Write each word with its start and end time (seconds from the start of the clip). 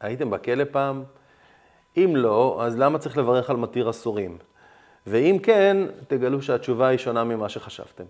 הייתם 0.00 0.30
בכלא 0.30 0.64
פעם? 0.70 1.04
אם 1.96 2.12
לא, 2.16 2.58
אז 2.62 2.78
למה 2.78 2.98
צריך 2.98 3.18
לברך 3.18 3.50
על 3.50 3.56
מתיר 3.56 3.90
אסורים? 3.90 4.38
ואם 5.06 5.36
כן, 5.42 5.76
תגלו 6.08 6.42
שהתשובה 6.42 6.86
היא 6.86 6.98
שונה 6.98 7.24
ממה 7.24 7.48
שחשבתם. 7.48 8.04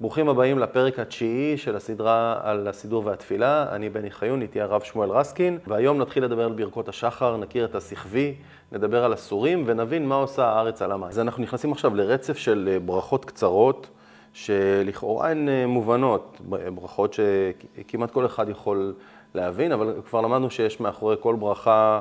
ברוכים 0.00 0.28
הבאים 0.28 0.58
לפרק 0.58 0.98
התשיעי 0.98 1.56
של 1.56 1.76
הסדרה 1.76 2.40
על 2.42 2.68
הסידור 2.68 3.06
והתפילה. 3.06 3.66
אני 3.72 3.88
בני 3.88 4.10
חיון, 4.10 4.42
איתי 4.42 4.60
הרב 4.60 4.82
שמואל 4.82 5.10
רסקין, 5.10 5.58
והיום 5.66 5.98
נתחיל 5.98 6.24
לדבר 6.24 6.44
על 6.44 6.52
ברכות 6.52 6.88
השחר, 6.88 7.36
נכיר 7.36 7.64
את 7.64 7.74
הסחבי, 7.74 8.34
נדבר 8.72 9.04
על 9.04 9.12
הסורים 9.12 9.62
ונבין 9.66 10.06
מה 10.06 10.14
עושה 10.14 10.44
הארץ 10.44 10.82
על 10.82 10.92
המים. 10.92 11.08
אז 11.08 11.18
אנחנו 11.18 11.42
נכנסים 11.42 11.72
עכשיו 11.72 11.94
לרצף 11.94 12.38
של 12.38 12.68
אה, 12.72 12.78
ברכות 12.78 13.24
קצרות, 13.24 13.88
שלכאורה 14.32 15.30
הן 15.30 15.48
אה, 15.48 15.66
מובנות, 15.66 16.40
ברכות 16.74 17.12
שכמעט 17.14 18.10
כל 18.10 18.26
אחד 18.26 18.48
יכול 18.48 18.94
להבין, 19.34 19.72
אבל 19.72 20.00
כבר 20.08 20.20
למדנו 20.20 20.50
שיש 20.50 20.80
מאחורי 20.80 21.16
כל 21.20 21.36
ברכה 21.38 22.00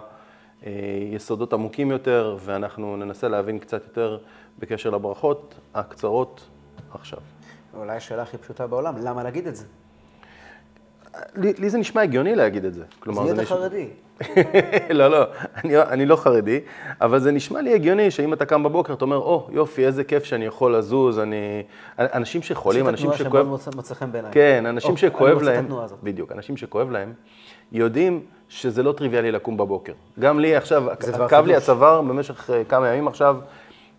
אה, 0.66 0.72
יסודות 1.12 1.54
עמוקים 1.54 1.92
יותר, 1.92 2.38
ואנחנו 2.40 2.98
ננסה 2.98 3.28
להבין 3.28 3.60
קצת 3.60 3.84
יותר 3.84 4.18
בקשר 4.60 4.90
לברכות 4.90 5.56
הקצרות 5.74 6.50
עכשיו. 6.94 7.20
אולי 7.74 7.98
השאלה 7.98 8.22
הכי 8.22 8.38
פשוטה 8.38 8.68
בעולם, 8.68 8.96
למה 8.98 9.24
להגיד 9.24 9.48
את 9.48 9.56
זה? 9.56 9.66
לי, 11.36 11.54
לי 11.60 11.70
זה 11.70 11.78
נשמע 11.78 12.02
הגיוני 12.02 12.36
להגיד 12.36 12.66
את 12.66 12.74
זה. 12.74 12.84
אז 13.08 13.20
נהיית 13.20 13.32
נשמע... 13.32 13.46
חרדי. 13.46 13.88
לא, 14.90 15.08
לא, 15.08 15.26
אני, 15.64 15.78
אני 15.78 16.06
לא 16.06 16.16
חרדי, 16.16 16.60
אבל 17.02 17.20
זה 17.20 17.32
נשמע 17.32 17.62
לי 17.62 17.74
הגיוני 17.74 18.12
שאם 18.12 18.34
אתה 18.34 18.46
קם 18.46 18.64
בבוקר, 18.64 18.94
אתה 18.94 19.06
אומר, 19.06 19.18
או, 19.18 19.48
oh, 19.50 19.54
יופי, 19.54 19.86
איזה 19.86 20.04
כיף 20.04 20.24
שאני 20.24 20.46
יכול 20.46 20.76
לזוז, 20.76 21.20
אני... 21.20 21.64
אנשים 22.00 22.42
שחולים, 22.42 22.88
אנשים 22.88 23.14
שכואב... 23.14 23.16
עשית 23.16 23.32
תנועה 23.32 23.60
שמאוד 23.60 23.76
מוצא 23.76 23.94
חן 23.94 24.12
בעיניי. 24.12 24.32
כן, 24.32 24.66
אנשים 24.66 24.94
oh, 24.94 24.98
שכואב 24.98 25.42
להם, 25.42 25.68
בדיוק, 26.04 26.32
אנשים 26.32 26.58
שכואב 26.58 26.92
להם, 26.92 27.14
יודעים 27.72 28.22
שזה 28.50 28.84
לא 28.84 28.92
טריוויאלי 28.92 29.32
לקום 29.32 29.58
בבוקר. 29.58 29.94
גם 30.20 30.40
לי 30.40 30.56
עכשיו, 30.56 30.84
כאב 31.30 31.46
לי 31.46 31.56
הצוואר 31.56 32.02
במשך 32.02 32.50
אה, 32.50 32.64
כמה 32.64 32.88
ימים 32.88 33.08
עכשיו, 33.08 33.38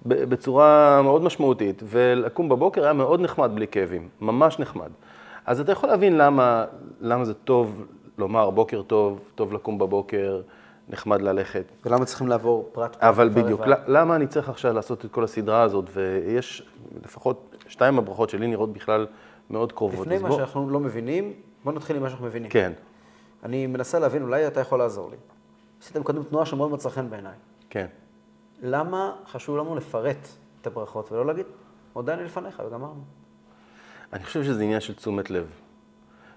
בצורה 0.06 1.00
מאוד 1.02 1.22
משמעותית, 1.22 1.82
ולקום 1.86 2.48
בבוקר 2.48 2.84
היה 2.84 2.92
מאוד 2.92 3.20
נחמד 3.20 3.50
בלי 3.54 3.66
כאבים, 3.66 4.08
ממש 4.20 4.58
נחמד. 4.58 4.90
אז 5.48 5.60
אתה 5.60 5.72
יכול 5.72 5.88
להבין 5.88 6.16
למה, 6.16 6.64
למה 7.00 7.24
זה 7.24 7.34
טוב 7.34 7.86
לומר 8.18 8.50
בוקר 8.50 8.82
טוב, 8.82 9.20
טוב 9.34 9.52
לקום 9.52 9.78
בבוקר, 9.78 10.40
נחמד 10.88 11.22
ללכת. 11.22 11.64
ולמה 11.84 12.04
צריכים 12.04 12.28
לעבור 12.28 12.68
פרט 12.72 12.92
פרט? 12.92 13.02
אבל 13.02 13.28
בדיוק, 13.28 13.60
לבד. 13.60 13.82
למה 13.86 14.16
אני 14.16 14.26
צריך 14.26 14.48
עכשיו 14.48 14.72
לעשות 14.72 15.04
את 15.04 15.10
כל 15.10 15.24
הסדרה 15.24 15.62
הזאת, 15.62 15.84
ויש 15.92 16.68
לפחות 17.04 17.56
שתיים 17.68 17.98
הברכות 17.98 18.30
שלי 18.30 18.46
נראות 18.46 18.72
בכלל 18.72 19.06
מאוד 19.50 19.72
קרובות. 19.72 20.06
לפני 20.06 20.18
מה 20.18 20.28
בוא... 20.28 20.36
שאנחנו 20.36 20.70
לא 20.70 20.80
מבינים, 20.80 21.32
בוא 21.64 21.72
נתחיל 21.72 21.96
עם 21.96 22.02
מה 22.02 22.08
שאנחנו 22.08 22.26
מבינים. 22.26 22.50
כן. 22.50 22.72
אני 23.42 23.66
מנסה 23.66 23.98
להבין, 23.98 24.22
אולי 24.22 24.46
אתה 24.46 24.60
יכול 24.60 24.78
לעזור 24.78 25.10
לי. 25.10 25.16
עשיתם 25.82 26.02
קודם 26.02 26.22
תנועה 26.22 26.46
שמאוד 26.46 26.70
מצא 26.70 26.88
חן 26.88 27.10
בעיניי. 27.10 27.34
כן. 27.70 27.86
למה 28.62 29.12
חשוב 29.26 29.56
לנו 29.56 29.76
לפרט 29.76 30.28
את 30.60 30.66
הברכות 30.66 31.12
ולא 31.12 31.26
להגיד, 31.26 31.46
מודה 31.94 32.14
אני 32.14 32.24
לפניך 32.24 32.62
וגמרנו? 32.66 33.17
אני 34.12 34.24
חושב 34.24 34.44
שזה 34.44 34.62
עניין 34.62 34.80
של 34.80 34.94
תשומת 34.94 35.30
לב. 35.30 35.46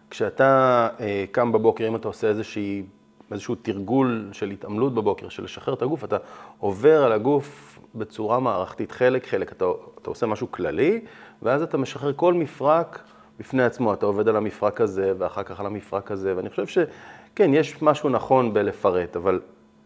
כשאתה 0.10 0.90
אה, 1.00 1.26
קם 1.32 1.52
בבוקר, 1.52 1.88
אם 1.88 1.96
אתה 1.96 2.08
עושה 2.08 2.28
איזושהי, 2.28 2.84
איזשהו 3.32 3.56
תרגול 3.56 4.30
של 4.32 4.50
התעמלות 4.50 4.94
בבוקר, 4.94 5.30
של 5.30 5.44
לשחרר 5.44 5.74
את 5.74 5.82
הגוף, 5.82 6.04
אתה 6.04 6.18
עובר 6.60 7.04
על 7.04 7.12
הגוף 7.12 7.80
בצורה 7.96 8.40
מערכתית, 8.40 8.92
חלק 8.92 9.28
חלק. 9.28 9.52
אתה, 9.52 9.66
אתה 10.02 10.10
עושה 10.10 10.26
משהו 10.26 10.52
כללי, 10.52 11.02
ואז 11.42 11.62
אתה 11.62 11.78
משחרר 11.78 12.14
כל 12.16 12.34
מפרק 12.34 13.00
בפני 13.40 13.64
עצמו. 13.64 13.94
אתה 13.94 14.06
עובד 14.06 14.28
על 14.28 14.36
המפרק 14.36 14.82
הזה, 14.82 15.14
ואחר 15.18 15.44
כך 15.44 15.60
על 15.60 15.66
המפרק 15.66 16.12
הזה, 16.12 16.38
ואני 16.38 16.50
חושב 16.50 16.68
שכן, 16.68 17.54
יש 17.54 17.82
משהו 17.82 18.10
נכון 18.10 18.54
בלפרט, 18.54 19.16
אבל 19.16 19.40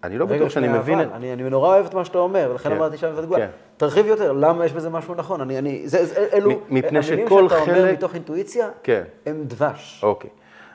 אני 0.06 0.18
לא 0.18 0.26
בטוח 0.26 0.50
שאני 0.50 0.68
מבין 0.68 1.02
את... 1.02 1.08
אני, 1.14 1.34
אני 1.34 1.50
נורא 1.50 1.68
אוהב 1.68 1.86
את 1.86 1.94
מה 1.94 2.06
שאתה 2.06 2.18
אומר, 2.18 2.48
ולכן 2.52 2.70
כן, 2.70 2.76
אמרתי 2.76 2.98
שם 2.98 3.14
את 3.14 3.18
התגובה. 3.18 3.38
כן. 3.38 3.48
תרחיב 3.78 4.06
יותר, 4.06 4.32
למה 4.32 4.66
יש 4.66 4.74
בזה 4.74 4.90
משהו 4.90 5.16
נכון? 5.16 5.42
אני, 5.42 5.58
אני, 5.58 5.88
זה, 5.88 6.06
זה, 6.06 6.28
אלו, 6.34 6.52
מפני 6.70 7.04
שכל 7.04 7.50
חלק... 7.50 7.60
המילים 7.62 7.66
שאתה 7.66 7.82
אומר 7.82 7.92
מתוך 7.94 8.16
אינטואיציה, 8.16 8.70
כן. 8.84 9.04
הם 9.26 9.44
דבש. 9.48 10.00
אוקיי, 10.04 10.30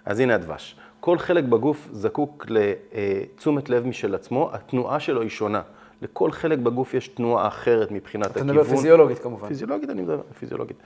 אז 0.06 0.20
הנה 0.20 0.34
הדבש. 0.34 0.76
כל 1.00 1.18
חלק 1.18 1.44
בגוף 1.44 1.88
זקוק 1.92 2.46
לתשומת 2.48 3.70
לב 3.70 3.86
משל 3.86 4.14
עצמו, 4.14 4.50
התנועה 4.52 5.00
שלו 5.00 5.22
היא 5.22 5.30
שונה. 5.30 5.62
לכל 6.02 6.32
חלק 6.32 6.58
בגוף 6.58 6.94
יש 6.94 7.08
תנועה 7.08 7.48
אחרת 7.48 7.90
מבחינת 7.90 8.26
הכיוון. 8.26 8.50
אתה 8.50 8.58
מדבר 8.58 8.70
פיזיולוגית 8.70 9.18
כמובן. 9.18 9.48
פיזיולוגית, 9.48 9.90
אני 9.90 10.02
מדבר 10.02 10.20
פיזיולוגית. 10.38 10.76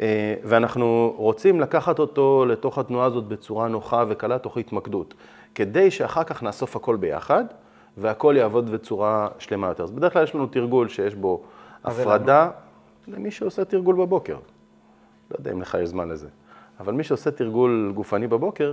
אה, 0.00 0.34
ואנחנו 0.44 1.14
רוצים 1.16 1.60
לקחת 1.60 1.98
אותו 1.98 2.44
לתוך 2.48 2.78
התנועה 2.78 3.06
הזאת 3.06 3.24
בצורה 3.24 3.68
נוחה 3.68 4.04
וקלה, 4.08 4.38
תוך 4.38 4.56
התמקדות, 4.56 5.14
כדי 5.54 5.90
שאחר 5.90 6.24
כך 6.24 6.42
נאסוף 6.42 6.76
הכל 6.76 6.96
ביחד. 6.96 7.44
והכל 7.96 8.34
יעבוד 8.38 8.70
בצורה 8.70 9.28
שלמה 9.38 9.68
יותר. 9.68 9.84
אז 9.84 9.90
בדרך 9.90 10.12
כלל 10.12 10.22
יש 10.24 10.34
לנו 10.34 10.46
תרגול 10.46 10.88
שיש 10.88 11.14
בו 11.14 11.42
הפרדה 11.84 12.50
למי 13.08 13.30
שעושה 13.30 13.64
תרגול 13.64 13.96
בבוקר. 13.96 14.36
לא 15.30 15.36
יודע 15.38 15.52
אם 15.52 15.60
לך 15.60 15.76
יש 15.82 15.88
זמן 15.88 16.08
לזה. 16.08 16.28
אבל 16.80 16.92
מי 16.92 17.04
שעושה 17.04 17.30
תרגול 17.30 17.92
גופני 17.94 18.26
בבוקר, 18.26 18.72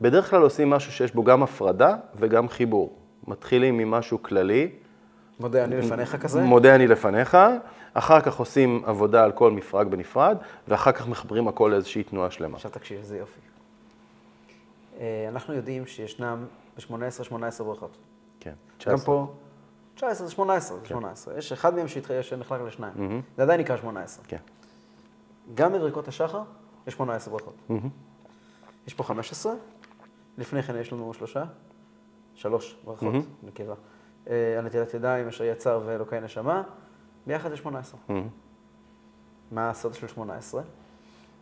בדרך 0.00 0.30
כלל 0.30 0.42
עושים 0.42 0.70
משהו 0.70 0.92
שיש 0.92 1.14
בו 1.14 1.24
גם 1.24 1.42
הפרדה 1.42 1.96
וגם 2.16 2.48
חיבור. 2.48 2.96
מתחילים 3.26 3.78
ממשהו 3.78 4.22
כללי. 4.22 4.70
מודה 5.40 5.64
אני 5.64 5.76
לפניך 5.76 6.16
כזה? 6.16 6.42
מודה 6.42 6.74
אני 6.74 6.86
לפניך, 6.86 7.38
אחר 7.94 8.20
כך 8.20 8.36
עושים 8.36 8.82
עבודה 8.86 9.24
על 9.24 9.32
כל 9.32 9.50
מפרק 9.50 9.86
בנפרד, 9.86 10.36
ואחר 10.68 10.92
כך 10.92 11.08
מחברים 11.08 11.48
הכל 11.48 11.68
לאיזושהי 11.72 12.02
תנועה 12.02 12.30
שלמה. 12.30 12.56
עכשיו 12.56 12.70
תקשיב, 12.70 12.98
איזה 12.98 13.18
יופי. 13.18 13.40
אה, 15.00 15.26
אנחנו 15.28 15.54
יודעים 15.54 15.86
שישנם 15.86 16.44
ב-18 16.76 17.24
18 17.24 17.66
ברכות. 17.66 17.96
כן, 18.42 18.54
19. 18.78 18.92
גם 18.92 19.04
פה, 19.04 19.34
19 19.94 20.26
זה 20.26 20.32
18, 20.32 20.78
זה 20.78 20.86
18. 20.86 21.34
כן. 21.34 21.38
יש 21.38 21.52
אחד 21.52 21.74
מהם 21.74 21.86
שנחלק 22.22 22.60
לשניים. 22.60 22.94
Mm-hmm. 22.94 23.36
זה 23.36 23.42
עדיין 23.42 23.60
נקרא 23.60 23.76
18. 23.76 24.24
כן. 24.24 24.36
גם 25.54 25.72
בברכות 25.72 26.08
השחר 26.08 26.42
יש 26.86 26.94
18 26.94 27.32
ברכות. 27.32 27.54
Mm-hmm. 27.70 27.88
יש 28.86 28.94
פה 28.94 29.04
15, 29.04 29.52
לפני 30.38 30.62
כן 30.62 30.76
יש 30.76 30.92
לנו 30.92 31.14
שלושה, 31.14 31.44
שלוש 32.34 32.76
ברכות, 32.84 33.14
mm-hmm. 33.14 33.46
נקבה. 33.46 33.74
אה, 34.28 34.58
הנטילת 34.58 34.94
ידיים, 34.94 35.28
אשר 35.28 35.44
יצר 35.44 35.80
ואלוקי 35.86 36.20
נשמה, 36.20 36.62
ביחד 37.26 37.50
זה 37.50 37.56
18. 37.56 38.00
Mm-hmm. 38.08 38.12
מה 39.50 39.70
הסוד 39.70 39.94
של 39.94 40.06
18? 40.06 40.62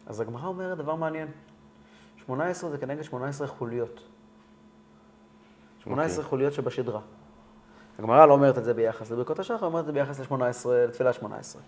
אז 0.07 0.21
הגמרא 0.21 0.47
אומרת 0.47 0.79
דבר 0.79 0.95
מעניין. 0.95 1.29
18 2.17 2.71
זה 2.71 2.79
כנגד 2.79 3.03
18 3.03 3.47
חוליות. 3.47 4.10
18 5.85 6.07
okay. 6.07 6.19
אוקיי. 6.19 6.29
חוליות 6.29 6.53
שבשדרה. 6.53 7.01
הגמרא 7.99 8.27
לא 8.27 8.33
אומרת 8.33 8.59
את 8.59 8.65
זה 8.65 8.75
ביחס 8.75 9.11
לברכות 9.11 9.39
השחר, 9.39 9.67
אומרת 9.67 9.81
את 9.81 9.87
זה 9.87 9.93
ביחס 9.93 10.21
ל-18, 10.21 10.69
לתפילה 10.69 11.13
18. 11.13 11.63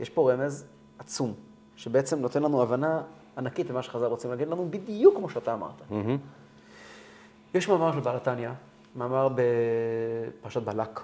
יש 0.00 0.10
פה 0.10 0.32
רמז 0.32 0.64
עצום, 0.98 1.34
שבעצם 1.76 2.18
נותן 2.18 2.42
לנו 2.42 2.62
הבנה 2.62 3.02
ענקית 3.38 3.70
למה 3.70 3.82
שחז"ל 3.82 4.04
רוצים 4.04 4.30
להגיד 4.30 4.48
לנו, 4.48 4.66
בדיוק 4.70 5.16
כמו 5.16 5.30
שאתה 5.30 5.54
אמרת. 5.54 5.80
Mm-hmm. 5.90 7.54
יש 7.54 7.68
מאמר 7.68 7.92
של 7.92 8.00
בעל 8.00 8.16
התניא, 8.16 8.50
מאמר 8.96 9.28
בפרשת 9.34 10.62
בלק, 10.62 11.00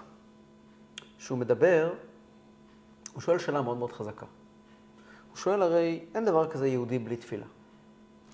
שהוא 1.19 1.39
מדבר, 1.39 1.93
הוא 3.13 3.21
שואל 3.21 3.39
שאלה 3.39 3.63
מאוד 3.63 3.77
מאוד 3.77 3.93
חזקה. 3.93 4.27
הוא 5.31 5.37
שואל 5.37 5.63
הרי, 5.63 6.05
אין 6.15 6.25
דבר 6.25 6.51
כזה 6.51 6.69
יהודי 6.69 6.99
בלי 6.99 7.17
תפילה. 7.17 7.47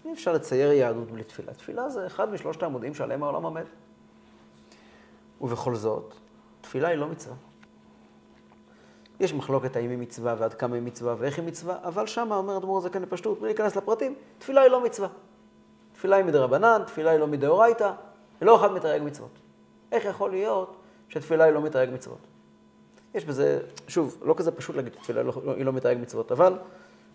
אי 0.04 0.12
אפשר 0.12 0.32
לצייר 0.32 0.72
יהדות 0.72 1.10
בלי 1.10 1.24
תפילה. 1.24 1.54
תפילה 1.54 1.88
זה 1.88 2.06
אחד 2.06 2.32
משלושת 2.32 2.62
העמודים 2.62 2.94
שעליהם 2.94 3.22
העולם 3.22 3.42
עומד. 3.42 3.64
ובכל 5.40 5.74
זאת, 5.74 6.14
תפילה 6.60 6.88
היא 6.88 6.98
לא 6.98 7.08
מצווה. 7.08 7.36
יש 9.20 9.34
מחלוקת 9.34 9.76
האם 9.76 9.90
היא 9.90 9.98
מצווה 9.98 10.34
ועד 10.38 10.54
כמה 10.54 10.74
היא 10.74 10.82
מצווה 10.82 11.14
ואיך 11.18 11.38
היא 11.38 11.46
מצווה, 11.46 11.76
אבל 11.84 12.06
שמה 12.06 12.36
אומר 12.36 12.56
אדמו"ר 12.56 12.78
הזקן 12.78 13.02
לפשטות, 13.02 13.38
בלי 13.38 13.48
להיכנס 13.48 13.76
לפרטים, 13.76 14.14
תפילה 14.38 14.60
היא 14.60 14.70
לא 14.70 14.84
מצווה. 14.84 15.08
תפילה 15.92 16.16
היא 16.16 16.24
מדרבנן, 16.24 16.82
תפילה 16.86 17.10
היא 17.10 17.20
לא 17.20 17.26
מדאורייתא, 17.26 17.92
ולא 18.42 18.56
אחד 18.56 18.72
מתרי"ג 18.72 19.02
מצוות. 19.02 19.30
איך 19.92 20.04
יכול 20.04 20.30
להיות 20.30 20.76
שתפילה 21.08 21.44
היא 21.44 21.52
לא 21.52 21.62
מתרי"ג 21.62 21.90
מצוות? 21.92 22.18
יש 23.14 23.24
בזה, 23.24 23.60
שוב, 23.88 24.18
לא 24.22 24.34
כזה 24.36 24.52
פשוט 24.52 24.76
להגיד 24.76 24.94
שתפילה 24.94 25.20
היא 25.20 25.26
לא, 25.26 25.54
היא 25.56 25.64
לא 25.64 25.72
מתרי"ג 25.72 25.98
מצוות, 26.00 26.32
אבל 26.32 26.58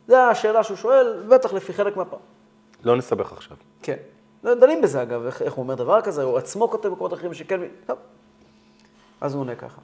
זו 0.07 0.15
השאלה 0.15 0.63
שהוא 0.63 0.77
שואל, 0.77 1.23
בטח 1.29 1.53
לפי 1.53 1.73
חלק 1.73 1.97
מהפעם. 1.97 2.19
לא 2.83 2.97
נסבך 2.97 3.33
עכשיו. 3.33 3.57
כן. 3.81 3.97
לא 4.43 4.55
דנים 4.55 4.81
בזה 4.81 5.01
אגב, 5.01 5.25
איך, 5.25 5.41
איך 5.41 5.53
הוא 5.53 5.63
אומר 5.63 5.75
דבר 5.75 6.01
כזה, 6.01 6.23
הוא 6.23 6.37
עצמו 6.37 6.69
כותב 6.69 6.89
במקומות 6.89 7.13
אחרים 7.13 7.33
שכן... 7.33 7.61
טוב. 7.85 7.97
אז 9.21 9.33
הוא 9.33 9.41
עונה 9.41 9.55
ככה. 9.55 9.81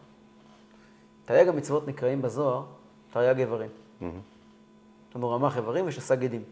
תרי"ג 1.25 1.47
המצוות 1.47 1.87
נקראים 1.87 2.21
בזוהר 2.21 2.63
תרי"ג 3.11 3.39
איברים. 3.39 3.69
לנו 5.15 5.29
רמ"ח 5.29 5.57
איברים 5.57 5.87
ושס"ה 5.87 6.15
גידים. 6.15 6.43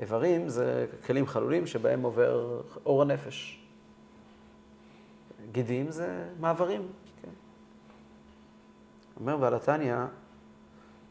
איברים 0.00 0.48
זה 0.48 0.86
כלים 1.06 1.26
חלולים 1.26 1.66
שבהם 1.66 2.02
עובר 2.02 2.60
אור 2.86 3.02
הנפש. 3.02 3.62
גידים 5.52 5.90
זה 5.90 6.28
מעברים, 6.40 6.88
כן. 7.22 7.30
אומר 9.20 9.36
בעל 9.36 9.54
התניא, 9.54 9.96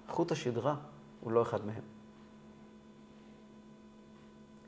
חוט 0.10 0.32
השדרה 0.32 0.76
הוא 1.22 1.32
לא 1.32 1.42
אחד 1.42 1.66
מהם. 1.66 1.95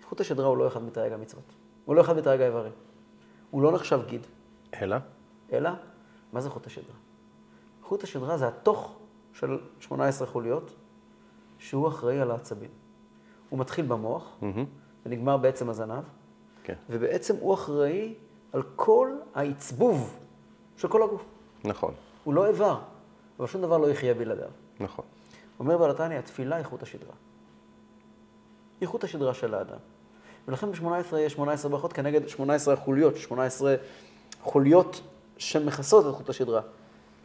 חוט 0.09 0.21
השדרה 0.21 0.47
הוא 0.47 0.57
לא 0.57 0.67
אחד 0.67 0.83
מתרי"ג 0.83 1.13
המצוות. 1.13 1.53
הוא 1.85 1.95
לא 1.95 2.01
אחד 2.01 2.17
בתרי"ג 2.17 2.41
האיברים. 2.41 2.71
הוא 3.51 3.61
לא 3.61 3.71
נחשב 3.71 3.99
גיד, 4.07 4.21
אלא? 4.81 4.97
אלא, 5.53 5.69
מה 6.33 6.41
זה 6.41 6.49
חוט 6.49 6.67
השדרה? 6.67 6.95
חוט 7.83 8.03
השדרה 8.03 8.37
זה 8.37 8.47
התוך 8.47 8.95
של 9.33 9.59
18 9.79 10.27
חוליות, 10.27 10.71
שהוא 11.59 11.87
אחראי 11.87 12.19
על 12.19 12.31
העצבים. 12.31 12.69
הוא 13.49 13.59
מתחיל 13.59 13.85
במוח, 13.85 14.35
מהמם. 14.41 14.65
ונגמר 15.05 15.37
בעצם 15.37 15.69
הזנב, 15.69 16.03
כן, 16.63 16.75
ובעצם 16.89 17.35
הוא 17.35 17.53
אחראי 17.53 18.13
על 18.53 18.63
כל 18.75 19.09
העצבוב 19.35 20.19
של 20.77 20.87
כל 20.87 21.03
הגוף. 21.03 21.25
נכון, 21.63 21.93
הוא 22.23 22.33
לא 22.33 22.47
איבר, 22.47 22.79
אבל 23.39 23.47
שום 23.47 23.61
דבר 23.61 23.77
לא 23.77 23.87
יחיה 23.87 24.13
בלעדיו. 24.13 24.49
נכון. 24.79 25.05
אומר 25.59 25.77
בעל 25.77 25.91
התניא, 25.91 26.19
התפילה 26.19 26.55
היא 26.55 26.65
חוט 26.65 26.83
השדרה. 26.83 27.13
היא 28.81 28.87
חוט 28.87 29.03
השדרה 29.03 29.33
של 29.33 29.53
האדם. 29.53 29.77
ולכן 30.47 30.71
ב-18 30.71 31.17
יש 31.17 31.33
18 31.33 31.71
ברכות 31.71 31.93
כנגד 31.93 32.27
18 32.27 32.73
החוליות, 32.73 33.17
18 33.17 33.75
חוליות 34.41 35.01
שמכסות 35.37 36.05
את 36.07 36.13
חוט 36.13 36.29
השדרה. 36.29 36.61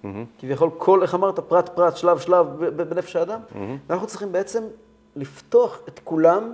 מהמם. 0.03 0.25
כביכול 0.39 0.71
כל, 0.79 1.03
איך 1.03 1.15
אמרת, 1.15 1.39
פרט 1.39 1.69
פרט, 1.69 1.97
שלב 1.97 2.19
שלב 2.19 2.47
בנפש 2.77 3.17
האדם. 3.17 3.41
ואנחנו 3.87 4.07
צריכים 4.07 4.33
בעצם 4.33 4.65
לפתוח 5.17 5.81
את 5.89 6.01
כולם 6.05 6.53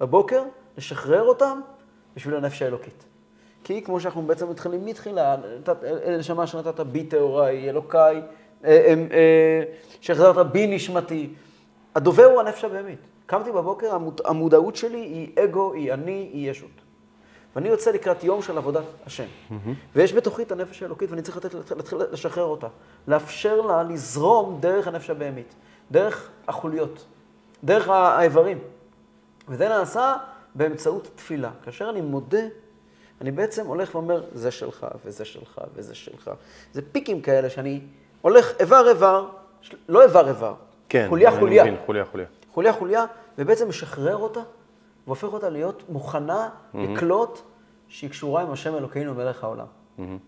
בבוקר, 0.00 0.42
לשחרר 0.78 1.22
אותם 1.22 1.60
בשביל 2.16 2.34
הנפש 2.34 2.62
האלוקית. 2.62 3.04
כי 3.64 3.82
כמו 3.82 4.00
שאנחנו 4.00 4.22
בעצם 4.22 4.50
מתחילים 4.50 4.84
מתחילה, 4.84 5.36
נשמה 6.18 6.46
שנתת 6.46 6.80
בי 6.80 7.04
טהוריי, 7.04 7.70
אלוקיי, 7.70 8.22
אה, 8.64 8.70
אה, 8.70 8.94
אה, 9.12 9.62
שהחזרת 10.00 10.52
בי 10.52 10.66
נשמתי. 10.66 11.28
הדובר 11.94 12.24
הוא 12.24 12.40
הנפש 12.40 12.64
הבהמית. 12.64 12.98
קמתי 13.26 13.52
בבוקר, 13.52 13.94
המוד- 13.94 14.20
המודעות 14.24 14.76
שלי 14.76 14.98
היא 14.98 15.44
אגו, 15.44 15.72
היא 15.72 15.92
אני, 15.92 16.30
היא 16.32 16.50
ישות. 16.50 16.70
ואני 17.56 17.68
יוצא 17.68 17.90
לקראת 17.90 18.24
יום 18.24 18.42
של 18.42 18.58
עבודת 18.58 18.84
השם. 19.06 19.24
ויש 19.94 20.12
בתוכי 20.12 20.42
את 20.42 20.52
הנפש 20.52 20.82
האלוקית, 20.82 21.10
ואני 21.10 21.22
צריך 21.22 21.36
לתת, 21.36 21.54
להתחיל 21.76 21.98
לשחרר 22.12 22.44
אותה. 22.44 22.66
לאפשר 23.08 23.60
לה 23.60 23.82
לזרום 23.82 24.58
דרך 24.60 24.88
הנפש 24.88 25.10
הבהמית, 25.10 25.54
דרך 25.90 26.30
החוליות, 26.48 27.04
דרך 27.64 27.88
האיברים. 27.88 28.58
וזה 29.48 29.68
נעשה 29.68 30.16
באמצעות 30.54 31.08
תפילה. 31.14 31.50
כאשר 31.64 31.90
אני 31.90 32.00
מודה, 32.00 32.42
אני 33.20 33.30
בעצם 33.30 33.66
הולך 33.66 33.94
ואומר, 33.94 34.22
זה 34.32 34.50
שלך, 34.50 34.86
וזה 35.04 35.24
שלך, 35.24 35.60
וזה 35.74 35.94
שלך. 35.94 36.30
זה 36.72 36.82
פיקים 36.92 37.20
כאלה 37.20 37.50
שאני 37.50 37.80
הולך 38.22 38.52
איבר-איבר, 38.60 39.28
לא 39.88 40.02
איבר-איבר, 40.02 40.54
כן, 40.88 41.06
חוליה-חוליה. 41.08 41.64
מבין, 41.64 41.76
חוליה, 42.52 42.72
חוליה. 42.72 43.04
ובעצם 43.38 43.68
משחרר 43.68 44.16
אותה, 44.16 44.40
והופך 45.06 45.32
אותה 45.32 45.48
להיות 45.48 45.82
מוכנה 45.88 46.48
לקלוט 46.74 47.40
שהיא 47.88 48.10
קשורה 48.10 48.42
עם 48.42 48.50
השם 48.50 48.74
אלוקינו 48.74 49.14
מלך 49.14 49.44
העולם. 49.44 49.66
מהמם. 49.98 50.18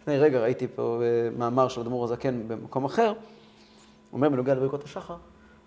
לפני 0.00 0.18
רגע 0.18 0.40
ראיתי 0.40 0.68
פה 0.68 1.00
אה, 1.02 1.30
מאמר 1.38 1.68
של 1.68 1.80
אדמו"ר 1.80 2.04
הזקן 2.04 2.48
במקום 2.48 2.84
אחר, 2.84 3.12
אומר 4.12 4.28
בנוגע 4.28 4.54
לברכות 4.54 4.84
השחר, 4.84 5.16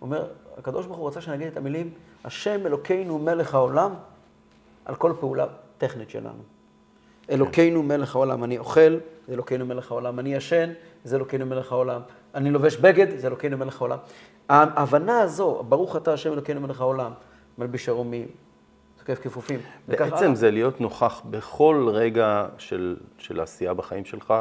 אומר, 0.02 0.28
הקדוש 0.58 0.86
ברוך 0.86 0.98
הוא 0.98 1.08
רצה 1.08 1.22
שנגיד 1.22 1.48
את 1.48 1.58
המילים, 1.58 1.90
השם 2.24 2.66
אלוקינו 2.66 3.20
מלך 3.20 3.54
העולם, 3.54 3.94
על 4.86 4.96
כל 4.96 5.14
פעולה 5.20 5.46
טכנית 5.78 6.10
שלנו. 6.10 6.44
אלוקינו 7.30 7.84
מלך 7.84 8.16
העולם, 8.16 8.44
אני 8.44 8.58
אוכל, 8.58 8.98
זה 9.28 9.34
אלוקינו 9.34 9.66
מלך 9.66 9.92
העולם, 9.92 10.20
אני 10.20 10.34
ישן, 10.34 10.70
זה 11.04 11.16
אלוקינו 11.16 11.46
מלך 11.46 11.72
העולם, 11.72 12.02
אני 12.36 12.52
לובש 12.52 12.76
בגד, 12.78 13.18
זה 13.18 13.28
אלוקינו 13.28 13.58
מלך 13.58 13.82
העולם. 13.82 13.98
ההבנה 14.50 15.22
הזו, 15.22 15.64
ברוך 15.70 15.96
אתה 15.96 16.14
השם 16.14 16.34
אלוקינו 16.34 16.62
מלך 16.62 16.82
העולם, 16.82 17.12
מלביש 17.58 17.90
ערומים, 17.90 18.28
תוקף 18.98 19.20
כיפופים. 19.22 19.60
וכך 19.88 20.10
בעצם. 20.12 20.36
זה 20.36 20.52
להיות 20.52 20.82
נוכח 20.82 21.22
בכל 21.26 21.90
רגע 21.94 22.46
של, 22.58 22.96
של 23.18 23.40
עשייה 23.40 23.74
בחיים 23.74 24.06
שלך, 24.06 24.34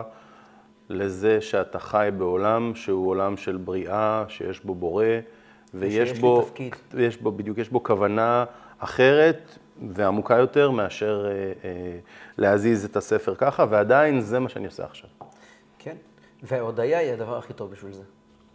לזה 0.88 1.40
שאתה 1.40 1.78
חי 1.78 2.08
בעולם 2.18 2.74
שהוא 2.74 3.08
עולם 3.08 3.36
של 3.36 3.56
בריאה, 3.56 4.24
שיש 4.28 4.64
בו 4.64 4.74
בורא, 4.74 5.04
ויש 5.74 6.18
בו. 6.18 6.48
יש 6.98 7.16
בו, 7.16 7.32
בדיוק, 7.32 7.58
יש 7.58 7.68
בו 7.68 7.82
כוונה 7.82 8.44
אחרת 8.78 9.58
ועמוקה 9.88 10.36
יותר 10.36 10.70
מאשר 10.70 11.26
אה, 11.26 11.32
אה, 11.64 11.98
להזיז 12.38 12.84
את 12.84 12.96
הספר 12.96 13.34
ככה, 13.34 13.66
ועדיין 13.70 14.20
זה 14.20 14.38
מה 14.38 14.48
שאני 14.48 14.66
עושה 14.66 14.84
עכשיו. 14.84 15.10
כן, 15.78 15.96
וההודיה 16.42 16.98
היא 16.98 17.12
הדבר 17.12 17.38
הכי 17.38 17.52
טוב 17.52 17.70
בשביל 17.70 17.92
זה. 17.92 18.02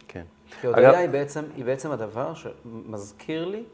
כן. 0.08 0.24
כי 0.60 0.66
הודיה 0.66 0.98
היא 0.98 1.08
בעצם, 1.08 1.44
היא 1.56 1.64
בעצם 1.64 1.90
הדבר 1.90 2.32
שמזכיר 2.34 3.44
לי, 3.44 3.64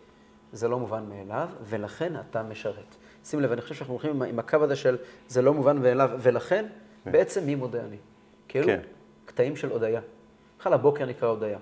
זה 0.53 0.69
לא 0.69 0.79
מובן 0.79 1.05
מאליו, 1.09 1.49
ולכן 1.65 2.13
אתה 2.31 2.43
משרת. 2.43 2.97
שים 3.25 3.41
לב, 3.41 3.53
אני 3.53 3.61
חושב 3.61 3.75
שאנחנו 3.75 3.95
הולכים 3.95 4.11
עם, 4.11 4.23
עם 4.23 4.39
הקו 4.39 4.57
הזה 4.57 4.77
של 4.77 4.97
זה 5.29 5.43
לא 5.43 5.55
מובן 5.55 5.79
מאליו, 5.79 6.11
ולכן, 6.19 6.67
בעצם 7.07 7.47
מי 7.47 7.55
מודה 7.55 7.81
אני? 7.81 7.97
כאילו, 8.49 8.67
כן. 8.67 8.81
קטעים 9.25 9.57
של 9.57 9.71
הודיה. 9.71 10.01
בכלל 10.59 10.73
הבוקר 10.73 11.07
נקרא 11.07 11.29
הודיה. 11.29 11.59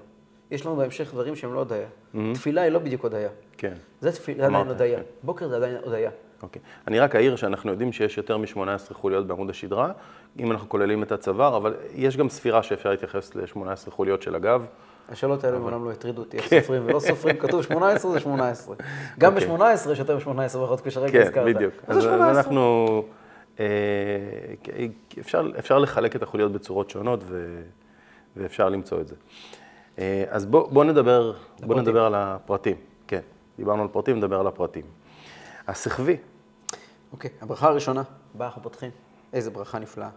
יש 0.51 0.67
לנו 0.67 0.77
בהמשך 0.77 1.13
דברים 1.13 1.37
שהם 1.37 1.55
לא 1.55 1.59
הודיה. 1.59 1.89
תפילה 2.35 2.63
היא 2.63 2.73
לא 2.73 2.79
בדיוק 2.79 3.03
הודיה. 3.03 3.29
כן. 3.57 3.75
זה 4.01 4.13
תפילה, 4.13 4.39
זה 4.39 4.47
עדיין 4.47 4.69
הודיה. 4.69 4.99
כן. 4.99 5.05
בוקר 5.23 5.49
זה 5.49 5.57
עדיין 5.57 5.77
הודיה. 5.85 6.11
אוקיי. 6.43 6.63
אני 6.89 7.01
רק 7.01 7.17
אעיר 7.17 7.37
שאנחנו 7.37 7.71
יודעים 7.71 7.93
שיש 7.93 8.17
יותר 8.17 8.37
מ-18 8.37 8.95
חוליות 8.95 9.27
בעמוד 9.27 9.51
השדרה, 9.51 9.93
אם 10.39 10.53
אנחנו 10.53 10.69
כוללים 10.69 11.03
את 11.03 11.13
הצוואר, 11.13 11.57
אבל 11.57 11.75
יש 11.95 12.17
גם 12.17 12.29
ספירה 12.29 12.63
שאפשר 12.63 12.91
להתייחס 12.91 13.35
ל-18 13.35 13.91
חוליות 13.91 14.23
של 14.23 14.35
הגב. 14.35 14.65
השאלות 15.09 15.45
האלה 15.45 15.59
מעולם 15.59 15.85
לא 15.85 15.91
הטרידו 15.91 16.23
אותי, 16.23 16.37
איך 16.37 16.47
סופרים 16.47 16.83
ולא 16.87 17.01
סופרים, 17.01 17.37
כתוב 17.37 17.63
18 17.63 18.13
זה 18.13 18.21
18. 18.21 18.77
גם 19.19 19.35
אוקיי. 19.35 19.49
ב-18 19.49 19.91
יש 19.91 19.99
יותר 19.99 20.17
מ-18 20.17 20.59
ברכות, 20.59 20.81
כפי 20.81 20.91
שהרגע 20.91 21.13
כן, 21.13 21.21
הזכרת. 21.21 21.55
בדיוק. 21.57 21.75
אז 21.87 21.97
זה 21.97 22.03
18. 22.03 22.31
אנחנו, 22.31 23.05
אה, 23.61 23.67
אפשר, 25.21 25.51
אפשר 25.59 25.79
לחלק 25.79 26.17
את 26.17 26.23
החוליות 26.23 26.53
בצורות 26.53 26.91
שונות 26.91 27.25
ו, 27.29 27.61
ואפשר 28.37 28.69
למצוא 28.69 29.01
את 29.01 29.07
זה. 29.07 29.15
אה, 29.99 30.25
אז 30.29 30.47
בוא, 30.47 30.69
בוא, 30.71 30.85
נדבר, 30.85 31.33
בוא. 31.61 31.81
נדבר 31.81 32.05
על 32.05 32.15
הפרטים. 32.15 32.77
כן, 33.07 33.21
דיברנו 33.57 33.83
על 33.83 33.89
פרטים, 33.89 34.17
נדבר 34.17 34.41
על 34.41 34.47
הפרטים. 34.47 34.85
הסחבי, 35.69 36.17
אוקיי, 37.13 37.31
הברכה 37.41 37.69
הראשונה, 37.69 38.03
בה 38.35 38.45
אנחנו 38.45 38.63
פותחים. 38.63 38.91
איזה 39.33 39.51
ברכה 39.51 39.79
נפלאה. 39.79 40.09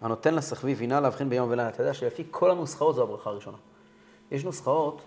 הנותן 0.00 0.34
לסחבי 0.34 0.74
בינה 0.74 1.00
להבחין 1.00 1.28
ביום 1.28 1.50
ולילה. 1.50 1.68
אתה 1.68 1.82
יודע 1.82 1.94
שלפי 1.94 2.24
כל 2.30 2.50
הנוסחאות 2.50 2.94
זו 2.94 3.02
הברכה 3.02 3.30
הראשונה. 3.30 3.56
יש 4.30 4.44
נוסחאות 4.44 5.00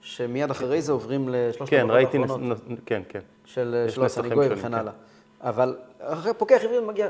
שמיד 0.00 0.50
אחרי 0.50 0.82
זה 0.82 0.92
עוברים 0.92 1.28
לשלושת 1.28 1.70
כן, 1.70 1.90
הברכות 1.90 2.14
האחרונות, 2.14 2.68
נס, 2.68 2.78
כן, 2.86 3.02
כן. 3.08 3.20
של 3.44 3.86
שלוש 3.88 4.14
שונים, 4.14 4.38
וכן 4.38 4.62
כן. 4.62 4.74
הלאה. 4.74 4.92
אבל 5.40 5.76
אחרי 5.98 6.34
פוקח 6.34 6.60
עברי 6.64 6.80
מגיע. 6.80 7.08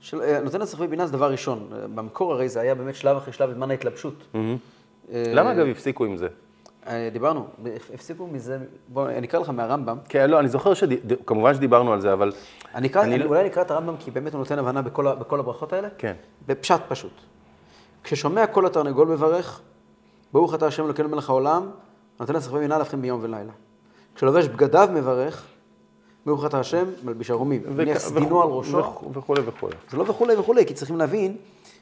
של, 0.00 0.22
אה, 0.22 0.40
נותן 0.40 0.60
לסחבי 0.60 0.86
בינה 0.86 1.06
זה 1.06 1.12
דבר 1.12 1.30
ראשון. 1.30 1.68
במקור 1.94 2.32
הרי 2.32 2.48
זה 2.48 2.60
היה 2.60 2.74
באמת 2.74 2.94
שלב 2.94 3.16
אחרי 3.16 3.32
שלב 3.32 3.50
בזמן 3.50 3.70
ההתלבשות. 3.70 4.14
אה, 4.34 5.24
למה 5.34 5.52
אגב 5.52 5.66
הפסיקו 5.66 6.04
עם 6.04 6.16
זה? 6.16 6.28
אה, 6.86 7.08
דיברנו, 7.12 7.46
הפסיקו 7.94 8.26
מזה, 8.26 8.58
בוא, 8.88 9.08
אני 9.08 9.26
אקרא 9.26 9.40
לך 9.40 9.48
מהרמב"ם. 9.50 9.98
כן, 10.08 10.30
לא, 10.30 10.40
אני 10.40 10.48
זוכר 10.48 10.74
שכמובן 10.74 11.54
שדיברנו 11.54 11.92
על 11.92 12.00
זה, 12.00 12.12
אבל... 12.12 12.32
אני 12.74 12.88
אקרא, 12.88 13.02
אני 13.02 13.14
אני, 13.14 13.22
לא- 13.24 13.28
אולי 13.28 13.44
נקרא 13.44 13.62
את 13.62 13.70
הרמב"ם 13.70 13.94
כי 13.98 14.10
באמת 14.10 14.32
הוא 14.32 14.38
נותן 14.38 14.58
הבנה 14.58 14.82
בכל, 14.82 15.06
ה- 15.06 15.14
בכל 15.14 15.40
הברכות 15.40 15.72
האלה. 15.72 15.88
כן. 15.98 16.14
בפשט 16.46 16.80
פשוט. 16.88 17.12
כששומע 18.04 18.46
קול 18.46 18.66
התרנגול 18.66 19.08
מברך, 19.08 19.60
ברוך 20.32 20.54
אתה 20.54 20.66
השם 20.66 20.84
אלוקינו 20.84 21.08
מלך 21.08 21.30
העולם, 21.30 21.70
הנותן 22.18 22.34
לסחבי 22.34 22.58
בינה 22.58 22.78
להבחין 22.78 23.02
ביום 23.02 23.20
ולילה. 23.22 23.52
כשלובש 24.14 24.46
בגדיו 24.48 24.88
מברך, 24.94 25.44
ברוך 26.26 26.46
אתה 26.46 26.60
השם 26.60 26.84
מלביש 27.04 27.30
ערומים. 27.30 27.62
מניח 27.68 27.98
סדינו 27.98 28.42
על 28.42 28.48
ראשו. 28.48 28.78
וכו' 28.78 29.12
וכולי 29.14 29.42
וכולי. 29.46 29.74
זה 29.90 29.96
לא 29.96 30.04
וכולי 30.08 30.36
וכולי, 30.36 30.66
כי 30.66 30.74
צריכים 30.74 30.96
להבין 30.96 31.36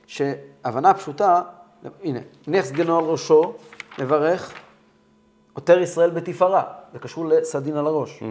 שהבנה 0.07 0.95
פשוטה, 0.95 1.43
הנה, 2.05 2.19
מניח 2.49 2.65
סדינו 2.65 2.99
על 2.99 3.05
ראשו, 3.05 3.53
מברך, 3.99 4.53
עותר 5.59 5.79
ישראל 5.79 6.11
בתפארה. 6.11 6.63
זה 6.93 6.99
קשור 6.99 7.27
לסדין 7.29 7.77
על 7.77 7.87
הראש. 7.87 8.23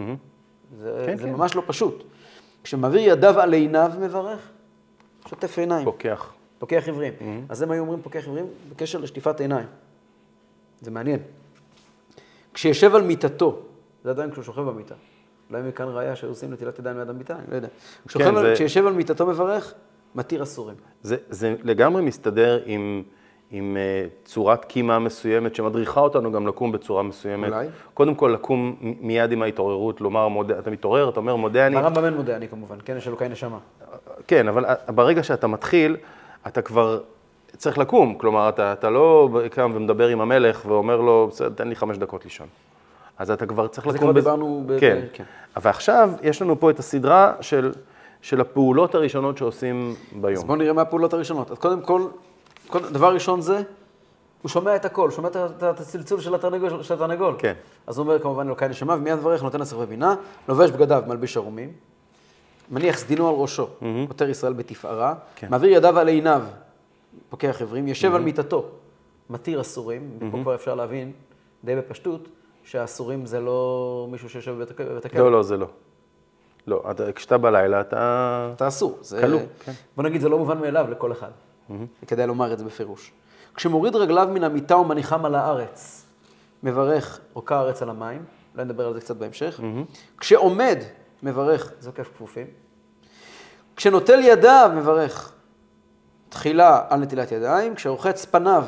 זה, 0.78 1.02
כן, 1.06 1.16
זה 1.16 1.22
כן. 1.22 1.32
ממש 1.32 1.54
לא 1.56 1.62
פשוט. 1.66 2.04
כשמעביר 2.64 3.00
ידיו 3.12 3.40
על 3.40 3.52
עיניו 3.52 3.90
מברך, 4.00 4.48
שוטף 5.28 5.58
עיניים. 5.58 5.84
פוקח. 5.84 6.32
פוקח 6.58 6.82
עיוורים. 6.86 7.12
אז 7.48 7.62
הם 7.62 7.70
היו 7.70 7.80
אומרים 7.82 8.02
פוקח 8.02 8.24
עיוורים 8.24 8.46
בקשר 8.70 8.98
לשטיפת 8.98 9.40
עיניים. 9.40 9.66
זה 10.80 10.90
מעניין. 10.90 11.20
כשישב 12.54 12.94
על 12.94 13.02
מיטתו, 13.02 13.62
זה 14.04 14.10
עדיין 14.10 14.30
כשהוא 14.30 14.44
שוכב 14.44 14.60
במיטה. 14.62 14.94
אולי 15.50 15.62
מכאן 15.62 15.86
ראיה 15.88 16.16
שהיו 16.16 16.30
עושים 16.30 16.52
נטילת 16.52 16.78
ידיים 16.78 16.98
ליד 16.98 17.10
המיטה, 17.10 17.34
אני 17.36 17.44
לא 17.50 17.56
יודע. 17.56 17.68
כששוכב 18.06 18.24
על- 18.26 18.34
כן, 18.34 18.42
זה- 18.42 18.54
כשישב 18.54 18.86
על 18.86 18.92
מיטתו 18.92 19.26
מברך, 19.26 19.74
מתיר 20.14 20.42
אסורים. 20.42 20.76
זה, 21.02 21.16
זה 21.30 21.54
לגמרי 21.64 22.02
מסתדר 22.02 22.62
עם, 22.66 23.02
עם 23.50 23.76
uh, 23.76 24.28
צורת 24.28 24.64
קימה 24.64 24.98
מסוימת 24.98 25.54
שמדריכה 25.54 26.00
אותנו 26.00 26.32
גם 26.32 26.46
לקום 26.46 26.72
בצורה 26.72 27.02
מסוימת. 27.02 27.52
אולי. 27.52 27.66
קודם 27.94 28.14
כל 28.14 28.30
לקום 28.34 28.76
מיד 28.80 29.32
עם 29.32 29.42
ההתעוררות, 29.42 30.00
לומר, 30.00 30.28
מודה, 30.28 30.58
אתה 30.58 30.70
מתעורר, 30.70 31.08
אתה 31.08 31.20
אומר, 31.20 31.36
מודה 31.36 31.66
אני. 31.66 31.76
ברמב"ם 31.76 32.04
אין 32.04 32.14
מודה 32.14 32.36
אני 32.36 32.48
כמובן, 32.48 32.76
כן, 32.84 32.96
יש 32.96 33.08
אלוקי 33.08 33.28
נשמה. 33.28 33.58
כן, 34.26 34.48
אבל 34.48 34.64
uh, 34.66 34.92
ברגע 34.92 35.22
שאתה 35.22 35.46
מתחיל, 35.46 35.96
אתה 36.46 36.62
כבר 36.62 37.00
צריך 37.56 37.78
לקום. 37.78 38.14
כלומר, 38.14 38.48
אתה, 38.48 38.72
אתה 38.72 38.90
לא 38.90 39.28
קם 39.50 39.72
ומדבר 39.74 40.08
עם 40.08 40.20
המלך 40.20 40.62
ואומר 40.66 41.00
לו, 41.00 41.28
בסדר, 41.30 41.48
תן 41.48 41.68
לי 41.68 41.76
חמש 41.76 41.98
דקות 41.98 42.24
לישון. 42.24 42.46
אז 43.18 43.30
אתה 43.30 43.46
כבר 43.46 43.66
צריך 43.66 43.88
זה 43.90 43.96
לקום... 43.98 44.10
כבר 44.10 44.20
בז- 44.20 44.24
דיברנו 44.24 44.62
ב- 44.66 44.80
כן. 44.80 45.00
כן. 45.12 45.24
ועכשיו 45.62 46.10
יש 46.22 46.42
לנו 46.42 46.60
פה 46.60 46.70
את 46.70 46.78
הסדרה 46.78 47.32
של, 47.40 47.72
של 48.22 48.40
הפעולות 48.40 48.94
הראשונות 48.94 49.38
שעושים 49.38 49.94
אז 50.12 50.20
ביום. 50.20 50.46
בואו 50.46 50.56
נראה 50.58 50.72
מה 50.72 50.82
הפעולות 50.82 51.12
הראשונות. 51.12 51.50
אז 51.50 51.58
קודם 51.58 51.80
כל, 51.80 52.02
דבר 52.76 53.14
ראשון 53.14 53.40
זה, 53.40 53.62
הוא 54.42 54.48
שומע 54.48 54.76
את 54.76 54.84
הקול, 54.84 55.10
שומע 55.10 55.28
את 55.28 55.62
הצלצול 55.62 56.20
של 56.20 56.34
התרנגול. 56.34 56.82
של 56.82 56.94
התרנגול. 56.94 57.34
כן. 57.38 57.54
אז 57.86 57.98
הוא 57.98 58.04
אומר 58.04 58.18
כמובן 58.18 58.46
אלוקי 58.46 58.68
נשמה, 58.68 58.94
ומיד 58.94 59.14
מברך, 59.14 59.42
נותן 59.42 59.60
לשכבי 59.60 59.86
בינה, 59.86 60.14
לובש 60.48 60.70
בגדיו, 60.70 61.02
מלביש 61.06 61.36
ערומים, 61.36 61.72
מניח 62.70 62.98
סדינו 62.98 63.28
על 63.28 63.34
ראשו, 63.34 63.68
עוטר 64.08 64.28
ישראל 64.28 64.52
בתפארה, 64.52 65.14
כן. 65.36 65.46
מעביר 65.50 65.70
ידיו 65.70 65.98
על 65.98 66.08
עיניו, 66.08 66.42
פוקח 67.30 67.62
עברים, 67.62 67.88
יושב 67.88 68.14
על 68.14 68.22
מיטתו, 68.22 68.64
מתיר 69.30 69.60
אסורים, 69.60 70.10
ופה 70.16 70.38
כבר 70.42 70.54
אפשר 70.54 70.74
להבין 70.74 71.12
די 71.64 71.76
בפשטות, 71.76 72.28
שהאסורים 72.64 73.26
זה 73.26 73.40
לא 73.40 74.06
מישהו 74.10 74.30
שיושב 74.30 74.50
בבית 74.50 75.04
הכלא. 75.04 75.20
לא, 75.20 75.32
לא, 75.32 75.42
זה 75.42 75.56
לא. 75.56 75.66
לא, 76.66 76.82
אתה, 76.90 77.12
כשאתה 77.12 77.38
בלילה, 77.38 77.80
אתה... 77.80 78.50
אתה 78.56 78.68
אסור. 78.68 78.98
זה... 79.00 79.22
כלוא, 79.22 79.40
כן. 79.64 79.72
בוא 79.96 80.04
נגיד, 80.04 80.20
זה 80.20 80.28
לא 80.28 80.38
מובן 80.38 80.58
מאליו 80.58 80.86
לכל 80.90 81.12
אחד. 81.12 81.30
וכדאי 82.02 82.26
לומר 82.26 82.52
את 82.52 82.58
זה 82.58 82.64
בפירוש. 82.64 83.12
כשמוריד 83.54 83.96
רגליו 83.96 84.28
מן 84.32 84.44
המיטה 84.44 84.76
ומניחם 84.76 85.24
על 85.24 85.34
הארץ, 85.34 86.06
מברך 86.62 87.20
רוקה 87.34 87.56
הארץ 87.56 87.82
על 87.82 87.90
המים, 87.90 88.24
אולי 88.54 88.64
נדבר 88.64 88.86
על 88.86 88.94
זה 88.94 89.00
קצת 89.00 89.16
בהמשך. 89.16 89.60
כשעומד, 90.18 90.78
מברך 91.22 91.72
זוקף 91.80 92.10
כפופים. 92.14 92.46
כשנוטל 93.76 94.20
ידיו, 94.22 94.70
מברך 94.76 95.32
תחילה 96.28 96.82
על 96.88 97.00
נטילת 97.00 97.32
ידיים. 97.32 97.74
כשרוחץ 97.74 98.24
פניו, 98.24 98.64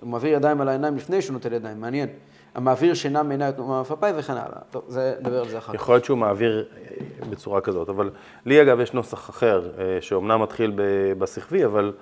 הוא 0.00 0.08
מעביר 0.10 0.32
ידיים 0.32 0.60
על 0.60 0.68
העיניים 0.68 0.96
לפני 0.96 1.22
שהוא 1.22 1.32
נוטל 1.32 1.52
ידיים, 1.52 1.80
מעניין. 1.80 2.08
המעביר 2.54 2.94
שינה 2.94 3.22
מעיני 3.22 3.44
התנומה 3.44 3.80
מפאפי 3.80 4.06
וכן 4.16 4.32
הלאה. 4.32 4.58
טוב, 4.70 4.84
זה, 4.88 5.14
נדבר 5.20 5.40
על 5.40 5.48
זה 5.48 5.58
אחר 5.58 5.68
כך. 5.72 5.74
יכול 5.74 5.94
להיות 5.94 6.04
שהוא 6.04 6.18
מעביר 6.18 6.68
אה, 6.76 7.26
בצורה 7.30 7.60
כזאת, 7.60 7.88
אבל 7.88 8.10
לי 8.46 8.62
אגב 8.62 8.80
יש 8.80 8.92
נוסח 8.92 9.30
אחר, 9.30 9.70
אה, 9.78 9.98
שאומנם 10.00 10.42
מתחיל 10.42 10.72
ב- 10.76 11.12
בסחבי, 11.18 11.64
אבל, 11.64 11.92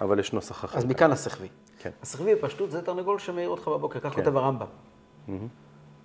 אבל 0.00 0.18
יש 0.18 0.32
נוסח 0.32 0.64
אחר. 0.64 0.78
אז 0.78 0.84
מכאן 0.84 1.12
הסחבי. 1.12 1.48
כן. 1.78 1.90
הסחבי 2.02 2.34
בפשטות 2.34 2.70
זה 2.70 2.82
תרנגול 2.82 3.18
שמעיר 3.18 3.48
אותך 3.48 3.68
בבוקר, 3.68 4.00
כך 4.00 4.14
כן. 4.14 4.24
כותב 4.24 4.36
הרמב"ם. 4.36 4.66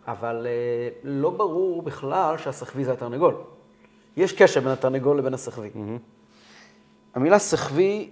אבל 0.08 0.48
אה, 0.50 0.90
לא 1.04 1.30
ברור 1.30 1.82
בכלל 1.82 2.38
שהסחבי 2.38 2.86
זה 2.86 2.92
התרנגול. 2.94 3.36
יש 4.18 4.34
קשר 4.34 4.60
בין 4.60 4.70
התרנגול 4.72 5.18
לבין 5.18 5.34
הסחבי. 5.34 5.70
המילה 7.16 7.40
סחבי 7.40 8.10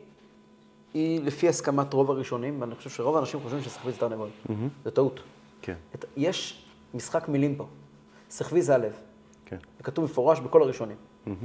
היא 0.93 1.21
לפי 1.23 1.49
הסכמת 1.49 1.93
רוב 1.93 2.11
הראשונים, 2.11 2.61
ואני 2.61 2.75
חושב 2.75 2.89
שרוב 2.89 3.15
האנשים 3.15 3.39
חושבים 3.39 3.61
שסחבי 3.61 3.91
זה 3.91 3.97
תרנגול. 3.97 4.29
זה 4.85 4.91
טעות. 4.91 5.19
כן, 5.63 5.73
את- 5.95 6.05
יש 6.17 6.65
משחק 6.93 7.27
מילים 7.29 7.55
פה. 7.55 7.65
סחבי 8.29 8.61
זה 8.61 8.75
הלב. 8.75 8.93
כן. 9.45 9.57
זה 9.77 9.83
כתוב 9.83 10.05
מפורש 10.05 10.39
בכל 10.39 10.61
הראשונים. 10.61 10.97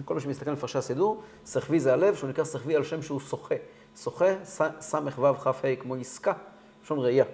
כל 0.04 0.14
מי 0.14 0.20
שמסתכל 0.20 0.50
על 0.50 0.56
מפרשי 0.56 0.78
הסידור, 0.78 1.22
סחבי 1.44 1.80
זה 1.80 1.92
הלב, 1.92 2.14
שהוא 2.14 2.30
נקרא 2.30 2.44
סחבי 2.44 2.76
על 2.76 2.84
שם 2.84 3.02
שהוא 3.02 3.20
שוחה. 3.20 3.54
שוחה, 4.02 4.44
ס- 4.44 4.60
סמ"ך 4.80 5.14
כ"ה, 5.42 5.52
כמו 5.80 5.94
עסקה, 5.94 6.32
לשון 6.84 6.98
ראייה. 6.98 7.24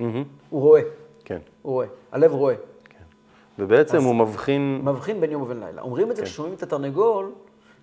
מהמם. 0.00 0.24
הוא 0.50 0.60
רואה, 0.60 0.80
כן, 1.24 1.38
הוא 1.62 1.72
רואה. 1.72 1.86
הלב 2.12 2.32
רואה. 2.32 2.54
כן. 2.84 3.02
ובעצם 3.58 4.02
הוא 4.02 4.14
מבחין... 4.14 4.80
מבחין 4.84 5.20
בין 5.20 5.30
יום 5.30 5.42
ובין 5.42 5.60
לילה. 5.60 5.82
אומרים 5.82 6.10
את 6.10 6.16
זה 6.16 6.22
כן. 6.22 6.28
כששומעים 6.28 6.54
את 6.54 6.62
התרנגול, 6.62 7.32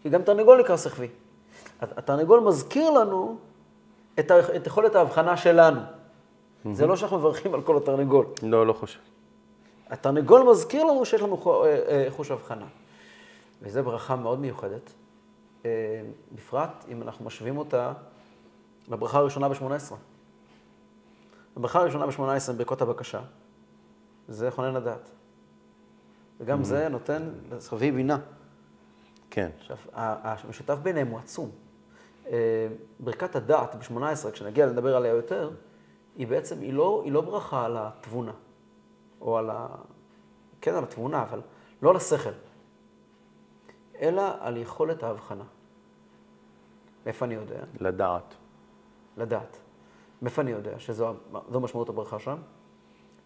כי 0.04 0.10
גם 0.10 0.22
תרנגול 0.22 0.60
נקרא 0.60 0.76
סחבי. 0.78 1.08
הת- 1.82 1.98
התרנגול 1.98 2.40
מזכיר 2.40 2.90
לנו 2.90 3.38
את, 4.20 4.32
ה- 4.32 4.56
את 4.56 4.68
יכולת 4.68 4.96
ההבחנה 4.96 5.38
שלנו. 5.38 5.82
זה 6.74 6.88
לא 6.88 6.96
שאנחנו 6.96 7.18
מברכים 7.18 7.54
על 7.54 7.62
כל 7.62 7.78
התרנגול. 7.78 8.26
לא, 8.44 8.68
לא 8.68 8.74
חושב. 8.74 9.00
התרנגול 9.90 10.44
מזכיר 10.52 10.84
לנו 10.84 11.06
שיש 11.06 11.22
לנו 11.22 11.64
אה, 11.64 11.80
אה, 11.88 12.08
חוש 12.10 12.32
הבחנה. 12.32 12.66
וזו 13.62 13.84
ברכה 13.84 14.16
מאוד 14.16 14.40
מיוחדת, 14.40 14.94
אה, 15.66 15.70
בפרט 16.32 16.86
אם 16.90 17.02
אנחנו 17.02 17.26
משווים 17.26 17.58
אותה 17.58 17.94
לברכה 18.88 19.18
הראשונה 19.18 19.50
ב-18. 19.50 19.94
הברכה 21.56 21.80
הראשונה 21.80 22.08
ב-18, 22.08 22.54
ברכות 22.58 22.82
הבקשה, 22.82 23.22
זה 24.28 24.52
חונן 24.52 24.76
הדעת. 24.76 25.10
וגם 26.40 26.64
זה 26.64 26.90
נותן 26.90 27.30
לסחבי 27.52 27.92
בינה. 27.92 28.18
כן, 29.30 29.50
עכשיו, 29.60 29.78
המשותף 29.94 30.78
ביניהם 30.84 31.08
הוא 31.08 31.20
עצום. 31.20 31.50
ברכת 33.00 33.36
הדעת 33.36 33.76
ב-18, 33.76 34.32
כשנגיע 34.32 34.66
לדבר 34.66 34.96
עליה 34.96 35.12
יותר, 35.12 35.52
היא 36.20 36.28
בעצם, 36.28 36.62
היא 36.62 36.74
לא, 36.74 37.02
היא 37.04 37.12
לא 37.12 37.22
ברכה 37.22 37.66
על 37.66 37.78
התבונה, 37.78 38.32
או 39.22 39.38
על 39.38 39.50
ה... 39.50 39.68
כן 40.62 40.76
על 40.76 40.84
התבונה, 40.84 41.24
אבל 41.24 41.42
לא 41.82 41.90
על 41.90 41.96
השכל, 41.96 42.30
אלא 44.00 44.24
על 44.40 44.58
יכולת 44.58 45.04
ההבחנה. 45.04 45.44
מאיפה 47.06 47.26
אני 47.26 47.34
יודע? 47.34 47.60
לדעת. 47.80 48.36
לדעת. 49.18 49.58
מאיפה 50.22 50.42
אני 50.42 50.52
יודע 50.52 50.80
שזו 50.80 51.14
זו 51.52 51.60
משמעות 51.60 51.90
הברכה 51.90 52.20
שם? 52.20 52.38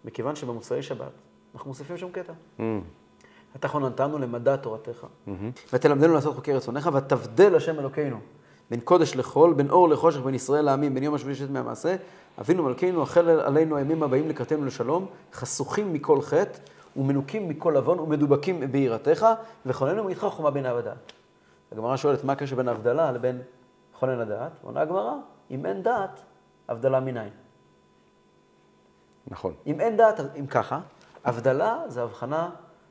מכיוון 0.06 0.36
שבמוצאי 0.36 0.84
שבת 0.84 1.12
אנחנו 1.54 1.70
מוסיפים 1.70 1.98
שם 1.98 2.12
קטע. 2.12 2.34
אמ, 2.60 2.82
אתה 3.56 3.68
חוננתנו 3.68 4.18
למדע 4.20 4.56
תורתך, 4.56 5.08
ותלמדנו 5.74 6.14
לעשות 6.14 6.36
חוקי 6.36 6.54
רצונך, 6.54 6.90
ותבדל 6.94 7.56
השם 7.56 7.80
אלוקינו 7.80 8.20
בין 8.70 8.80
קודש 8.80 9.16
לחול, 9.16 9.54
בין 9.54 9.70
אור 9.70 9.90
לחושך, 9.90 10.20
בין 10.20 10.36
ישראל 10.36 10.66
לעמים, 10.66 10.94
בין 10.94 11.04
יום 11.04 11.14
השביעי 11.14 11.36
שבת 11.36 11.50
מהמעשה. 11.50 11.96
אבינו 12.40 12.64
מלכנו, 12.64 13.02
החל 13.02 13.30
עלינו 13.30 13.78
הימים 13.78 14.04
הבאים 14.04 14.30
לקראתנו 14.30 14.66
לשלום, 14.66 15.06
חסוכים 15.34 15.94
מכל 15.94 16.22
חטא, 16.22 16.60
ומנוקים 16.98 17.50
מכל 17.50 17.78
עוון, 17.78 18.00
ומדובקים 18.00 18.72
ביראתך, 18.72 19.28
וכוננו 19.66 20.04
מאיתך 20.04 20.28
חומה 20.30 20.52
בין 20.52 20.66
ודעת. 20.66 21.14
הגמרא 21.72 21.98
שואלת, 21.98 22.24
מה 22.24 22.34
הקשר 22.34 22.56
בין 22.56 22.68
ההבדלה 22.68 23.12
לבין 23.12 23.42
כונן 24.00 24.20
הדעת? 24.20 24.52
עונה 24.64 24.82
הגמרא, 24.82 25.14
אם 25.52 25.66
אין 25.66 25.84
דעת, 25.84 26.22
הבדלה 26.70 27.00
מניין. 27.00 27.30
נכון. 29.28 29.54
אם 29.68 29.82
אין 29.82 29.98
דעת, 29.98 30.20
אם 30.40 30.46
ככה, 30.46 30.80
הבדלה 31.26 31.82
זה 31.88 32.04
הבחנה 32.04 32.50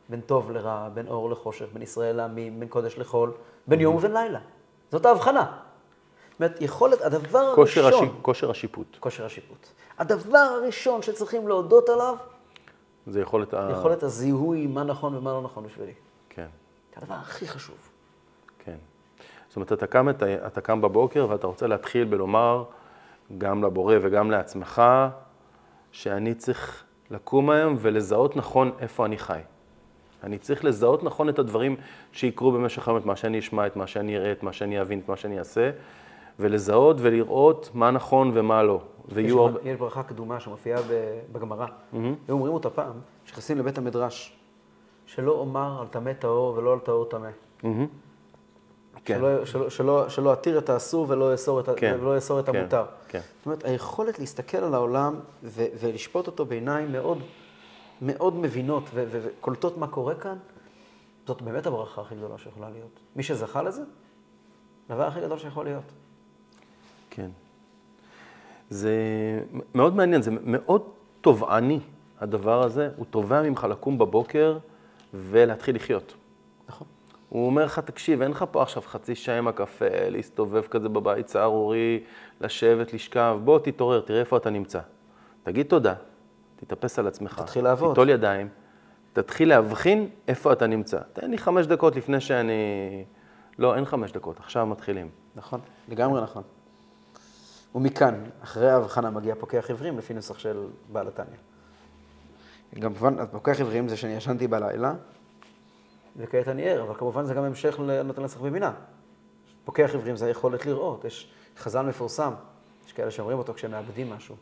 בין 0.09 0.21
טוב 0.21 0.51
לרע, 0.51 0.89
בין 0.95 1.07
אור 1.07 1.31
לחושך, 1.31 1.67
בין 1.73 1.83
ישראל 1.83 2.17
לעמים, 2.17 2.61
בין 2.61 2.69
קודש 2.69 2.99
לחול, 2.99 3.33
בין 3.67 3.81
יום 3.81 3.95
ובין 3.95 4.13
לילה. 4.13 4.41
זאת 4.93 5.07
ההבחנה. 5.07 5.47
זאת 6.31 6.41
אומרת, 6.41 6.61
יכולת, 6.61 7.01
הדבר 7.01 7.55
כושר, 7.55 7.85
הראשון, 7.85 8.05
השיפ... 8.05 8.23
כושר 8.23 8.51
השיפוט. 8.51 8.97
כושר 9.01 9.27
השיפוט. 9.27 9.67
הדבר 9.99 10.39
הראשון 10.39 11.03
שצריכים 11.03 11.49
להודות 11.49 11.89
עליו, 11.89 12.17
זה 13.07 13.21
יכולת 13.21 13.55
ה... 13.55 13.69
יכולת 13.73 14.03
הזיהוי 14.03 14.67
מה 14.67 14.85
נכון 14.85 15.15
ומה 15.15 15.33
לא 15.33 15.43
נכון 15.43 15.65
בשבילי. 15.65 15.93
כן, 16.29 16.47
זה 16.95 17.01
הדבר 17.03 17.15
הכי 17.15 17.49
חשוב. 17.49 17.77
כן. 18.59 18.77
זאת 19.49 19.57
אומרת, 19.57 19.73
אתה 19.73 19.87
קם, 19.87 20.09
אתה, 20.09 20.47
אתה 20.47 20.61
קם 20.61 20.81
בבוקר 20.81 21.27
ואתה 21.31 21.47
רוצה 21.47 21.67
להתחיל 21.67 22.05
בלומר 22.05 22.65
גם 23.39 23.65
לבורא 23.65 23.97
וגם 24.03 24.31
לעצמך, 24.31 24.83
שאני 25.93 26.35
צריך 26.35 26.85
לקום 27.11 27.51
היום 27.51 27.77
ולזהות 27.79 28.37
נכון 28.37 28.73
איפה 28.79 29.07
אני 29.07 29.19
חי. 29.19 29.41
אני 30.25 30.39
צריך 30.39 30.65
לזהות 30.65 31.03
נכון 31.03 31.29
את 31.29 31.39
הדברים 31.39 31.77
שיקרו 32.13 32.53
במשך 32.53 32.89
היום, 32.89 32.99
את 32.99 33.07
מה 33.07 33.17
שאני 33.17 33.39
אשמע, 33.39 33.67
את 33.67 33.77
מה 33.77 33.87
שאני 33.87 34.17
אראה, 34.17 34.33
את 34.33 34.43
מה 34.43 34.53
שאני 34.53 34.81
אבין, 34.81 34.99
את 34.99 35.09
מה 35.09 35.17
שאני 35.17 35.39
אעשה, 35.39 35.71
ולזהות 36.39 36.97
ולראות 37.01 37.71
מה 37.75 37.91
נכון 37.91 38.31
ומה 38.35 38.63
לא. 38.63 38.81
יש, 39.09 39.15
ויהיו 39.15 39.41
הרבה... 39.41 39.61
יש 39.65 39.77
ברכה 39.77 40.03
קדומה 40.03 40.41
שמופיעה 40.41 40.81
בגמרא, 41.33 41.67
היו 41.93 42.11
אומרים 42.31 42.55
אותה 42.55 42.71
פעם, 42.71 42.93
כשנכנסים 43.25 43.59
לבית 43.59 43.79
המדרש, 43.79 44.37
שלא 45.07 45.33
אומר 45.33 45.81
על 45.81 45.87
טמא 45.87 46.13
טהור 46.13 46.55
ולא 46.57 46.73
על 46.73 46.79
טהור 46.79 47.05
טמא. 47.05 47.29
מהמם. 47.63 47.87
כן, 49.05 49.19
שלא, 49.19 49.45
שלא, 49.45 49.71
שלא, 49.71 50.09
שלא 50.09 50.33
אתיר 50.33 50.59
את 50.59 50.71
האסור 50.71 51.07
ולא 51.09 51.33
אאסור 51.33 51.61
את, 51.61 51.69
כן, 51.77 51.97
ולא 52.01 52.17
אאסור 52.17 52.41
את 52.41 52.47
כן, 52.49 52.57
המותר. 52.57 52.85
כן. 53.09 53.21
זאת 53.39 53.47
אומרת, 53.47 53.65
היכולת 53.65 54.19
להסתכל 54.19 54.57
על 54.57 54.75
העולם 54.75 55.15
ו- 55.43 55.67
ולשפוט 55.81 56.27
אותו 56.27 56.45
בעיניים 56.45 56.93
מאוד, 56.93 57.19
מאוד 58.03 58.37
מבינות 58.37 58.91
וקולטות 58.95 59.79
מה 59.79 59.87
קורה 59.87 60.15
כאן, 60.15 60.37
זאת 61.27 61.43
באמת 61.43 61.67
הברכה 61.67 62.01
הכי 62.01 62.15
גדולה 62.15 62.39
שיכולה 62.39 62.71
להיות. 62.71 63.01
מי 63.17 63.23
שזכה 63.23 63.63
לזה, 63.63 63.83
הדבר 64.89 65.07
הכי 65.07 65.21
גדול 65.21 65.39
שיכול 65.39 65.65
להיות. 65.65 65.93
כן. 67.11 67.31
זה 68.71 68.95
מאוד 69.75 69.97
מעניין, 69.97 70.23
זה 70.23 70.31
מאוד 70.31 70.83
תובעני, 71.21 71.81
הדבר 72.21 72.63
הזה. 72.63 72.91
הוא 72.97 73.07
תובע 73.11 73.43
ממך 73.43 73.67
לקום 73.71 73.99
בבוקר 73.99 74.59
ולהתחיל 75.15 75.77
לחיות. 75.77 76.15
נכון. 76.69 76.87
הוא 77.29 77.47
אומר 77.47 77.65
לך, 77.65 77.79
תקשיב, 77.79 78.23
אין 78.23 78.31
לך 78.31 78.45
פה 78.51 78.63
עכשיו 78.63 78.83
חצי 78.83 79.15
שעה 79.15 79.39
עם 79.39 79.49
הקפה, 79.49 80.09
להסתובב 80.09 80.63
כזה 80.63 80.89
בבית 80.89 81.29
סהרורי, 81.29 82.05
לשבת, 82.41 82.93
לשכב, 82.93 83.39
בוא 83.45 83.59
תתעורר, 83.59 84.01
תראה 84.01 84.21
איפה 84.21 84.37
אתה 84.37 84.51
נמצא. 84.51 84.81
תגיד 85.43 85.67
תודה, 85.67 85.95
תתאפס 86.67 86.99
על 86.99 87.07
עצמך. 87.07 87.41
תתחיל 87.45 87.65
לעבוד. 87.65 87.91
תיטול 87.91 88.11
ידיים, 88.11 88.49
תתחיל 89.13 89.49
להבחין 89.49 90.09
איפה 90.29 90.53
אתה 90.53 90.67
נמצא. 90.67 90.99
תן 91.13 91.31
לי 91.31 91.39
חמש 91.39 91.67
דקות 91.67 91.97
לפני 91.97 92.21
שאני... 92.21 93.05
לא, 93.59 93.75
אין 93.77 93.85
חמש 93.85 94.13
דקות, 94.13 94.41
עכשיו 94.41 94.67
מתחילים. 94.67 95.09
נכון, 95.37 95.61
לגמרי 95.89 96.23
נכון. 96.23 96.43
ומכאן, 97.75 98.15
אחרי 98.43 98.71
ההבחנה 98.71 99.11
מגיע 99.11 99.35
פוקח 99.39 99.65
עיוורים, 99.69 99.99
לפי 99.99 100.15
נוסח 100.15 100.39
של 100.39 100.67
בעל 100.93 101.09
התניא. 101.09 101.37
כמובן, 102.81 103.19
אז 103.19 103.29
פוקח 103.31 103.61
עברים 103.61 103.89
זה 103.89 103.97
שאני 103.97 104.13
ישנתי 104.13 104.49
בלילה, 104.49 104.95
וכעת 106.17 106.49
אני 106.49 106.69
ער, 106.69 106.83
אבל 106.83 106.95
כמובן 106.95 107.25
זה 107.25 107.35
גם 107.35 107.45
המשך 107.45 107.81
לנותן 107.81 108.23
לצח 108.23 108.41
בבינה. 108.41 108.73
פוקח 109.65 109.91
עברים 109.95 110.17
זה 110.17 110.27
היכולת 110.27 110.67
לראות. 110.67 111.05
יש 111.05 111.33
חז"ל 111.59 111.83
מפורסם, 111.83 112.33
יש 112.87 112.93
כאלה 112.93 113.11
שאומרים 113.11 113.39
אותו 113.39 113.55
כשהם 113.55 113.71
מאבדים 113.71 114.11
משהו. 114.11 114.37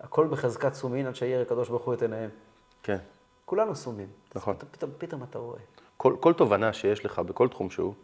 הכל 0.00 0.26
בחזקת 0.26 0.74
סומין 0.74 1.06
עד 1.06 1.16
שירא 1.16 1.42
הקדוש 1.42 1.68
ברוך 1.68 1.84
הוא 1.84 1.94
את 1.94 2.02
עיניהם. 2.02 2.30
כן. 2.82 2.98
כולנו 3.44 3.76
סומים. 3.76 4.08
נכון. 4.34 4.56
פתאום, 4.70 4.90
פתאום 4.98 5.22
אתה 5.22 5.38
רואה. 5.38 5.58
כל, 5.96 6.16
כל 6.20 6.32
תובנה 6.32 6.72
שיש 6.72 7.04
לך 7.04 7.18
בכל 7.18 7.48
תחום 7.48 7.70
שהוא, 7.70 7.94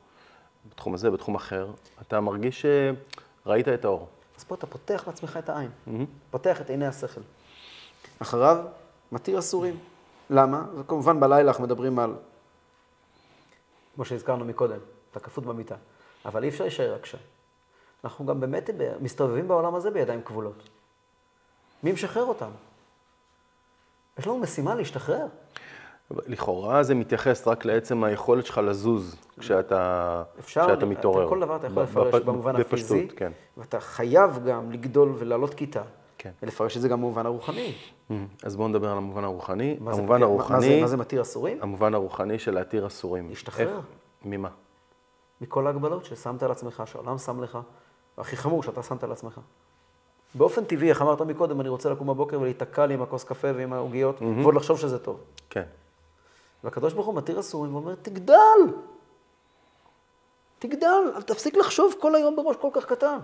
בתחום 0.71 0.95
הזה, 0.95 1.11
בתחום 1.11 1.35
אחר, 1.35 1.71
אתה 2.03 2.21
מרגיש 2.21 2.67
שראית 2.67 3.69
את 3.69 3.85
האור. 3.85 4.09
אז 4.39 4.45
פה 4.45 4.55
אתה 4.55 4.67
פותח 4.67 5.05
לעצמך 5.07 5.39
את 5.45 5.49
העין, 5.49 5.71
פותח 6.31 6.61
את 6.61 6.71
עיני 6.71 6.87
השכל. 6.87 7.21
אחריו, 8.19 8.65
מתיר 9.13 9.39
אסורים. 9.39 9.79
למה? 10.31 10.65
זה 10.77 10.83
כמובן 10.85 11.21
בלילה 11.21 11.49
אנחנו 11.49 11.65
מדברים 11.65 11.99
על, 11.99 12.15
כמו 13.95 14.05
שהזכרנו 14.05 14.45
מקודם, 14.45 14.79
אתה 15.11 15.21
כפות 15.21 15.45
במיטה. 15.45 15.77
אבל 16.25 16.45
אי 16.45 16.49
אפשר 16.49 16.65
להישאר 16.65 16.95
רק 16.95 17.07
שם. 17.07 17.19
אנחנו 18.05 18.27
גם 18.27 18.41
באמת 18.41 18.71
מסתובבים 19.01 19.49
בעולם 19.49 19.75
הזה 19.75 19.91
בידיים 19.91 20.23
כבולות. 20.23 20.69
מי 21.85 21.93
משחרר 21.93 22.25
אותנו? 22.25 22.51
יש 24.19 24.27
לנו 24.27 24.39
משימה 24.39 24.75
להשתחרר. 24.75 25.27
לכאורה 26.11 26.83
זה 26.83 26.95
מתייחס 26.95 27.49
רק 27.49 27.65
לעצם 27.65 28.05
היכולת 28.05 28.47
שלך 28.47 28.59
לזוז 28.59 29.17
כשאתה, 29.41 30.23
אפשר, 30.39 30.67
כשאתה 30.67 30.87
מתעורר. 30.87 31.29
כל 31.29 31.41
דבר 31.41 31.57
אתה 31.57 31.67
יכול 31.67 31.83
לפרש 31.83 32.15
בפ- 32.15 32.25
במובן 32.27 32.53
בפשטות, 32.61 32.71
הפיזי, 32.99 33.09
כן. 33.17 33.33
ואתה 33.57 33.81
חייב 33.81 34.39
גם 34.49 34.73
לגדול 34.73 35.15
ולעלות 35.19 35.55
כיתה, 35.55 35.83
כן. 36.19 36.31
ולפרש 36.43 36.77
את 36.77 36.83
זה 36.83 36.89
גם 36.89 36.99
במובן 36.99 37.27
הרוחני. 37.27 37.75
אז 38.43 38.57
בואו 38.57 38.69
נדבר 38.69 38.91
על 38.91 38.97
המובן 38.97 39.25
הרוחני. 39.25 39.77
מה 39.81 39.93
זה 39.95 39.99
המובן 40.01 40.17
מתיר- 40.17 40.29
מה- 40.29 40.37
מה 40.37 40.49
זה- 40.49 40.57
הרוחני, 40.57 40.81
מה 40.81 40.87
זה 40.87 40.97
מתיר 40.97 41.23
אסורים? 41.23 41.59
המובן 41.63 41.95
הרוחני 41.95 42.39
של 42.39 42.55
להתיר 42.55 42.87
אסורים. 42.87 43.29
להשתחרר. 43.29 43.69
איך- 43.77 43.85
ממה? 44.25 44.49
מכל 45.41 45.67
ההגבלות 45.67 46.05
ששמת 46.05 46.43
על 46.43 46.51
עצמך, 46.51 46.83
שהעולם 46.87 47.19
שם 47.19 47.43
לך, 47.43 47.59
והכי 48.19 48.37
חמור, 48.37 48.63
שאתה 48.63 48.83
שמת 48.83 49.05
על 49.05 49.13
עצמך. 49.13 49.41
באופן 50.35 50.65
טבעי, 50.65 50.89
איך 50.89 51.03
אמרת 51.03 51.21
מקודם, 51.21 51.61
אני 51.61 51.69
רוצה 51.69 51.91
לקום 51.91 52.07
בבוקר 52.07 52.41
ולהיתקע 52.41 52.87
לי 52.87 52.95
עם 52.95 53.03
הכוס 53.03 53.25
קפה 53.25 53.49
ועם 53.57 53.73
העוגיות, 53.73 54.17
ועוד 54.43 54.55
לחשוב 54.55 54.79
שזה 54.79 54.99
טוב. 54.99 55.21
כן. 55.51 55.63
והקדוש 56.65 56.93
ברוך 56.93 57.07
הוא 57.07 57.15
מתיר 57.15 57.41
אסורים 57.41 57.75
ואומר, 57.75 57.95
תגדל! 58.03 58.37
תגדל, 60.59 60.89
תפסיק 61.27 61.57
לחשוב 61.57 61.95
כל 62.01 62.15
היום 62.15 62.37
בראש 62.37 62.57
כל 62.57 62.69
כך 62.73 62.85
קטן. 62.85 63.19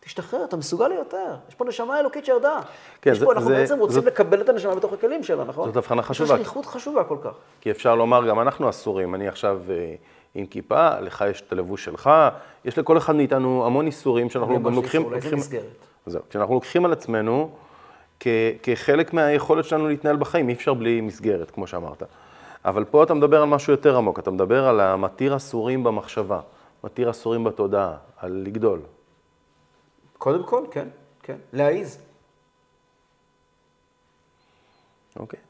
תשתחרר, 0.00 0.44
אתה 0.44 0.56
מסוגל 0.56 0.88
ליותר. 0.88 1.34
יש 1.48 1.54
פה 1.54 1.64
נשמה 1.64 2.00
אלוקית 2.00 2.24
שירדה. 2.24 2.60
כן, 3.02 3.10
יש 3.12 3.18
זה- 3.18 3.24
פה, 3.26 3.32
אנחנו 3.32 3.48
זה- 3.48 3.54
בעצם 3.54 3.78
רוצים 3.78 3.94
זאת- 3.94 4.04
לקבל 4.04 4.40
את 4.40 4.48
הנשמה 4.48 4.74
בתוך 4.74 4.92
הכלים 4.92 5.22
שלה, 5.22 5.44
נכון? 5.44 5.66
זאת 5.68 5.76
הבחנה 5.76 6.00
יש 6.00 6.06
חשובה. 6.08 6.30
לה 6.32 6.36
שליחות 6.36 6.66
חשובה 6.66 7.04
כל 7.04 7.16
כך. 7.24 7.30
כי 7.60 7.70
אפשר 7.70 7.94
לומר, 7.94 8.28
גם 8.28 8.40
אנחנו 8.40 8.70
אסורים. 8.70 9.14
אני 9.14 9.28
עכשיו 9.28 9.60
אה, 9.70 9.94
עם 10.34 10.46
כיפה, 10.46 11.00
לך 11.00 11.24
יש 11.30 11.40
את 11.40 11.52
הלבוש 11.52 11.84
שלך, 11.84 12.10
יש 12.64 12.78
לכל 12.78 12.98
אחד 12.98 13.14
מאיתנו 13.16 13.66
המון 13.66 13.86
איסורים 13.86 14.30
שאנחנו 14.30 14.62
גם 14.62 14.74
לוקחים... 14.74 15.02
לאיזה 15.02 15.14
לוקחים- 15.14 15.38
מסגרת? 15.38 15.86
זהו, 16.06 16.22
כשאנחנו 16.30 16.54
לוקחים 16.54 16.84
על 16.84 16.92
עצמנו 16.92 17.50
כ- 18.20 18.26
כחלק 18.62 19.12
מהיכולת 19.12 19.64
שלנו 19.64 19.88
להתנהל 19.88 20.16
בחיים, 20.16 20.48
אי 20.48 20.54
אפשר 20.54 20.74
בלי 20.74 21.00
מסגרת, 21.00 21.50
כמו 21.50 21.66
שאמרת. 21.66 22.02
אבל 22.64 22.84
פה 22.84 23.02
אתה 23.02 23.14
מדבר 23.14 23.42
על 23.42 23.48
משהו 23.48 23.72
יותר 23.72 23.96
עמוק, 23.96 24.18
אתה 24.18 24.30
מדבר 24.30 24.64
על 24.68 24.80
המתיר 24.80 25.36
אסורים 25.36 25.84
במחשבה, 25.84 26.40
מתיר 26.84 27.10
אסורים 27.10 27.44
בתודעה, 27.44 27.96
על 28.16 28.42
לגדול. 28.46 28.80
קודם 30.18 30.44
כל, 30.46 30.64
כן, 30.70 30.88
כן. 31.22 31.36
להעיז. 31.52 31.98
אוקיי. 35.16 35.40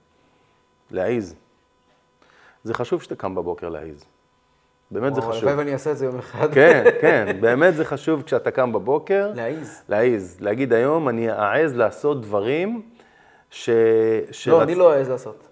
להעיז. 0.91 1.35
זה 2.65 2.75
חשוב 2.75 3.03
שאתה 3.03 3.17
קם 3.17 3.35
בבוקר 3.35 3.69
להעיז. 3.69 4.05
באמת 4.93 5.15
זה 5.15 5.21
חשוב. 5.23 5.35
הלוואי 5.35 5.55
ואני 5.55 5.73
אעשה 5.73 5.91
את 5.93 5.99
זה 5.99 6.05
יום 6.07 6.19
אחד. 6.19 6.55
כן, 6.55 6.85
כן, 7.01 7.37
באמת 7.41 7.75
זה 7.75 7.85
חשוב 7.85 8.23
כשאתה 8.23 8.51
קם 8.51 8.73
בבוקר. 8.73 9.31
להעיז. 9.35 9.83
להעיז. 9.89 10.37
להגיד 10.41 10.73
היום, 10.73 11.09
אני 11.09 11.31
אעז 11.33 11.77
לעשות 11.77 12.21
דברים 12.21 12.83
ש... 13.51 13.71
שרצ- 14.31 14.51
לא, 14.51 14.63
אני 14.63 14.75
לא 14.75 14.93
אעז 14.95 15.09
לעשות. 15.11 15.49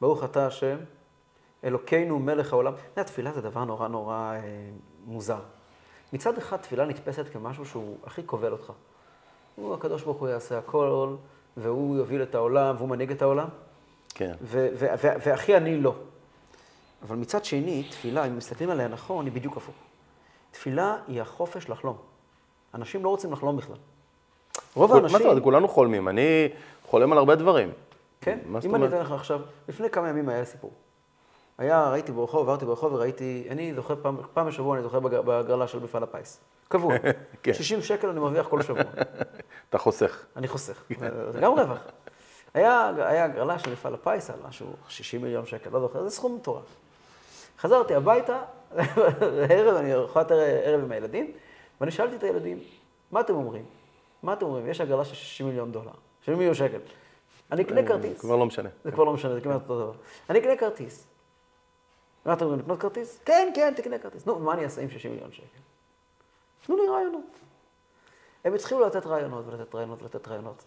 ברוך 0.00 0.24
אתה 0.24 0.46
השם, 0.46 0.76
אלוקינו 1.64 2.18
מלך 2.18 2.52
העולם. 2.52 2.72
אתה 2.72 3.00
יודע, 3.00 3.02
תפילה 3.02 3.32
זה 3.32 3.40
דבר 3.40 3.64
נורא 3.64 3.88
נורא 3.88 4.14
אה, 4.14 4.40
מוזר. 5.06 5.38
מצד 6.12 6.38
אחד, 6.38 6.56
תפילה 6.56 6.84
נתפסת 6.86 7.24
כמשהו 7.32 7.64
שהוא 7.66 7.96
הכי 8.06 8.22
כובל 8.26 8.52
אותך. 8.52 8.72
הוא, 9.56 9.74
הקדוש 9.74 10.02
ברוך 10.02 10.18
הוא 10.20 10.28
יעשה 10.28 10.58
הכל, 10.58 11.14
והוא 11.56 11.96
יוביל 11.96 12.22
את 12.22 12.34
העולם, 12.34 12.74
והוא 12.78 12.88
מנהיג 12.88 13.10
את 13.10 13.22
העולם, 13.22 13.48
כן. 14.14 14.32
ו- 14.42 14.68
ו- 14.74 14.86
ו- 15.04 15.12
ואחי 15.26 15.56
אני 15.56 15.80
לא. 15.80 15.94
אבל 17.02 17.16
מצד 17.16 17.44
שני, 17.44 17.82
תפילה, 17.90 18.26
אם 18.26 18.36
מסתכלים 18.36 18.70
עליה 18.70 18.88
נכון, 18.88 19.24
היא 19.24 19.32
בדיוק 19.32 19.56
הפוך. 19.56 19.74
תפילה 20.50 20.96
היא 21.08 21.22
החופש 21.22 21.68
לחלום. 21.70 21.96
אנשים 22.74 23.04
לא 23.04 23.08
רוצים 23.08 23.32
לחלום 23.32 23.56
בכלל. 23.56 23.76
רוב 24.74 24.90
מה 24.90 24.96
האנשים... 24.96 25.18
זאת 25.18 25.26
אומרת? 25.26 25.42
כולנו 25.42 25.68
חולמים. 25.68 26.08
אני 26.08 26.48
חולם 26.86 27.12
על 27.12 27.18
הרבה 27.18 27.34
דברים. 27.34 27.72
כן, 28.20 28.38
מה 28.46 28.58
אם 28.64 28.74
אני? 28.74 28.86
אתן 28.86 29.00
לך 29.00 29.12
עכשיו, 29.12 29.40
לפני 29.68 29.90
כמה 29.90 30.08
ימים 30.08 30.28
היה 30.28 30.44
סיפור. 30.44 30.72
היה, 31.58 31.90
ראיתי 31.90 32.12
ברחוב, 32.12 32.48
עברתי 32.48 32.64
ברחוב 32.64 32.92
וראיתי, 32.92 33.46
אני 33.50 33.74
זוכר 33.74 33.94
פעם, 34.02 34.16
פעם 34.34 34.46
בשבוע, 34.46 34.76
אני 34.76 34.82
זוכר 34.82 35.00
בהגרלה 35.00 35.68
של 35.68 35.78
מפעל 35.78 36.02
הפיס. 36.02 36.40
קבוע. 36.68 36.94
כן. 37.42 37.54
60 37.54 37.82
שקל 37.82 38.08
אני 38.08 38.20
מרוויח 38.20 38.48
כל 38.48 38.62
שבוע. 38.62 38.82
אתה 39.68 39.78
חוסך. 39.78 40.24
אני 40.36 40.48
חוסך. 40.48 40.82
זה 41.32 41.40
גם 41.40 41.52
רווח. 41.52 41.78
היה 42.54 43.24
הגרלה 43.24 43.58
של 43.58 43.72
מפעל 43.72 43.94
הפיס 43.94 44.30
על 44.30 44.36
משהו, 44.48 44.66
60 44.88 45.22
מיליון 45.22 45.46
שקל, 45.46 45.70
לא 45.70 45.80
זוכר, 45.80 46.02
זה 46.02 46.10
סכום 46.10 46.36
מטורף. 46.36 46.64
חזרתי 47.60 47.94
הביתה, 47.94 48.42
ערב, 49.50 49.76
אני 49.76 49.94
ארוחת 49.94 50.30
ערב 50.64 50.80
עם 50.80 50.92
הילדים, 50.92 51.32
ואני 51.80 51.90
שאלתי 51.90 52.16
את 52.16 52.22
הילדים, 52.22 52.58
מה 53.10 53.20
אתם 53.20 53.34
אומרים? 53.34 53.64
מה 54.22 54.32
אתם 54.32 54.46
אומרים? 54.46 54.66
יש 54.66 54.80
הגרלה 54.80 55.04
של 55.04 55.14
60 55.14 55.46
מיליון 55.46 55.72
דולר, 55.72 55.92
60 56.20 56.38
מיליון 56.38 56.54
שקל. 56.54 56.78
אני 57.52 57.62
אקנה 57.62 57.86
כרטיס. 57.86 58.20
כבר 58.20 58.36
לא 58.36 58.46
משנה. 58.46 58.68
זה 58.84 58.92
כבר 58.92 59.04
לא 59.04 59.12
משנה, 59.12 59.34
זה 59.34 59.40
כמעט 59.40 59.62
אותו 59.62 59.78
דבר. 59.78 59.92
אני 60.30 60.38
אקנה 60.38 60.56
כרטיס. 60.56 61.06
מה 62.24 62.32
אתם 62.32 62.44
אומרים, 62.44 62.60
לקנות 62.60 62.80
כרטיס? 62.80 63.20
כן, 63.24 63.52
כן, 63.54 63.72
תקנה 63.76 63.98
כרטיס. 63.98 64.26
נו, 64.26 64.38
מה 64.38 64.54
אני 64.54 64.64
אעשה 64.64 64.82
עם 64.82 64.90
60 64.90 65.12
מיליון 65.12 65.32
שקל? 65.32 65.44
תנו 66.66 66.76
לי 66.76 66.88
רעיונות. 66.88 67.38
הם 68.44 68.54
התחילו 68.54 68.86
לתת 68.86 69.06
רעיונות 69.06 69.44
ולתת 69.46 69.74
רעיונות 69.74 70.02
ולתת 70.02 70.28
רעיונות. 70.28 70.64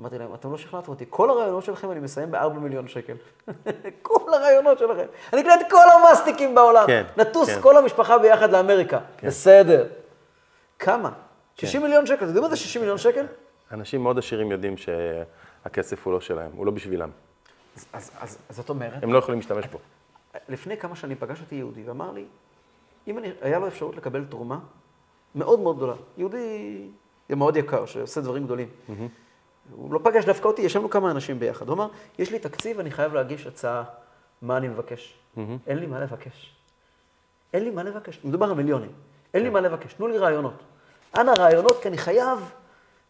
אמרתי 0.00 0.18
להם, 0.18 0.34
אתם 0.34 0.50
לא 0.50 0.58
שכנעתם 0.58 0.90
אותי, 0.90 1.04
כל 1.10 1.30
הרעיונות 1.30 1.64
שלכם 1.64 1.90
אני 1.90 2.00
מסיים 2.00 2.30
ב-4 2.30 2.48
מיליון 2.48 2.88
שקל. 2.88 3.14
כל 4.02 4.34
הרעיונות 4.34 4.78
שלכם. 4.78 5.04
אני 5.32 5.40
אקנה 5.40 5.54
את 5.54 5.70
כל 5.70 5.90
המאסטיקים 5.98 6.54
בעולם. 6.54 6.86
כן, 6.86 7.04
נטוס 7.16 7.48
כן. 7.48 7.60
כל 7.60 7.76
המשפחה 7.76 8.18
ביחד 8.18 8.50
לאמריקה. 8.50 8.98
בסדר. 9.22 9.86
כמה? 10.78 11.10
60 11.56 11.82
מיליון 11.82 12.06
שקל. 12.06 12.16
אתם 12.16 12.24
יודעים 12.24 12.42
מה 12.42 12.48
זה 12.48 12.56
60 12.56 12.82
מיליון 12.82 12.98
שקל? 12.98 13.26
אנשים 13.72 14.02
מאוד 14.02 14.18
עשירים 14.18 14.50
יודעים 14.50 14.74
שהכסף 14.76 16.06
הוא 16.06 16.12
לא 16.12 16.20
שלהם, 16.20 16.50
הוא 16.56 16.66
לא 16.66 16.72
בשבילם. 16.72 17.10
אז, 17.76 17.86
אז, 17.92 18.10
אז, 18.20 18.38
אז 18.48 18.56
זאת 18.56 18.68
אומרת, 18.68 19.02
הם 19.02 19.12
לא 19.12 19.18
יכולים 19.18 19.40
להשתמש 19.40 19.66
בו. 19.66 19.78
לפני 20.48 20.76
כמה 20.76 20.96
שנים 20.96 21.16
פגש 21.20 21.40
אותי 21.40 21.54
יהודי 21.54 21.82
ואמר 21.82 22.10
לי, 22.10 22.24
אם 23.06 23.18
אני, 23.18 23.30
היה 23.40 23.58
לו 23.58 23.68
אפשרות 23.68 23.96
לקבל 23.96 24.24
תרומה 24.24 24.58
מאוד 25.34 25.60
מאוד 25.60 25.76
גדולה, 25.76 25.94
יהודי 26.16 26.88
מאוד 27.30 27.56
יקר, 27.56 27.86
שעושה 27.86 28.20
דברים 28.20 28.44
גדולים. 28.44 28.68
הוא 29.72 29.94
לא 29.94 30.00
פגש 30.02 30.24
דווקא 30.24 30.48
אותי, 30.48 30.62
ישבנו 30.62 30.90
כמה 30.90 31.10
אנשים 31.10 31.38
ביחד. 31.38 31.68
הוא 31.68 31.74
אמר, 31.74 31.88
יש 32.18 32.30
לי 32.30 32.38
תקציב, 32.38 32.80
אני 32.80 32.90
חייב 32.90 33.14
להגיש 33.14 33.46
הצעה, 33.46 33.84
מה 34.42 34.56
אני 34.56 34.68
מבקש? 34.68 35.14
אין 35.66 35.78
לי 35.78 35.86
מה 35.86 36.00
לבקש. 36.00 36.56
אין 37.52 37.64
לי 37.64 37.70
מה 37.70 37.82
לבקש. 37.82 38.20
מדובר 38.24 38.46
על 38.46 38.54
מיליונים. 38.54 38.92
אין 39.34 39.42
לי 39.42 39.50
מה 39.50 39.60
לבקש, 39.60 39.92
תנו 39.92 40.08
לי 40.08 40.18
רעיונות. 40.18 40.62
אנא 41.16 41.30
רעיונות, 41.38 41.82
כי 41.82 41.88
אני 41.88 41.98
חייב, 41.98 42.52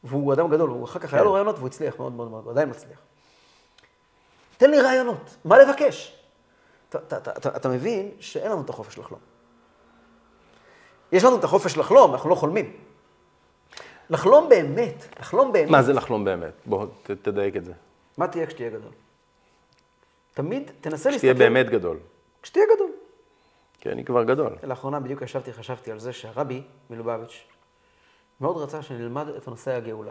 והוא 0.05 0.33
אדם 0.33 0.51
גדול, 0.51 0.71
הוא 0.71 0.85
אחר 0.85 0.99
כך 0.99 1.15
היה 1.15 1.23
לו 1.23 1.33
רעיונות 1.33 1.57
והוא 1.57 1.67
הצליח 1.67 1.99
מאוד 1.99 2.13
מאוד 2.13 2.31
מאוד, 2.31 2.45
הוא 2.45 2.53
עדיין 2.53 2.71
מצליח. 2.71 2.99
תן 4.57 4.71
לי 4.71 4.81
רעיונות, 4.81 5.37
מה 5.45 5.59
לבקש? 5.59 6.17
אתה, 6.89 6.99
אתה, 6.99 7.17
אתה, 7.17 7.31
אתה, 7.31 7.57
אתה 7.57 7.69
מבין 7.69 8.11
שאין 8.21 8.53
לנו 8.53 8.63
את 8.63 8.71
החופש 8.71 8.99
לחלום. 8.99 9.21
יש 11.13 11.25
לנו 11.25 11.39
את 11.39 11.45
החופש 11.45 11.77
לחלום, 11.77 12.13
אנחנו 12.13 12.31
לא 12.31 12.35
חולמים. 12.35 12.77
לחלום 14.11 14.49
באמת, 14.49 15.07
לחלום 15.21 15.53
באמת. 15.53 15.71
מה 15.71 15.83
זה 15.83 15.93
לחלום 15.93 16.25
באמת? 16.25 16.53
בוא, 16.67 16.87
ת- 17.03 17.11
תדייק 17.11 17.57
את 17.57 17.65
זה. 17.65 17.73
מה 18.19 18.29
תהיה 18.29 18.47
כשתהיה 18.47 18.71
גדול? 18.71 18.93
תמיד 20.35 20.71
תנסה 20.81 21.11
להסתכל... 21.11 21.19
שתהיה 21.33 21.35
באמת 21.51 21.71
גדול. 21.71 21.99
כשתהיה 22.43 22.65
גדול. 22.75 22.91
כי 23.81 23.89
אני 23.89 24.05
כבר 24.05 24.25
גדול. 24.25 24.57
לאחרונה 24.63 25.01
בדיוק 25.01 25.23
ישבתי, 25.23 25.53
חשבתי 25.53 25.93
על 25.93 25.99
זה 25.99 26.13
שהרבי 26.13 26.63
מלובביץ' 26.91 27.45
מאוד 28.41 28.57
רצה 28.57 28.83
שנלמד 28.83 29.29
את 29.29 29.49
נושא 29.49 29.71
הגאולה. 29.71 30.11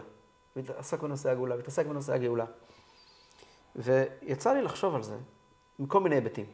ועסק 0.56 1.00
בנושא 1.00 1.30
הגאולה, 1.30 1.56
והתעסק 1.56 1.86
בנושא 1.86 2.12
הגאולה. 2.12 2.44
ויצא 3.76 4.52
לי 4.52 4.62
לחשוב 4.62 4.94
על 4.94 5.02
זה 5.02 5.16
מכל 5.78 6.00
מיני 6.00 6.14
היבטים. 6.14 6.46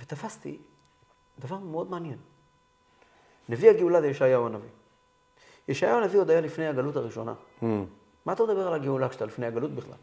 ותפסתי 0.00 0.58
דבר 1.38 1.56
מאוד 1.58 1.90
מעניין. 1.90 2.18
נביא 3.48 3.70
הגאולה 3.70 4.00
זה 4.00 4.08
ישעיהו 4.08 4.46
הנביא. 4.46 4.68
ישעיהו 5.68 5.98
הנביא 5.98 6.20
עוד 6.20 6.30
היה 6.30 6.40
לפני 6.40 6.66
הגלות 6.66 6.96
הראשונה. 6.96 7.34
Mm. 7.62 7.64
מה 8.26 8.32
אתה 8.32 8.42
מדבר 8.42 8.66
על 8.66 8.74
הגאולה 8.74 9.08
כשאתה 9.08 9.26
לפני 9.26 9.46
הגלות 9.46 9.70
בכלל? 9.70 9.96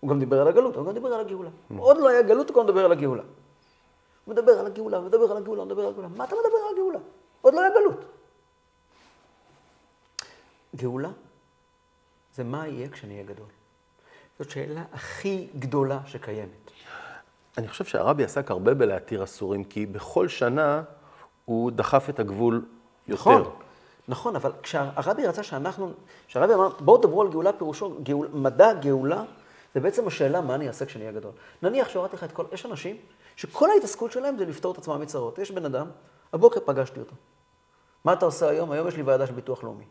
הוא 0.00 0.10
גם 0.10 0.18
דיבר 0.18 0.40
על 0.40 0.48
הגלות, 0.48 0.76
הוא 0.76 0.86
גם 0.86 0.92
דיבר 0.92 1.08
על 1.14 1.20
הגאולה. 1.20 1.50
עוד 1.76 1.96
לא 1.98 2.08
היה 2.08 2.22
גלות, 2.22 2.50
הוא 2.50 2.56
גם 2.56 2.64
מדבר 2.64 2.84
על 2.84 2.92
הגאולה. 2.92 3.22
הוא 4.24 4.34
מדבר 4.34 4.52
על 4.52 4.66
הגאולה, 4.66 4.96
הוא 4.96 5.06
מדבר 5.06 5.30
על 5.30 5.36
הגאולה, 5.36 5.62
הוא 5.62 5.68
מדבר 5.68 5.82
על 5.82 5.88
הגאולה. 5.88 6.08
מה 6.08 6.24
אתה 6.24 6.34
מדבר 6.34 6.58
על 6.68 6.74
הגאולה? 6.74 6.98
עוד 7.40 7.54
לא 7.54 7.60
היה 7.60 7.70
גלות. 7.70 8.04
גאולה 10.76 11.10
זה 12.34 12.44
מה 12.44 12.68
יהיה 12.68 12.88
כשאני 12.88 13.14
אהיה 13.14 13.24
גדול. 13.24 13.46
זאת 14.38 14.50
שאלה 14.50 14.84
הכי 14.92 15.48
גדולה 15.58 16.00
שקיימת. 16.06 16.70
אני 17.58 17.68
חושב 17.68 17.84
שהרבי 17.84 18.24
עסק 18.24 18.50
הרבה 18.50 18.74
בלהתיר 18.74 19.24
אסורים, 19.24 19.64
כי 19.64 19.86
בכל 19.86 20.28
שנה 20.28 20.82
הוא 21.44 21.70
דחף 21.70 22.08
את 22.08 22.20
הגבול 22.20 22.64
יותר. 23.08 23.20
נכון, 23.20 23.42
נכון, 24.08 24.36
אבל 24.36 24.52
כשהרבי 24.62 25.26
רצה 25.26 25.42
שאנחנו, 25.42 25.92
כשהרבי 26.26 26.54
אמר, 26.54 26.68
בואו 26.80 26.96
דברו 26.96 27.22
על 27.22 27.28
גאולה, 27.28 27.52
פירושו, 27.52 27.94
גאול, 28.02 28.28
מדע 28.32 28.72
גאולה, 28.72 29.22
זה 29.74 29.80
בעצם 29.80 30.06
השאלה 30.06 30.40
מה 30.40 30.54
אני 30.54 30.68
אעשה 30.68 30.86
כשאני 30.86 31.04
אהיה 31.04 31.18
גדול. 31.18 31.30
נניח 31.62 31.88
שהורדתי 31.88 32.16
לך 32.16 32.24
את 32.24 32.32
כל, 32.32 32.44
יש 32.52 32.66
אנשים 32.66 32.96
שכל 33.36 33.70
ההתעסקות 33.70 34.12
שלהם 34.12 34.38
זה 34.38 34.44
לפתור 34.44 34.72
את 34.72 34.78
עצמם 34.78 35.00
מצרות. 35.00 35.38
יש 35.38 35.50
בן 35.50 35.64
אדם, 35.64 35.86
הבוקר 36.32 36.60
פגשתי 36.64 37.00
אותו. 37.00 37.14
מה 38.04 38.12
אתה 38.12 38.24
עושה 38.24 38.48
היום? 38.48 38.72
היום 38.72 38.88
יש 38.88 38.96
לי 38.96 39.02
ועדה 39.02 39.26
של 39.26 39.32
ביטוח 39.32 39.64
לאומי. 39.64 39.84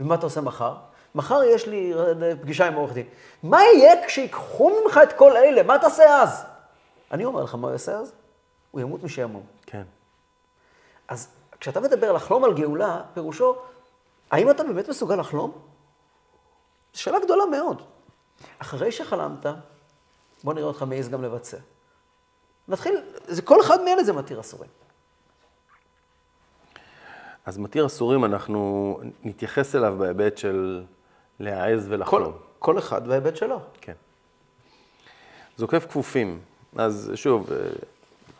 ומה 0.00 0.14
אתה 0.14 0.26
עושה 0.26 0.40
מחר? 0.40 0.74
מחר 1.14 1.42
יש 1.42 1.66
לי 1.66 1.92
פגישה 2.40 2.66
עם 2.66 2.74
עורך 2.74 2.92
דין. 2.92 3.06
מה 3.42 3.62
יהיה 3.62 4.06
כשיקחו 4.06 4.80
ממך 4.84 5.00
את 5.02 5.12
כל 5.12 5.36
אלה? 5.36 5.62
מה 5.62 5.78
תעשה 5.78 6.22
אז? 6.22 6.44
אני 7.12 7.24
אומר 7.24 7.44
לך, 7.44 7.54
מה 7.54 7.62
הוא 7.62 7.72
יעשה 7.72 7.98
אז? 7.98 8.12
הוא 8.70 8.80
ימות 8.80 9.02
משעמום. 9.02 9.46
כן. 9.66 9.82
אז 11.08 11.28
כשאתה 11.60 11.80
מדבר 11.80 12.12
לחלום 12.12 12.44
על 12.44 12.54
גאולה, 12.54 13.02
פירושו, 13.14 13.56
האם 14.30 14.50
אתה 14.50 14.64
באמת 14.64 14.88
מסוגל 14.88 15.16
לחלום? 15.16 15.52
זו 16.94 17.02
שאלה 17.02 17.18
גדולה 17.20 17.44
מאוד. 17.46 17.82
אחרי 18.58 18.92
שחלמת, 18.92 19.46
בוא 20.44 20.54
נראה 20.54 20.66
אותך 20.66 20.82
מעז 20.82 21.08
גם 21.08 21.24
לבצע. 21.24 21.56
נתחיל, 22.68 23.00
זה 23.26 23.42
כל 23.42 23.60
אחד 23.60 23.82
מאלה 23.82 24.04
זה 24.04 24.12
מתיר 24.12 24.40
אסורים. 24.40 24.70
אז 27.46 27.58
מתיר 27.58 27.86
אסורים, 27.86 28.24
אנחנו 28.24 29.00
נתייחס 29.24 29.74
אליו 29.74 29.96
בהיבט 29.98 30.38
של 30.38 30.84
להעז 31.40 31.86
ולחלום. 31.88 32.32
כל, 32.32 32.38
כל 32.58 32.78
אחד 32.78 33.08
בהיבט 33.08 33.36
שלו. 33.36 33.60
כן. 33.80 33.92
זוקף 35.56 35.86
כפופים. 35.86 36.40
אז 36.76 37.12
שוב, 37.14 37.52
אה, 37.52 37.58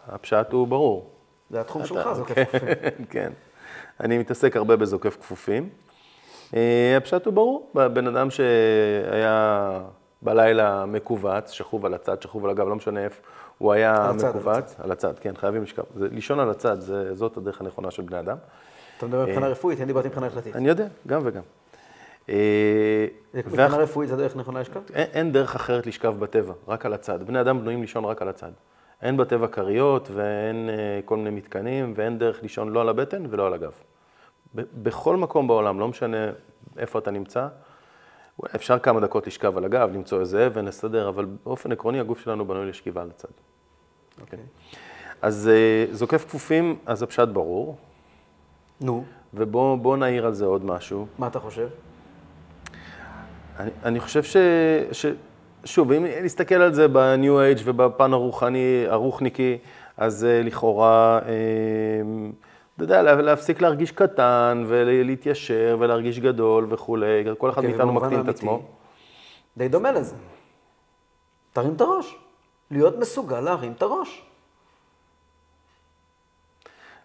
הפשט 0.08 0.52
הוא 0.52 0.68
ברור. 0.68 1.15
זה 1.50 1.60
התחום 1.60 1.82
אתה, 1.82 1.88
שלך, 1.88 2.12
זוקף 2.12 2.34
כן, 2.34 2.44
כפופים. 2.44 3.04
כן. 3.10 3.32
אני 4.00 4.18
מתעסק 4.18 4.56
הרבה 4.56 4.76
בזוקף 4.76 5.16
כפופים. 5.20 5.68
אה, 6.54 6.94
הפשט 6.96 7.26
הוא 7.26 7.34
ברור, 7.34 7.70
בן 7.74 8.06
אדם 8.06 8.28
שהיה 8.30 9.80
בלילה 10.22 10.84
מכווץ, 10.86 11.50
שכוב 11.50 11.86
על 11.86 11.94
הצד, 11.94 12.22
שכוב 12.22 12.44
על 12.44 12.50
הגב, 12.50 12.68
לא 12.68 12.74
משנה 12.76 13.04
איפה, 13.04 13.22
הוא 13.58 13.72
היה 13.72 14.08
על 14.08 14.16
מכווץ. 14.16 14.76
על 14.78 14.92
הצד. 14.92 15.18
כן, 15.18 15.36
חייבים 15.36 15.62
לשכב. 15.62 15.82
זה- 15.96 16.08
לישון 16.12 16.40
על 16.40 16.50
הצד, 16.50 16.80
זה- 16.80 17.14
זאת 17.14 17.36
הדרך 17.36 17.60
הנכונה 17.60 17.90
של 17.90 18.02
בני 18.02 18.18
אדם. 18.20 18.36
אתה 18.98 19.06
מדבר 19.06 19.26
מבחינה 19.26 19.48
רפואית, 19.48 19.78
אני 19.78 19.86
דיברתי 19.86 20.08
מבחינה 20.08 20.26
הלכתית. 20.26 20.56
אני 20.56 20.68
יודע, 20.68 20.86
גם 21.06 21.20
וגם. 21.24 21.42
אה, 22.28 23.06
מבחינה 23.34 23.66
רפואית 23.66 24.08
זה 24.08 24.14
הדרך 24.14 24.36
נכונה 24.36 24.60
לשכב? 24.60 24.80
אין 24.94 25.32
דרך 25.32 25.54
אחרת 25.54 25.86
לשכב 25.86 26.14
בטבע, 26.18 26.52
רק 26.68 26.86
על 26.86 26.92
הצד. 26.94 27.22
בני 27.22 27.40
אדם 27.40 27.60
בנויים 27.60 27.80
לישון 27.80 28.04
רק 28.04 28.22
על 28.22 28.28
הצד. 28.28 28.50
אין 29.02 29.16
בטבע 29.16 29.46
כריות 29.48 30.10
ואין 30.14 30.68
אה, 30.68 31.00
כל 31.04 31.16
מיני 31.16 31.30
מתקנים 31.30 31.92
ואין 31.96 32.18
דרך 32.18 32.42
לישון 32.42 32.68
לא 32.68 32.80
על 32.80 32.88
הבטן 32.88 33.26
ולא 33.30 33.46
על 33.46 33.54
הגב. 33.54 33.72
בכל 34.54 35.16
מקום 35.16 35.48
בעולם, 35.48 35.80
לא 35.80 35.88
משנה 35.88 36.30
איפה 36.78 36.98
אתה 36.98 37.10
נמצא, 37.10 37.48
אפשר 38.54 38.78
כמה 38.78 39.00
דקות 39.00 39.26
לשכב 39.26 39.56
על 39.56 39.64
הגב, 39.64 39.90
למצוא 39.94 40.20
איזה 40.20 40.46
אבן, 40.46 40.64
לסדר, 40.64 41.08
אבל 41.08 41.26
באופן 41.44 41.72
עקרוני 41.72 42.00
הגוף 42.00 42.20
שלנו 42.20 42.44
בנוי 42.44 42.66
לשכיבה 42.66 43.02
על 43.02 43.10
הצד. 43.10 43.28
אוקיי. 44.20 44.38
אז 45.22 45.48
אה, 45.52 45.94
זוקף 45.94 46.24
כפופים, 46.24 46.78
אז 46.86 47.02
הפשט 47.02 47.28
ברור, 47.28 47.76
נו, 48.80 49.04
ובואו 49.34 49.96
נעיר 49.96 50.26
על 50.26 50.34
זה 50.34 50.44
עוד 50.44 50.64
משהו. 50.64 51.06
מה 51.18 51.26
אתה 51.26 51.40
חושב? 51.40 51.68
אני, 53.58 53.70
אני 53.84 54.00
חושב 54.00 54.22
ש, 54.22 54.36
ש... 54.92 55.06
שוב, 55.66 55.92
אם 55.92 56.06
נסתכל 56.22 56.54
על 56.54 56.74
זה 56.74 56.88
בניו 56.88 57.40
אייג' 57.40 57.58
ובפן 57.64 58.12
הרוחני, 58.12 58.84
הרוחניקי, 58.88 59.58
אז 59.96 60.24
אה, 60.24 60.42
לכאורה, 60.42 61.18
אה, 61.18 61.30
אתה 62.76 62.84
יודע, 62.84 63.02
לה- 63.02 63.14
להפסיק 63.22 63.60
להרגיש 63.60 63.92
קטן 63.92 64.64
ולהתיישר 64.66 65.76
ולהרגיש 65.80 66.18
גדול 66.18 66.66
וכולי, 66.70 67.06
כל 67.38 67.50
אחד 67.50 67.58
אוקיי, 67.58 67.70
מאיתנו 67.70 67.92
מקטין 67.92 68.20
את 68.20 68.28
עצמו. 68.28 68.62
די 69.56 69.68
דומה 69.68 69.92
לזה. 69.92 70.14
תרים 71.52 71.74
את 71.74 71.80
הראש. 71.80 72.16
להיות 72.70 72.96
מסוגל 72.98 73.40
להרים 73.40 73.72
את 73.72 73.82
הראש. 73.82 74.22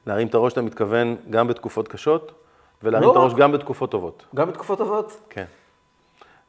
להרים 0.08 0.28
את 0.28 0.34
הראש, 0.36 0.54
אתה 0.54 0.62
מתכוון 0.62 1.15
גם 1.30 1.47
בתקופות 1.47 1.88
קשות, 1.88 2.32
ולהרים 2.84 3.08
לא 3.08 3.12
את 3.12 3.17
הראש 3.17 3.34
רק. 3.34 3.39
גם 3.39 3.52
בתקופות 3.52 3.91
טובות. 3.91 4.26
גם 4.36 4.47
בתקופות 4.50 4.78
טובות. 4.78 5.19
כן. 5.30 5.45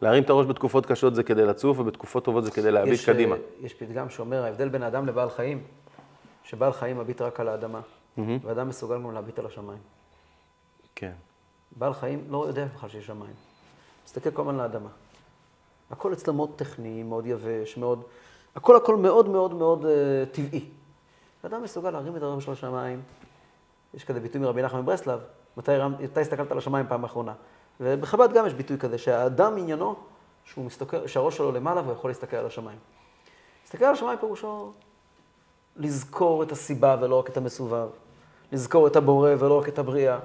להרים 0.02 0.22
את 0.22 0.30
הראש 0.30 0.46
בתקופות 0.46 0.86
קשות 0.86 1.14
זה 1.14 1.22
כדי 1.22 1.46
לצוף, 1.46 1.78
ובתקופות 1.78 2.24
טובות 2.24 2.44
זה 2.44 2.50
כדי 2.50 2.70
להביט 2.70 2.94
יש, 2.94 3.06
קדימה. 3.08 3.34
אה, 3.34 3.40
יש 3.60 3.74
פתגם 3.74 4.10
שאומר, 4.10 4.44
ההבדל 4.44 4.68
בין 4.68 4.82
האדם 4.82 5.06
לבעל 5.06 5.30
חיים, 5.30 5.62
שבעל 6.44 6.72
חיים 6.72 6.98
מביט 6.98 7.20
רק 7.20 7.40
על 7.40 7.48
האדמה, 7.48 7.80
ואדם 8.42 8.68
מסוגל 8.68 8.94
גם 8.94 9.12
להביט 9.14 9.38
על 9.38 9.46
השמיים. 9.46 9.78
כן. 10.94 11.12
בעל 11.76 11.94
חיים 11.94 12.24
לא 12.30 12.46
יודע 12.46 12.64
בכלל 12.74 12.88
שיש 12.88 13.06
שמיים. 13.06 13.34
מסתכל 14.06 14.30
כל 14.30 14.42
הזמן 14.42 14.56
לאדמה. 14.56 14.88
הכל 15.90 16.12
אצלו 16.12 16.34
מאוד 16.34 16.50
טכני, 16.56 17.02
מאוד 17.02 17.26
יבש, 17.26 17.76
מאוד... 17.76 18.02
הכל 18.56 18.76
הכל 18.76 18.96
מאוד 18.96 19.28
מאוד 19.28 19.54
מאוד 19.54 19.84
uh, 19.84 20.34
טבעי. 20.34 20.64
אדם 21.46 21.62
מסוגל 21.62 21.90
להרים 21.90 22.16
את 22.16 22.22
הראש 22.22 22.48
לשמיים. 22.48 23.02
יש 23.94 24.04
כזה 24.04 24.20
ביטוי 24.20 24.40
מרבי 24.40 24.62
נחמן 24.62 24.80
מברסלב, 24.80 25.20
מתי, 25.56 25.72
הרמת- 25.72 26.00
מתי 26.00 26.20
הסתכלת 26.20 26.52
על 26.52 26.58
השמיים 26.58 26.86
פעם 26.88 27.04
אחרונה? 27.04 27.32
ובחב"ד 27.80 28.32
גם 28.32 28.46
יש 28.46 28.54
ביטוי 28.54 28.78
כזה, 28.78 28.98
שהאדם 28.98 29.58
עניינו, 29.58 29.94
שהוא 30.44 30.64
מסתכל, 30.64 31.06
שהראש 31.06 31.36
שלו 31.36 31.52
למעלה 31.52 31.80
והוא 31.80 31.92
יכול 31.92 32.10
להסתכל 32.10 32.36
על 32.36 32.46
השמיים. 32.46 32.78
להסתכל 33.62 33.84
על 33.84 33.94
השמיים 33.94 34.18
פירושו 34.18 34.72
לזכור 35.76 36.42
את 36.42 36.52
הסיבה 36.52 36.96
ולא 37.00 37.18
רק 37.18 37.28
את 37.28 37.36
המסובב. 37.36 37.88
לזכור 38.52 38.86
את 38.86 38.96
הבורא 38.96 39.30
ולא 39.38 39.58
רק 39.58 39.68
את 39.68 39.78
הבריאה. 39.78 40.18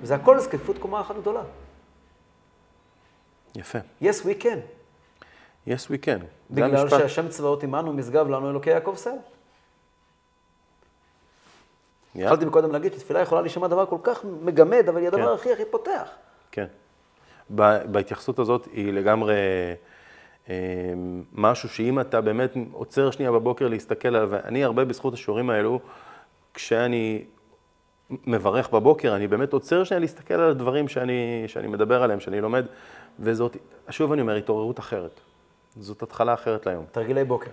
וזה 0.00 0.14
הכל 0.14 0.34
לזקיפות 0.38 0.78
קומה 0.78 1.00
אחת 1.00 1.16
גדולה. 1.16 1.42
יפה. 3.54 3.78
yes 4.02 4.24
we 4.24 4.42
can. 4.42 4.58
yes 5.68 5.88
we 5.88 6.06
can. 6.06 6.24
בגלל 6.50 6.76
המשפט. 6.76 6.98
שהשם 6.98 7.28
צבאות 7.28 7.62
עמנו, 7.62 7.92
משגב 7.92 8.28
לנו 8.28 8.50
אלוקי 8.50 8.70
יעקב. 8.70 8.94
יאללה. 12.14 12.30
התחלתי 12.30 12.44
מקודם 12.44 12.72
להגיד 12.72 12.92
שתפילה 12.92 13.20
יכולה 13.20 13.40
להישמע 13.40 13.66
דבר 13.66 13.86
כל 13.86 13.98
כך 14.02 14.24
מגמד, 14.24 14.88
אבל 14.88 14.98
היא 14.98 15.08
הדבר 15.08 15.26
כן. 15.26 15.40
הכי 15.40 15.52
הכי 15.52 15.64
פותח. 15.70 16.08
כן. 16.52 16.66
בהתייחסות 17.90 18.38
הזאת 18.38 18.68
היא 18.72 18.92
לגמרי 18.92 19.34
אה, 20.48 20.54
משהו 21.32 21.68
שאם 21.68 22.00
אתה 22.00 22.20
באמת 22.20 22.52
עוצר 22.72 23.10
שנייה 23.10 23.32
בבוקר 23.32 23.68
להסתכל 23.68 24.08
עליו, 24.08 24.28
ואני 24.30 24.64
הרבה 24.64 24.84
בזכות 24.84 25.14
השיעורים 25.14 25.50
האלו, 25.50 25.80
כשאני 26.54 27.24
מברך 28.26 28.70
בבוקר, 28.70 29.16
אני 29.16 29.28
באמת 29.28 29.52
עוצר 29.52 29.84
שנייה 29.84 30.00
להסתכל 30.00 30.34
על 30.34 30.50
הדברים 30.50 30.88
שאני, 30.88 31.44
שאני 31.46 31.66
מדבר 31.66 32.02
עליהם, 32.02 32.20
שאני 32.20 32.40
לומד, 32.40 32.66
וזאת, 33.18 33.56
שוב 33.90 34.12
אני 34.12 34.20
אומר, 34.22 34.36
התעוררות 34.36 34.78
אחרת. 34.78 35.20
זאת 35.76 36.02
התחלה 36.02 36.34
אחרת 36.34 36.66
ליום. 36.66 36.84
תרגילי 36.92 37.24
בוקר. 37.24 37.50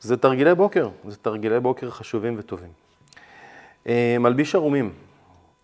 זה 0.00 0.16
תרגילי 0.16 0.54
בוקר, 0.54 0.88
זה 1.08 1.16
תרגילי 1.16 1.60
בוקר 1.60 1.90
חשובים 1.90 2.34
וטובים. 2.38 2.70
אה, 3.86 4.16
מלביש 4.20 4.54
ערומים. 4.54 4.92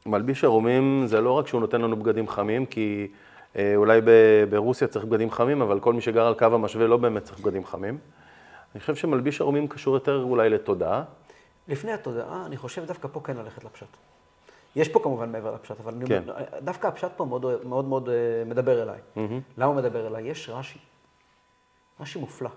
מלביש 0.07 0.45
ערומים 0.45 1.03
זה 1.07 1.21
לא 1.21 1.33
רק 1.33 1.47
שהוא 1.47 1.61
נותן 1.61 1.81
לנו 1.81 1.97
בגדים 1.97 2.29
חמים, 2.29 2.67
כי 2.67 3.09
אה, 3.57 3.73
אולי 3.77 4.01
ברוסיה 4.51 4.89
צריך 4.89 5.05
בגדים 5.05 5.31
חמים, 5.31 5.63
אבל 5.63 5.81
כל 5.81 5.93
מי 5.93 6.01
שגר 6.01 6.27
על 6.27 6.35
קו 6.35 6.45
המשווה 6.45 6.87
לא 6.87 6.97
באמת 6.97 7.23
צריך 7.23 7.41
בגדים 7.41 7.65
חמים. 7.65 7.99
אני 8.75 8.81
חושב 8.81 8.95
שמלביש 8.95 9.41
ערומים 9.41 9.69
קשור 9.69 9.95
יותר 9.95 10.23
אולי 10.23 10.51
לתודעה. 10.51 11.05
לפני 11.69 11.93
התודעה, 11.93 12.47
אני 12.47 12.57
חושב 12.57 12.85
דווקא 12.85 13.09
פה 13.13 13.21
כן 13.25 13.37
ללכת 13.37 13.65
לפשט. 13.65 13.87
יש 14.77 14.89
פה 14.89 15.01
כמובן 15.03 15.33
מעבר 15.33 15.55
לפשט, 15.55 15.81
אבל 15.81 15.95
אני 15.95 16.07
כן. 16.07 16.23
אומר, 16.23 16.43
דווקא 16.61 16.87
הפשט 16.87 17.11
פה 17.17 17.25
מאוד 17.25 17.47
מאוד, 17.65 17.85
מאוד 17.85 18.09
אה, 18.09 18.15
מדבר 18.47 18.83
אליי. 18.83 18.99
למה 19.59 19.67
הוא 19.67 19.77
מדבר 19.77 20.07
אליי? 20.07 20.29
יש 20.29 20.49
רש"י, 20.49 20.79
רש"י 22.01 22.19
מופלא, 22.19 22.51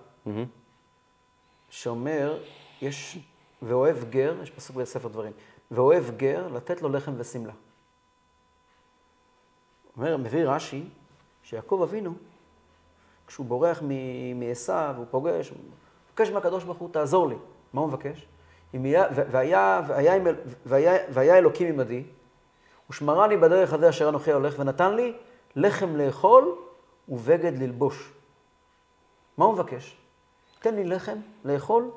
שאומר, 1.70 2.38
יש, 2.82 3.20
ואוהב 3.62 3.98
גר, 4.10 4.36
יש 4.44 4.52
פסוק 4.52 4.76
בספר 4.76 5.08
דברים, 5.08 5.32
ואוהב 5.72 6.18
גר 6.18 6.48
לתת 6.48 6.82
לו 6.82 6.90
לחם 6.90 7.14
ושמלה. 7.18 7.54
אומר, 9.98 10.18
מביא 10.18 10.46
רש"י, 10.46 10.84
שיעקב 11.44 11.80
אבינו, 11.84 12.14
כשהוא 13.28 13.46
בורח 13.46 13.82
מעשיו, 14.36 14.94
הוא 14.98 15.06
פוגש, 15.12 15.50
הוא 15.50 15.58
מבקש 16.10 16.30
מהקדוש 16.30 16.64
ברוך 16.64 16.78
הוא, 16.78 16.90
תעזור 16.92 17.28
לי. 17.30 17.36
מה 17.74 17.82
הוא 17.82 17.90
מבקש? 17.90 18.28
והיה, 18.74 19.08
והיה, 19.12 20.20
והיה, 20.66 20.98
והיה 21.10 21.38
אלוקים 21.38 21.68
עמדי, 21.68 22.04
ושמרני 22.90 23.38
בדרך 23.38 23.74
הזה 23.74 23.90
אשר 23.90 24.10
אנוכי 24.10 24.32
הולך, 24.32 24.56
ונתן 24.60 24.96
לי 24.96 25.14
לחם 25.56 25.96
לאכול 25.96 26.56
ובגד 27.10 27.60
ללבוש. 27.60 28.12
מה 29.38 29.46
הוא 29.46 29.54
מבקש? 29.54 29.98
תן 30.60 30.76
לי 30.76 30.84
לחם 30.84 31.18
לאכול, 31.46 31.92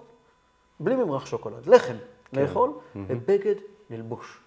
בלי 0.81 0.97
ממרח 0.97 1.27
שוקולד. 1.27 1.67
לחם 1.67 1.97
לאכול 2.33 2.73
ובגד 2.97 3.55
ללבוש. 3.90 4.40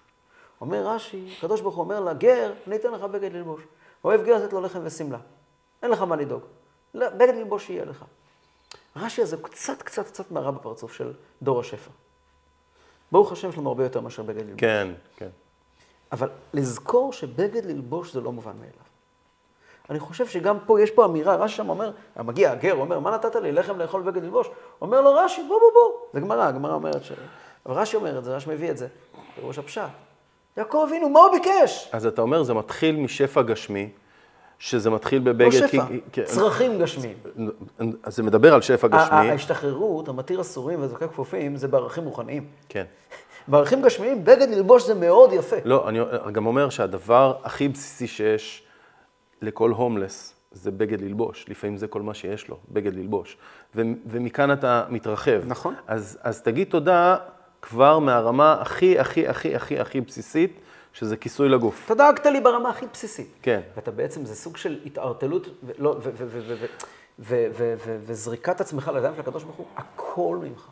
אומר 0.61 0.87
רש"י, 0.87 1.33
הקדוש 1.37 1.61
ברוך 1.61 1.75
הוא 1.75 1.83
אומר 1.83 1.99
לה, 1.99 2.13
גר, 2.13 2.53
אני 2.67 2.75
אתן 2.75 2.91
לך 2.91 3.01
בגד 3.01 3.33
ללבוש. 3.33 3.61
אוהב 4.03 4.23
גר 4.23 4.43
לתת 4.43 4.53
לו 4.53 4.61
לחם 4.61 4.79
ושמלה. 4.83 5.17
אין 5.83 5.91
לך 5.91 6.01
מה 6.01 6.15
לדאוג. 6.15 6.41
לא, 6.93 7.09
בגד 7.09 7.35
ללבוש 7.35 7.69
יהיה 7.69 7.85
לך. 7.85 8.05
רש"י 8.95 9.21
הזה 9.21 9.37
קצת, 9.37 9.81
קצת, 9.81 10.07
קצת 10.07 10.31
מערה 10.31 10.51
בפרצוף 10.51 10.93
של 10.93 11.13
דור 11.41 11.59
השפע. 11.59 11.91
ברוך 13.11 13.31
השם, 13.31 13.49
יש 13.49 13.57
לנו 13.57 13.69
הרבה 13.69 13.83
יותר 13.83 14.01
מאשר 14.01 14.23
בגד 14.23 14.41
ללבוש. 14.41 14.59
כן, 14.59 14.87
כן. 15.15 15.29
אבל 16.11 16.29
לזכור 16.53 17.13
שבגד 17.13 17.65
ללבוש 17.65 18.13
זה 18.13 18.21
לא 18.21 18.31
מובן 18.31 18.55
מאליו. 18.55 18.83
אני 19.89 19.99
חושב 19.99 20.27
שגם 20.27 20.57
פה, 20.65 20.81
יש 20.81 20.91
פה 20.91 21.05
אמירה, 21.05 21.35
רש"י 21.35 21.55
שם 21.55 21.69
אומר, 21.69 21.91
מגיע 22.23 22.51
הגר, 22.51 22.73
אומר, 22.73 22.99
מה 22.99 23.11
נתת 23.11 23.35
לי, 23.35 23.51
לחם 23.51 23.77
לאכול 23.77 24.01
בגד 24.01 24.23
ללבוש? 24.23 24.49
אומר 24.81 25.01
לו 25.01 25.13
רש"י, 25.15 25.41
בוא, 25.47 25.59
בוא, 25.59 25.71
בוא. 25.73 25.91
זה 26.13 26.19
גמרא, 26.19 26.43
הגמרא 26.43 26.73
אומרת 26.73 27.03
ש... 27.03 27.11
אבל 27.65 27.75
רש"י 27.75 27.95
אומר 27.95 28.17
את 28.17 28.23
זה, 28.23 28.35
רש"י 28.35 28.49
מביא 28.49 28.71
את 28.71 28.77
זה, 28.77 28.87
בראש 29.41 29.57
הפשט. 29.57 29.81
יעקב 30.57 30.85
אבינו, 30.87 31.09
מה 31.09 31.19
הוא 31.19 31.31
ביקש? 31.31 31.89
אז 31.91 32.05
אתה 32.05 32.21
אומר, 32.21 32.43
זה 32.43 32.53
מתחיל 32.53 32.95
משפע 32.95 33.41
גשמי, 33.41 33.89
שזה 34.59 34.89
מתחיל 34.89 35.19
בבגד... 35.19 35.61
לא 35.61 35.67
שפע, 35.67 35.85
כי- 36.11 36.23
צרכים 36.23 36.79
גשמיים. 36.79 37.17
אז 38.03 38.15
זה 38.15 38.23
מדבר 38.23 38.53
על 38.53 38.61
שפע 38.61 38.87
גשמי. 38.87 39.15
ההשתחררות, 39.29 40.07
המתיר 40.07 40.41
אסורים 40.41 40.81
וזוקק 40.81 41.03
כפופים, 41.09 41.55
זה 41.55 41.67
בערכים 41.67 42.05
רוחניים. 42.05 42.45
כן. 42.69 42.83
בערכים 43.47 43.81
גשמיים, 43.81 44.23
בגד 44.25 44.49
ללבוש 44.49 44.83
זה 44.87 44.93
מאוד 44.95 45.33
יפה. 45.33 45.55
לא, 45.65 45.89
אני 45.89 45.99
גם 46.31 46.45
אומר 46.45 46.69
שהדבר 46.69 47.35
הכי 47.43 47.67
בסיסי 47.67 48.07
שיש 48.07 48.63
לכל 49.41 49.71
הומלס 49.71 50.33
זה 50.51 50.71
בגד 50.71 51.01
ללבוש. 51.01 51.45
לפעמים 51.49 51.77
זה 51.77 51.87
כל 51.87 52.01
מה 52.01 52.13
שיש 52.13 52.47
לו, 52.47 52.57
בגד 52.71 52.95
ללבוש. 52.95 53.37
ו- 53.75 53.81
ומכאן 54.05 54.51
אתה 54.51 54.85
מתרחב. 54.89 55.41
נכון. 55.45 55.75
אז, 55.87 56.17
אז 56.21 56.41
תגיד 56.41 56.67
תודה 56.69 57.17
כבר 57.63 57.99
מהרמה 57.99 58.57
הכי, 58.61 58.99
הכי, 58.99 59.27
הכי, 59.27 59.55
הכי, 59.55 59.79
הכי 59.79 60.01
בסיסית, 60.01 60.59
שזה 60.93 61.17
כיסוי 61.17 61.49
לגוף. 61.49 61.85
אתה 61.85 61.95
דאגת 61.95 62.25
לי 62.25 62.41
ברמה 62.41 62.69
הכי 62.69 62.85
בסיסית. 62.93 63.27
כן. 63.41 63.61
ואתה 63.75 63.91
בעצם, 63.91 64.25
זה 64.25 64.35
סוג 64.35 64.57
של 64.57 64.79
התערטלות, 64.85 65.47
וזריקת 68.05 68.61
עצמך 68.61 68.91
לידיים 68.93 69.13
של 69.15 69.21
הקדוש 69.21 69.43
ברוך 69.43 69.55
הוא, 69.55 69.65
הכל 69.75 70.37
ממך. 70.41 70.67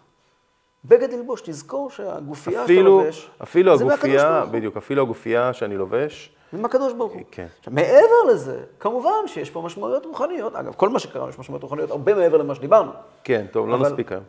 בגד 0.85 1.13
ללבוש, 1.13 1.41
תזכור 1.41 1.89
שהגופייה 1.89 2.67
שאתה 2.67 2.81
לובש, 2.81 3.29
אפילו 3.43 3.73
הגופייה, 3.73 4.45
בדיוק, 4.51 4.77
אפילו 4.77 5.01
הגופייה 5.01 5.53
שאני 5.53 5.77
לובש. 5.77 6.35
זה 6.51 6.57
מהקדוש 6.57 6.93
ברוך 6.93 7.13
הוא. 7.13 7.21
כן. 7.31 7.47
עכשיו, 7.59 7.73
מעבר 7.73 8.31
לזה, 8.31 8.59
כמובן 8.79 9.27
שיש 9.27 9.49
פה 9.49 9.61
משמעויות 9.61 10.05
רוחניות. 10.05 10.55
אגב, 10.55 10.73
כל 10.73 10.89
מה 10.89 10.99
שקרה, 10.99 11.29
יש 11.29 11.39
משמעויות 11.39 11.63
רוחניות 11.63 11.91
הרבה 11.91 12.13
מעבר 12.13 12.37
למה 12.37 12.55
שדיברנו. 12.55 12.91
כן, 13.23 13.45
טוב, 13.51 13.69
לא 13.69 13.77
נספיק 13.77 14.11
היום. 14.11 14.23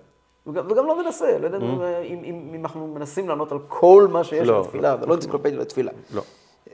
וגם, 0.46 0.70
וגם 0.70 0.86
לא 0.86 1.04
מנסה, 1.04 1.38
לא 1.38 1.46
יודע 1.46 1.58
אם, 1.58 1.64
אם, 1.64 2.24
אם, 2.24 2.52
אם 2.54 2.60
אנחנו 2.60 2.86
מנסים 2.86 3.28
לענות 3.28 3.52
על 3.52 3.58
כל 3.68 4.08
מה 4.10 4.24
שיש 4.24 4.48
לא, 4.48 4.62
בתפילה, 4.62 4.96
זה 5.00 5.06
לא 5.06 5.14
אנציקלופדיה 5.14 5.58
לתפילה. 5.58 5.92
לא. 6.14 6.22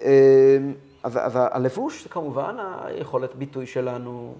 אמ, 0.01 0.75
אבל, 1.05 1.21
הלבוש 1.51 2.03
זה 2.03 2.09
כמובן 2.09 2.57
היכולת 2.85 3.35
ביטוי 3.35 3.67
שלנו. 3.67 4.35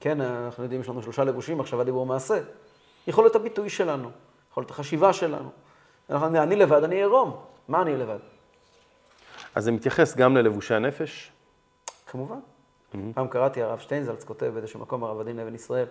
כן, 0.00 0.20
אנחנו 0.20 0.62
יודעים, 0.62 0.80
יש 0.80 0.88
לנו 0.88 1.02
שלושה 1.02 1.24
לבושים, 1.24 1.60
עכשיו 1.60 1.80
הדיבור 1.80 2.06
מעשה. 2.06 2.40
יכולת 3.06 3.34
הביטוי 3.34 3.68
שלנו, 3.68 4.10
יכולת 4.50 4.70
החשיבה 4.70 5.12
שלנו. 5.12 5.48
אנחנו, 6.10 6.42
אני 6.42 6.56
לבד, 6.56 6.84
אני 6.84 6.94
עירום. 6.94 7.36
מה 7.68 7.82
אני 7.82 7.96
לבד? 7.96 8.18
אז 9.54 9.64
זה 9.64 9.72
מתייחס 9.72 10.16
גם 10.16 10.36
ללבושי 10.36 10.74
הנפש? 10.74 11.32
כמובן. 12.06 12.38
פעם 13.14 13.28
קראתי, 13.28 13.62
הרב 13.62 13.78
שטיינזלץ 13.78 14.24
כותב 14.24 14.50
באיזשהו 14.54 14.80
מקום, 14.80 15.04
הרב 15.04 15.20
עדין 15.20 15.38
אבן 15.38 15.54
ישראל, 15.54 15.86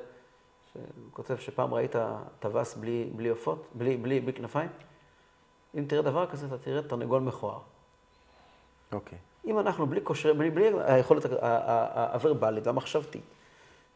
שהוא 0.73 0.83
כותב 1.13 1.37
שפעם 1.37 1.73
ראית 1.73 1.95
טווס 2.39 2.75
בלי, 2.75 3.09
בלי 3.15 3.29
עופות, 3.29 3.67
בלי, 3.73 3.97
בלי, 3.97 4.19
בלי 4.19 4.33
כנפיים. 4.33 4.69
אם 5.77 5.85
תראה 5.87 6.01
דבר 6.01 6.25
כזה, 6.25 6.45
אתה 6.47 6.57
תראה 6.57 6.81
תרנגול 6.81 7.21
מכוער. 7.21 7.59
אוקיי. 8.91 9.17
אם 9.45 9.59
אנחנו 9.59 9.87
בלי 9.87 9.99
כושר, 10.03 10.33
בלי, 10.33 10.49
בלי 10.49 10.69
היכולת 10.85 11.25
הוורבלית 12.13 12.67
והמחשבתית, 12.67 13.21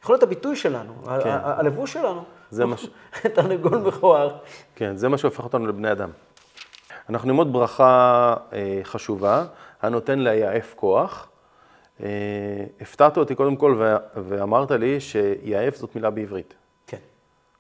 יכולת 0.04 0.24
הביטוי 0.24 0.56
שלנו, 0.56 0.94
כן. 1.24 1.38
הלבוש 1.44 1.94
שלנו, 1.94 2.24
זה 2.50 2.66
מה 2.66 2.78
ש- 2.78 2.88
תרנגול 3.36 3.78
מכוער. 3.78 4.38
כן, 4.76 4.96
זה 4.98 5.10
מה 5.10 5.18
שהופך 5.18 5.44
אותנו 5.44 5.68
לבני 5.68 5.92
אדם. 5.92 6.10
אנחנו 7.10 7.28
נלמוד 7.28 7.54
ברכה 7.54 8.36
אה, 8.54 8.80
חשובה, 8.84 9.46
הנותן 9.82 10.20
ליעף 10.20 10.74
כוח. 10.76 11.28
אה, 12.04 12.08
הפתעת 12.82 13.18
אותי 13.18 13.36
קודם 13.36 13.56
כל 13.56 13.76
ו- 13.80 13.96
ואמרת 14.16 14.72
לי 14.72 15.00
שיעף 15.00 15.76
זאת 15.76 15.96
מילה 15.96 16.10
בעברית. 16.10 16.54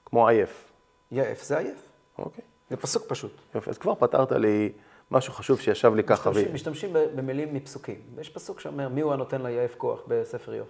כמו 0.05 0.27
עייף. 0.27 0.71
יעף 1.11 1.43
זה 1.43 1.57
עייף. 1.57 1.85
אוקיי, 2.17 2.43
זה 2.69 2.77
פסוק 2.77 3.03
פשוט. 3.07 3.31
יופי. 3.55 3.69
אז 3.69 3.77
כבר 3.77 3.95
פתרת 3.95 4.31
לי 4.31 4.71
משהו 5.11 5.33
חשוב 5.33 5.59
שישב 5.59 5.95
לי 5.95 6.03
ככה. 6.03 6.29
משתמשים. 6.29 6.53
משתמשים 6.53 6.93
במילים 7.15 7.53
מפסוקים. 7.53 7.99
ויש 8.15 8.29
פסוק 8.29 8.59
שאומר, 8.59 8.89
מי 8.89 9.01
הוא 9.01 9.13
הנותן 9.13 9.41
ליעף 9.41 9.75
כוח 9.75 10.03
בספר 10.07 10.53
איוב. 10.53 10.67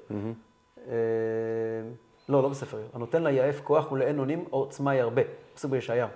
אה, 0.87 0.93
לא, 2.29 2.43
לא 2.43 2.49
בספר 2.49 2.77
איוב. 2.77 2.89
הנותן 2.93 3.23
ליעף 3.23 3.61
כוח 3.63 3.91
ולאין 3.91 4.19
אונים 4.19 4.45
עוצמה 4.49 4.95
ירבה. 4.95 5.21
פסוק 5.53 5.71
בישעיהו. 5.71 6.09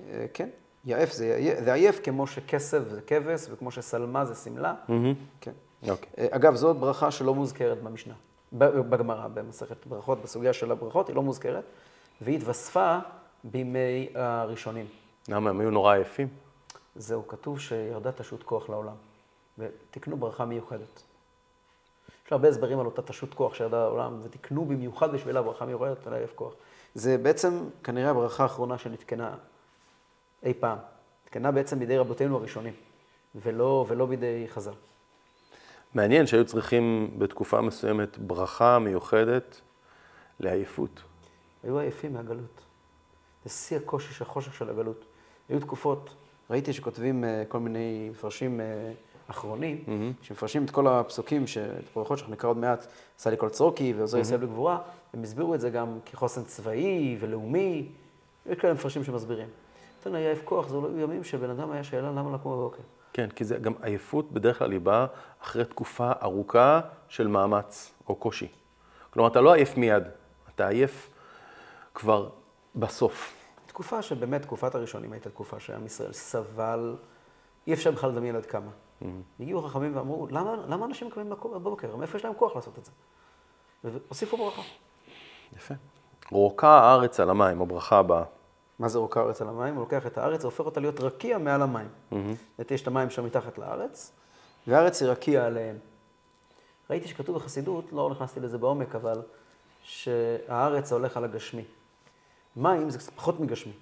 אה, 0.00 0.26
כן, 0.34 0.48
יעף 0.84 1.12
זה 1.12 1.54
זה 1.64 1.72
עייף 1.72 2.00
כמו 2.02 2.26
שכסף 2.26 2.88
זה 2.88 3.00
כבש 3.00 3.46
וכמו 3.50 3.70
ששלמה 3.70 4.24
זה 4.24 4.34
שמלה. 4.34 4.74
כן. 5.40 5.52
אוקיי. 5.88 6.08
אה, 6.18 6.26
אגב, 6.30 6.54
זאת 6.54 6.76
ברכה 6.76 7.10
שלא 7.10 7.34
מוזכרת 7.34 7.82
במשנה, 7.82 8.14
בגמרא, 8.52 9.28
במסכת 9.28 9.86
ברכות, 9.86 10.22
בסוגיה 10.22 10.52
של 10.52 10.72
הברכות, 10.72 11.08
היא 11.08 11.16
לא 11.16 11.22
מוזכרת, 11.22 11.64
והיא 12.20 12.36
התווספה 12.36 12.98
בימי 13.44 14.08
הראשונים. 14.14 14.86
למה, 15.28 15.50
הם 15.50 15.60
היו 15.60 15.70
נורא 15.70 15.94
עייפים? 15.94 16.28
זהו, 16.96 17.28
כתוב 17.28 17.60
שירדה 17.60 18.12
תשות 18.12 18.42
כוח 18.42 18.68
לעולם, 18.68 18.94
ותקנו 19.58 20.16
ברכה 20.16 20.44
מיוחדת. 20.44 21.02
יש 22.26 22.32
הרבה 22.32 22.48
הסברים 22.48 22.80
על 22.80 22.86
אותה 22.86 23.02
תשות 23.02 23.34
כוח 23.34 23.54
שירדה 23.54 23.76
לעולם, 23.76 24.20
ותקנו 24.22 24.64
במיוחד 24.64 25.12
בשבילה 25.12 25.42
ברכה 25.42 25.64
מיוחדת 25.64 26.06
על 26.06 26.14
עייף 26.14 26.32
כוח. 26.34 26.52
זה 26.94 27.18
בעצם 27.18 27.64
כנראה 27.84 28.10
הברכה 28.10 28.42
האחרונה 28.42 28.78
שנתקנה 28.78 29.34
אי 30.42 30.54
פעם. 30.54 30.78
נתקנה 31.24 31.52
בעצם 31.52 31.78
בידי 31.78 31.98
רבותינו 31.98 32.36
הראשונים, 32.36 32.72
ולא, 33.34 33.84
ולא 33.88 34.06
בידי 34.06 34.44
חז"ל. 34.48 34.72
מעניין 35.94 36.26
שהיו 36.26 36.44
צריכים 36.44 37.14
בתקופה 37.18 37.60
מסוימת 37.60 38.18
ברכה 38.18 38.78
מיוחדת 38.78 39.60
לעייפות. 40.40 41.02
היו 41.64 41.78
עייפים 41.78 42.12
מהגלות. 42.12 42.60
זה 43.44 43.50
שיא 43.50 43.76
הקושי 43.76 44.14
של 44.14 44.24
החושך 44.24 44.54
של 44.54 44.70
הגלות. 44.70 45.04
היו 45.48 45.60
תקופות, 45.60 46.10
ראיתי 46.50 46.72
שכותבים 46.72 47.24
אה, 47.24 47.42
כל 47.48 47.60
מיני 47.60 48.08
מפרשים 48.10 48.60
אה, 48.60 48.92
אחרונים, 49.28 49.84
שמפרשים 50.22 50.64
את 50.64 50.70
כל 50.70 50.86
הפסוקים, 50.86 51.44
את 51.44 51.96
הברכות 51.96 52.18
שאנחנו 52.18 52.34
נקרא 52.34 52.50
עוד 52.50 52.56
מעט, 52.56 52.86
עשה 53.18 53.30
לי 53.30 53.36
כל 53.38 53.48
צורקי 53.48 53.94
ועוזר 53.96 54.18
ישראל 54.18 54.40
בגבורה, 54.40 54.78
הם 55.14 55.22
הסבירו 55.22 55.54
את 55.54 55.60
זה 55.60 55.70
גם 55.70 55.98
כחוסן 56.06 56.44
צבאי 56.44 57.16
ולאומי, 57.20 57.88
יש 58.46 58.58
כאלה 58.58 58.74
מפרשים 58.74 59.04
שמסבירים. 59.04 59.48
נותן 59.98 60.12
לה 60.12 60.18
עייף 60.18 60.42
כוח, 60.44 60.68
זה 60.68 60.76
אולי 60.76 61.02
ימים 61.02 61.24
שבן 61.24 61.50
אדם 61.50 61.70
היה 61.70 61.84
שאלה 61.84 62.10
למה 62.10 62.34
לקום 62.34 62.52
בבוקר. 62.52 62.82
כן, 63.12 63.28
כי 63.36 63.44
זה 63.44 63.56
גם 63.56 63.72
עייפות 63.82 64.32
בדרך 64.32 64.58
כלל 64.58 64.72
היא 64.72 64.80
באה 64.80 65.06
אחרי 65.42 65.64
תקופה 65.64 66.12
ארוכה 66.22 66.80
של 67.08 67.26
מאמץ 67.26 67.92
או 68.08 68.14
קושי. 68.14 68.48
כלומר, 69.10 69.28
אתה 69.28 69.40
לא 69.40 69.54
עייף 69.54 69.76
מיד, 69.76 70.02
אתה 70.54 70.68
עייף 70.68 71.10
כבר 71.94 72.28
בסוף. 72.74 73.34
תקופה 73.66 74.02
שבאמת, 74.02 74.42
תקופת 74.42 74.74
הראשונים 74.74 75.12
הייתה 75.12 75.30
תקופה 75.30 75.60
שעם 75.60 75.86
ישראל 75.86 76.12
סבל, 76.12 76.96
אי 77.66 77.72
אפשר 77.72 77.90
בכלל 77.90 78.10
לדמיין 78.10 78.36
עד 78.36 78.46
כמה. 78.46 78.70
הגיעו 79.40 79.62
חכמים 79.62 79.96
ואמרו, 79.96 80.26
למה, 80.30 80.56
למה 80.68 80.86
אנשים 80.86 81.10
קמים 81.10 81.30
בבוקר? 81.30 81.96
מאיפה 81.96 82.18
יש 82.18 82.24
להם 82.24 82.34
כוח 82.34 82.56
לעשות 82.56 82.78
את 82.78 82.84
זה? 82.84 82.90
והוסיפו 83.84 84.36
ברכה. 84.36 84.62
יפה. 85.56 85.74
רוקה 86.30 86.68
הארץ 86.68 87.20
על 87.20 87.30
המים, 87.30 87.62
הברכה 87.62 87.98
הבאה. 87.98 88.24
מה 88.78 88.88
זה 88.88 88.98
רוקה 88.98 89.20
הארץ 89.20 89.42
על 89.42 89.48
המים? 89.48 89.74
הוא 89.74 89.80
לוקח 89.80 90.06
את 90.06 90.18
הארץ 90.18 90.44
והופך 90.44 90.60
אותה 90.60 90.80
להיות 90.80 91.00
רקיע 91.00 91.38
מעל 91.38 91.62
המים. 91.62 91.88
זאת 92.58 92.70
יש 92.70 92.82
את 92.82 92.86
המים 92.86 93.10
שם 93.10 93.24
מתחת 93.24 93.58
לארץ, 93.58 94.12
והארץ 94.66 95.02
היא 95.02 95.10
רקיע 95.10 95.46
עליהם. 95.46 95.78
ראיתי 96.90 97.08
שכתוב 97.08 97.36
בחסידות, 97.36 97.92
לא 97.92 98.10
נכנסתי 98.10 98.40
לזה 98.40 98.58
בעומק, 98.58 98.94
אבל 98.94 99.22
שהארץ 99.82 100.92
הולך 100.92 101.16
על 101.16 101.24
הגשמי. 101.24 101.64
מים 102.56 102.90
זה 102.90 102.98
פחות 103.10 103.40
מגשמי. 103.40 103.72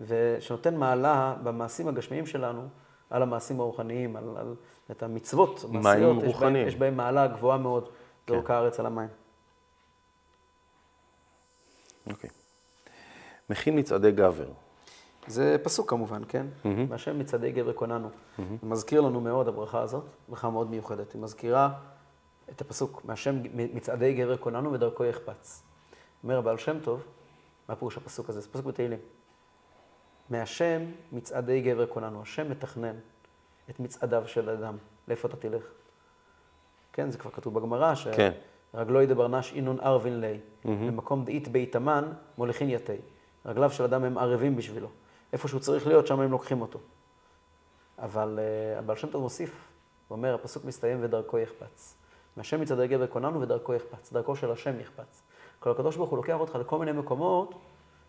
ושנותן 0.00 0.76
מעלה 0.76 1.36
במעשים 1.42 1.88
הגשמיים 1.88 2.26
שלנו 2.26 2.68
על 3.10 3.22
המעשים 3.22 3.60
הרוחניים, 3.60 4.16
על, 4.16 4.24
על 4.36 4.54
את 4.90 5.02
המצוות, 5.02 5.64
המעשיות, 5.64 6.16
יש 6.16 6.24
רוחניים. 6.24 6.54
בהם, 6.54 6.68
יש 6.68 6.76
בהם 6.76 6.96
מעלה 6.96 7.26
גבוהה 7.26 7.58
מאוד, 7.58 7.88
כן. 8.26 8.34
הארץ 8.48 8.80
על 8.80 8.86
המים. 8.86 9.08
אוקיי. 12.10 12.30
מכין 13.50 13.78
מצעדי 13.78 14.12
גבר. 14.12 14.48
זה 15.26 15.56
פסוק 15.62 15.90
כמובן, 15.90 16.22
כן? 16.28 16.46
והשם 16.88 17.18
מצעדי 17.18 17.52
גבר 17.52 17.72
כוננו. 17.72 18.10
זה 18.38 18.44
מזכיר 18.62 19.00
לנו 19.00 19.20
מאוד, 19.20 19.48
הברכה 19.48 19.80
הזאת, 19.80 20.04
ברכה 20.28 20.50
מאוד 20.50 20.70
מיוחדת. 20.70 21.12
היא 21.12 21.22
מזכירה 21.22 21.72
את 22.50 22.60
הפסוק, 22.60 23.02
מהשם 23.04 23.36
מצעדי 23.54 24.14
גבר 24.14 24.36
כוננו 24.36 24.72
ודרכו 24.72 25.04
יחפץ. 25.04 25.62
אומר 26.24 26.38
הבעל 26.38 26.58
שם 26.58 26.80
טוב, 26.80 27.04
מה 27.72 27.76
פירוש 27.76 27.96
הפסוק 27.96 28.28
הזה? 28.28 28.40
זה 28.40 28.48
פסוק 28.48 28.66
בתהילים. 28.66 28.98
מהשם 30.30 30.82
מצעדי 31.12 31.60
גבר 31.60 31.86
כוננו. 31.86 32.22
השם 32.22 32.50
מתכנן 32.50 32.96
את 33.70 33.80
מצעדיו 33.80 34.22
של 34.26 34.50
אדם. 34.50 34.76
לאיפה 35.08 35.28
אתה 35.28 35.36
תלך? 35.36 35.64
כן, 36.92 37.10
זה 37.10 37.18
כבר 37.18 37.30
כתוב 37.30 37.54
בגמרא, 37.54 37.94
כן. 37.94 38.32
שרגלו 38.72 39.02
ידבר 39.02 39.28
נש 39.28 39.52
אינון 39.52 39.80
ערבין 39.80 40.20
ליה. 40.20 40.38
במקום 40.64 41.24
דאית 41.24 41.48
ביתמן 41.48 42.12
מוליכין 42.38 42.70
יתי. 42.70 42.96
רגליו 43.46 43.70
של 43.70 43.84
אדם 43.84 44.04
הם 44.04 44.18
ערבים 44.18 44.56
בשבילו. 44.56 44.88
איפה 45.32 45.48
שהוא 45.48 45.60
צריך 45.60 45.86
להיות, 45.86 46.06
שם 46.06 46.20
הם 46.20 46.30
לוקחים 46.30 46.60
אותו. 46.60 46.78
אבל 47.98 48.38
uh, 48.38 48.78
הבעל 48.78 48.96
שם 48.96 49.08
טוב 49.08 49.22
מוסיף, 49.22 49.72
הוא 50.08 50.16
אומר, 50.16 50.34
הפסוק 50.34 50.64
מסתיים 50.64 50.98
ודרכו 51.02 51.38
יחפץ. 51.38 51.96
מהשם 52.36 52.60
מצעדי 52.60 52.88
גבר 52.88 53.06
כוננו 53.06 53.40
ודרכו 53.40 53.74
יחפץ. 53.74 54.12
דרכו 54.12 54.36
של 54.36 54.50
השם 54.50 54.80
יחפץ. 54.80 55.22
כל 55.62 55.70
הקדוש 55.70 55.96
ברוך 55.96 56.10
הוא 56.10 56.16
לוקח 56.16 56.36
אותך 56.40 56.54
לכל 56.54 56.78
מיני 56.78 56.92
מקומות, 56.92 57.54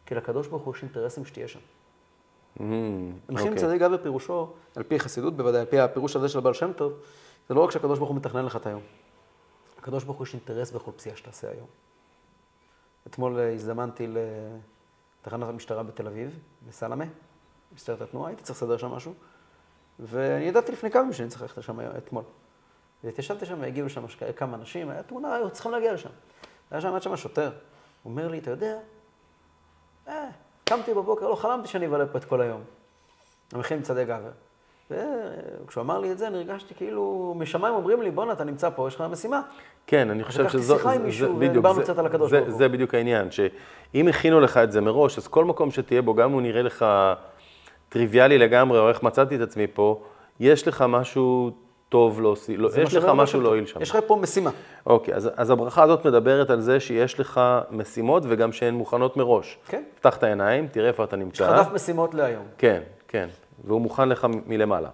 כי 0.05 0.15
לקדוש 0.15 0.47
ברוך 0.47 0.63
הוא 0.63 0.75
יש 0.75 0.83
אינטרסים 0.83 1.25
שתהיה 1.25 1.47
שם. 1.47 1.59
Mm, 2.57 2.61
מכין 3.29 3.47
אוקיי. 3.47 3.55
צדיק 3.55 3.81
גבר 3.81 4.03
פירושו, 4.03 4.47
על 4.75 4.83
פי 4.83 4.99
חסידות 4.99 5.37
בוודאי, 5.37 5.59
על 5.59 5.65
פי 5.65 5.79
הפירוש 5.79 6.15
הזה 6.15 6.29
של 6.29 6.37
הבעל 6.37 6.53
שם 6.53 6.73
טוב, 6.73 6.93
זה 7.49 7.53
לא 7.53 7.63
רק 7.63 7.71
שהקדוש 7.71 7.99
ברוך 7.99 8.09
הוא 8.09 8.17
מתכנן 8.17 8.45
לך 8.45 8.55
את 8.55 8.65
היום. 8.65 8.81
לקדוש 9.77 10.03
ברוך 10.03 10.17
הוא 10.17 10.27
יש 10.27 10.33
אינטרס 10.33 10.71
בכל 10.71 10.91
פציעה 10.91 11.15
שתעשה 11.15 11.49
היום. 11.49 11.67
אתמול 13.07 13.39
אה, 13.39 13.53
הזדמנתי 13.53 14.07
לתחנת 15.21 15.49
המשטרה 15.49 15.83
בתל 15.83 16.07
אביב, 16.07 16.39
בסלמה, 16.67 17.05
משטרת 17.75 18.01
התנועה, 18.01 18.29
הייתי 18.29 18.43
צריך 18.43 18.57
לסדר 18.57 18.77
שם 18.77 18.91
משהו, 18.91 19.13
ואני 19.99 20.45
ידעתי 20.45 20.71
לפני 20.71 20.91
כמה 20.91 21.01
ימים 21.01 21.13
שאני 21.13 21.29
צריך 21.29 21.41
ללכת 21.41 21.57
לשם 21.57 21.79
אתמול. 21.97 22.23
והתיישבתי 23.03 23.45
שם 23.45 23.61
והגיעו 23.61 23.85
לשם 23.85 24.05
כמה 24.35 24.55
אנשים, 24.57 24.89
היה 24.89 25.03
תמונה, 25.03 25.35
היו 25.35 25.49
צריכים 25.49 25.71
להגיע 25.71 25.93
לשם. 25.93 26.09
היה 26.73 26.81
שם, 26.81 26.87
עמד 26.87 27.01
שם 27.01 27.15
שוטר, 27.15 27.49
הוא 28.03 28.11
אומר 28.11 28.27
לי, 28.27 28.37
אתה 28.37 28.51
יודע, 28.51 28.75
אה, 30.07 30.27
קמתי 30.63 30.93
בבוקר, 30.93 31.27
לא 31.27 31.35
חלמתי 31.35 31.67
שאני 31.67 31.87
אבלה 31.87 32.05
פה 32.05 32.17
את 32.17 32.25
כל 32.25 32.41
היום. 32.41 32.61
המכין 33.53 33.79
מצעדי 33.79 34.05
גבר. 34.05 34.31
וכשהוא 34.91 35.81
אמר 35.81 35.99
לי 35.99 36.11
את 36.11 36.17
זה, 36.17 36.27
אני 36.27 36.37
הרגשתי 36.37 36.75
כאילו, 36.75 37.33
משמיים 37.37 37.75
אומרים 37.75 38.01
לי, 38.01 38.11
בואנה, 38.11 38.33
אתה 38.33 38.43
נמצא 38.43 38.69
פה, 38.69 38.87
יש 38.87 38.95
לך 38.95 39.01
משימה. 39.01 39.41
כן, 39.87 40.09
אני 40.09 40.23
חושב 40.23 40.41
לקחתי 40.41 40.57
שזו... 40.57 40.75
שיחה 40.77 40.93
עם 40.93 41.03
מישהו 41.03 41.39
ודיברנו 41.39 41.81
קצת 41.81 41.97
על 41.97 42.05
הקדוש 42.05 42.31
ברוך 42.31 42.47
הוא. 42.47 42.57
זה 42.57 42.69
בדיוק 42.69 42.93
העניין, 42.93 43.31
שאם 43.31 44.07
הכינו 44.07 44.39
לך 44.39 44.57
את 44.57 44.71
זה 44.71 44.81
מראש, 44.81 45.17
אז 45.17 45.27
כל 45.27 45.45
מקום 45.45 45.71
שתהיה 45.71 46.01
בו, 46.01 46.13
גם 46.13 46.29
אם 46.29 46.33
הוא 46.33 46.41
נראה 46.41 46.61
לך 46.61 46.85
טריוויאלי 47.89 48.37
לגמרי, 48.37 48.79
או 48.79 48.89
איך 48.89 49.03
מצאתי 49.03 49.35
את 49.35 49.41
עצמי 49.41 49.67
פה, 49.67 50.03
יש 50.39 50.67
לך 50.67 50.85
משהו 50.87 51.51
טוב 51.93 52.21
להוסיף, 52.21 52.59
לא, 52.59 52.69
יש 52.77 52.95
לך 52.95 53.05
משהו 53.05 53.41
להועיל. 53.41 53.65
שם. 53.65 53.81
יש 53.81 53.89
לך 53.89 53.97
פה 54.07 54.15
משימה. 54.15 54.51
אוקיי, 54.85 55.15
אז, 55.15 55.29
אז 55.35 55.49
הברכה 55.49 55.83
הזאת 55.83 56.05
מדברת 56.05 56.49
על 56.49 56.61
זה 56.61 56.79
שיש 56.79 57.19
לך 57.19 57.41
משימות 57.71 58.23
וגם 58.27 58.51
שהן 58.51 58.73
מוכנות 58.73 59.17
מראש. 59.17 59.57
כן. 59.67 59.83
פתח 59.95 60.17
את 60.17 60.23
העיניים, 60.23 60.67
תראה 60.67 60.87
איפה 60.87 61.03
אתה 61.03 61.15
יש 61.15 61.19
נמצא. 61.21 61.51
לך 61.51 61.67
דף 61.67 61.73
משימות 61.73 62.13
להיום. 62.13 62.45
כן, 62.57 62.81
כן, 63.07 63.29
והוא 63.65 63.81
מוכן 63.81 64.09
לך 64.09 64.27
מלמעלה. 64.45 64.89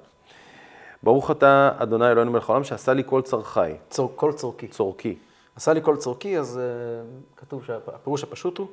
ברוך 1.04 1.32
אתה, 1.32 1.72
אדוני 1.78 2.12
אלוהינו 2.12 2.32
מלך 2.32 2.50
העולם, 2.50 2.64
שעשה 2.64 2.94
לי 2.94 3.04
כל 3.06 3.22
צרכי, 3.22 3.60
צור, 3.90 4.12
כל 4.16 4.34
צורכי. 4.34 4.68
צורכי. 4.68 5.16
עשה 5.56 5.74
לי 5.74 5.82
כל 5.84 5.96
צורכי, 5.96 6.38
אז 6.38 6.60
uh, 6.60 7.40
כתוב 7.42 7.66
שהפירוש 7.66 8.24
הפשוט 8.24 8.58
הוא 8.58 8.68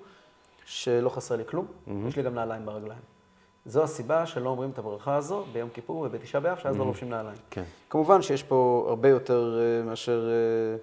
שלא 0.65 1.09
חסר 1.09 1.37
לי 1.37 1.45
כלום, 1.47 1.67
יש 2.09 2.17
לי 2.17 2.23
גם 2.23 2.35
נעליים 2.35 2.67
ברגליים. 2.67 3.16
זו 3.67 3.83
הסיבה 3.83 4.27
שלא 4.27 4.51
אומרים 4.51 4.71
את 4.71 4.79
הברכה 4.79 5.17
הזו 5.17 5.45
ביום 5.53 5.69
כיפור 5.71 5.97
ובתשעה 5.97 6.41
באב, 6.41 6.59
שאז 6.59 6.77
לא 6.77 6.87
לובשים 6.87 7.09
נעליים. 7.11 7.37
כן. 7.51 7.63
כמובן 7.91 8.23
שיש 8.23 8.43
פה 8.43 8.87
הרבה 8.89 9.09
יותר 9.09 9.59
אה, 9.59 9.85
מאשר, 9.85 10.29
אה, 10.29 10.79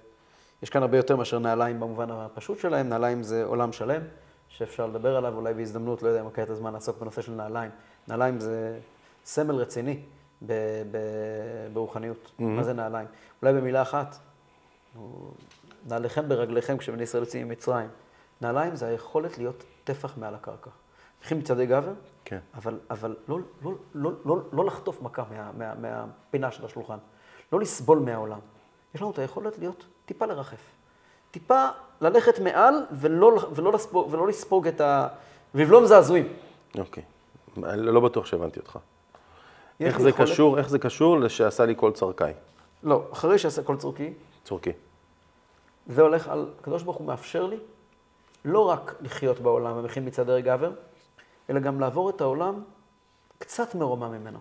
יש 0.62 0.70
כאן 0.70 0.82
הרבה 0.82 0.96
יותר 0.96 1.16
מאשר 1.16 1.38
נעליים 1.38 1.80
במובן 1.80 2.10
הפשוט 2.10 2.58
שלהם, 2.58 2.88
נעליים 2.88 3.22
זה 3.22 3.44
עולם 3.44 3.72
שלם, 3.72 4.02
שאפשר 4.48 4.86
לדבר 4.86 5.16
עליו 5.16 5.36
אולי 5.36 5.54
בהזדמנות, 5.54 6.02
לא 6.02 6.08
יודע 6.08 6.20
אם 6.20 6.30
כעת 6.30 6.50
הזמן 6.50 6.72
לעסוק 6.72 6.98
בנושא 7.00 7.22
של 7.22 7.32
נעליים. 7.32 7.70
נעליים 8.08 8.40
זה 8.40 8.78
סמל 9.24 9.54
רציני 9.54 10.00
ב- 10.46 10.52
ב- 10.90 11.68
ברוחניות. 11.72 12.32
מה 12.38 12.62
זה 12.62 12.72
נעליים? 12.72 13.06
אולי 13.42 13.52
במילה 13.52 13.82
אחת, 13.82 14.16
נעליכם 15.88 16.28
ברגליכם 16.28 16.78
כשבני 16.78 17.02
ישראל 17.02 17.22
יוצאים 17.22 17.48
ממצרים. 17.48 17.88
נעליים 18.40 18.76
זה 18.76 18.86
היכולת 18.86 19.38
להיות 19.38 19.64
טפח 19.84 20.16
מעל 20.16 20.34
הקרקע. 20.34 20.70
הולכים 21.20 21.38
מצעדי 21.38 21.66
גבר, 21.66 21.92
כן. 22.24 22.38
אבל, 22.54 22.78
אבל 22.90 23.16
לא, 23.28 23.38
לא, 23.64 23.72
לא, 23.94 24.10
לא, 24.24 24.36
לא 24.52 24.64
לחטוף 24.64 25.02
מכה 25.02 25.24
מה, 25.30 25.50
מה, 25.58 25.74
מהפינה 25.74 26.50
של 26.50 26.64
השולחן, 26.64 26.98
לא 27.52 27.60
לסבול 27.60 27.98
מהעולם. 27.98 28.38
יש 28.94 29.00
לנו 29.02 29.10
את 29.10 29.18
היכולת 29.18 29.58
להיות 29.58 29.84
טיפה 30.06 30.26
לרחף. 30.26 30.60
טיפה 31.30 31.66
ללכת 32.00 32.38
מעל 32.38 32.74
ולא, 32.92 33.48
ולא, 33.54 33.72
לספוג, 33.72 34.08
ולא 34.12 34.28
לספוג 34.28 34.66
את 34.66 34.80
ה... 34.80 35.08
ולבלום 35.54 35.86
זעזועים. 35.86 36.32
אוקיי. 36.78 37.02
לא 37.76 38.00
בטוח 38.00 38.26
שהבנתי 38.26 38.60
אותך. 38.60 38.78
איך 39.80 40.00
זה 40.00 40.08
יכולת- 40.08 40.28
קשור, 40.28 40.58
איך 40.58 40.68
זה 40.68 40.78
קשור 40.78 41.20
לשעשה 41.20 41.64
לי 41.66 41.74
כל 41.76 41.92
צרכי? 41.92 42.24
לא, 42.82 43.02
אחרי 43.12 43.38
שיעשה 43.38 43.62
כל 43.62 43.76
צורכי, 43.76 44.12
צורכי. 44.44 44.70
זה 45.86 46.02
הולך 46.02 46.28
על, 46.28 46.46
הקדוש 46.60 46.82
ברוך 46.82 46.96
הוא 46.96 47.06
מאפשר 47.06 47.46
לי 47.46 47.56
לא 48.44 48.68
רק 48.68 48.94
לחיות 49.00 49.40
בעולם 49.40 49.76
ומכין 49.76 50.06
מצעדי 50.06 50.42
גבר, 50.42 50.70
אלא 51.50 51.60
גם 51.60 51.80
לעבור 51.80 52.10
את 52.10 52.20
העולם 52.20 52.62
קצת 53.38 53.74
מרומם 53.74 54.12
ממנו. 54.12 54.38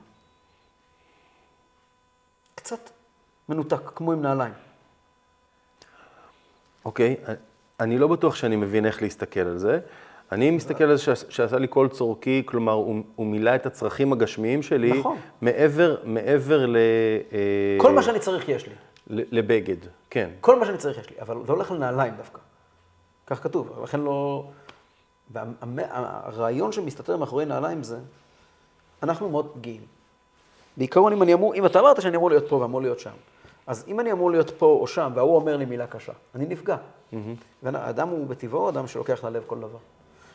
קצת 2.56 2.90
מנותק, 3.50 3.82
כמו 3.96 4.12
עם 4.12 4.22
נעליים. 4.22 4.54
אוקיי, 6.86 7.16
אני 7.80 7.98
לא 7.98 8.08
בטוח 8.08 8.36
שאני 8.36 8.56
מבין 8.56 8.86
איך 8.86 9.02
להסתכל 9.02 9.40
על 9.40 9.58
זה. 9.58 9.80
אני 10.32 10.52
מסתכל 10.52 10.84
על 10.84 10.96
זה 10.96 11.04
שעש- 11.04 11.26
שעשה 11.30 11.58
לי 11.58 11.68
כל 11.70 11.88
צורכי, 11.92 12.44
כלומר, 12.46 12.72
הוא, 12.72 13.04
הוא 13.16 13.26
מילא 13.28 13.56
את 13.56 13.66
הצרכים 13.66 14.14
הגשמיים 14.14 14.64
שלי, 14.64 15.00
נכון. 15.00 15.18
מעבר, 15.42 15.96
מעבר 16.04 16.66
ל... 16.66 16.76
אה, 17.32 17.78
כל 17.78 17.92
מה 17.96 18.04
שאני 18.04 18.20
צריך 18.20 18.50
יש 18.50 18.68
לי. 18.68 18.74
לבגד, 19.08 19.76
כן. 20.10 20.30
כל 20.42 20.60
מה 20.60 20.66
שאני 20.66 20.78
צריך 20.78 20.98
יש 21.00 21.10
לי, 21.10 21.16
אבל 21.22 21.46
זה 21.46 21.52
הולך 21.52 21.72
על 21.72 21.78
נעליים 21.78 22.14
דווקא. 22.16 22.40
כך 23.28 23.44
כתוב, 23.44 23.80
לכן 23.84 24.00
לא... 24.00 24.50
והרעיון 25.32 26.72
שמסתתר 26.72 27.18
מאחורי 27.18 27.46
נעליים 27.46 27.84
זה, 27.84 28.00
אנחנו 29.04 29.30
מאוד 29.30 29.52
פגיעים. 29.54 29.82
בעיקרון, 30.78 31.14
אם 31.14 31.24
אני 31.24 31.34
אמור, 31.34 31.56
אם 31.56 31.66
אתה 31.66 31.80
אמרת 31.80 32.02
שאני 32.02 32.18
אמור 32.18 32.30
להיות 32.30 32.50
פה 32.50 32.56
ואמור 32.56 32.82
להיות 32.82 33.00
שם, 33.00 33.14
אז 33.68 33.86
אם 33.88 34.00
אני 34.00 34.12
אמור 34.12 34.32
להיות 34.32 34.50
פה 34.50 34.66
או 34.66 34.88
שם, 34.88 35.12
וההוא 35.16 35.36
אומר 35.36 35.58
לי 35.58 35.66
מילה 35.66 35.88
קשה, 35.88 36.14
אני 36.36 36.46
נפגע. 36.46 36.78
והאדם 37.64 38.10
הוא 38.10 38.28
בטבעו 38.28 38.70
אדם 38.70 38.88
שלוקח 38.88 39.24
ללב 39.24 39.44
כל 39.48 39.58
דבר. 39.58 39.78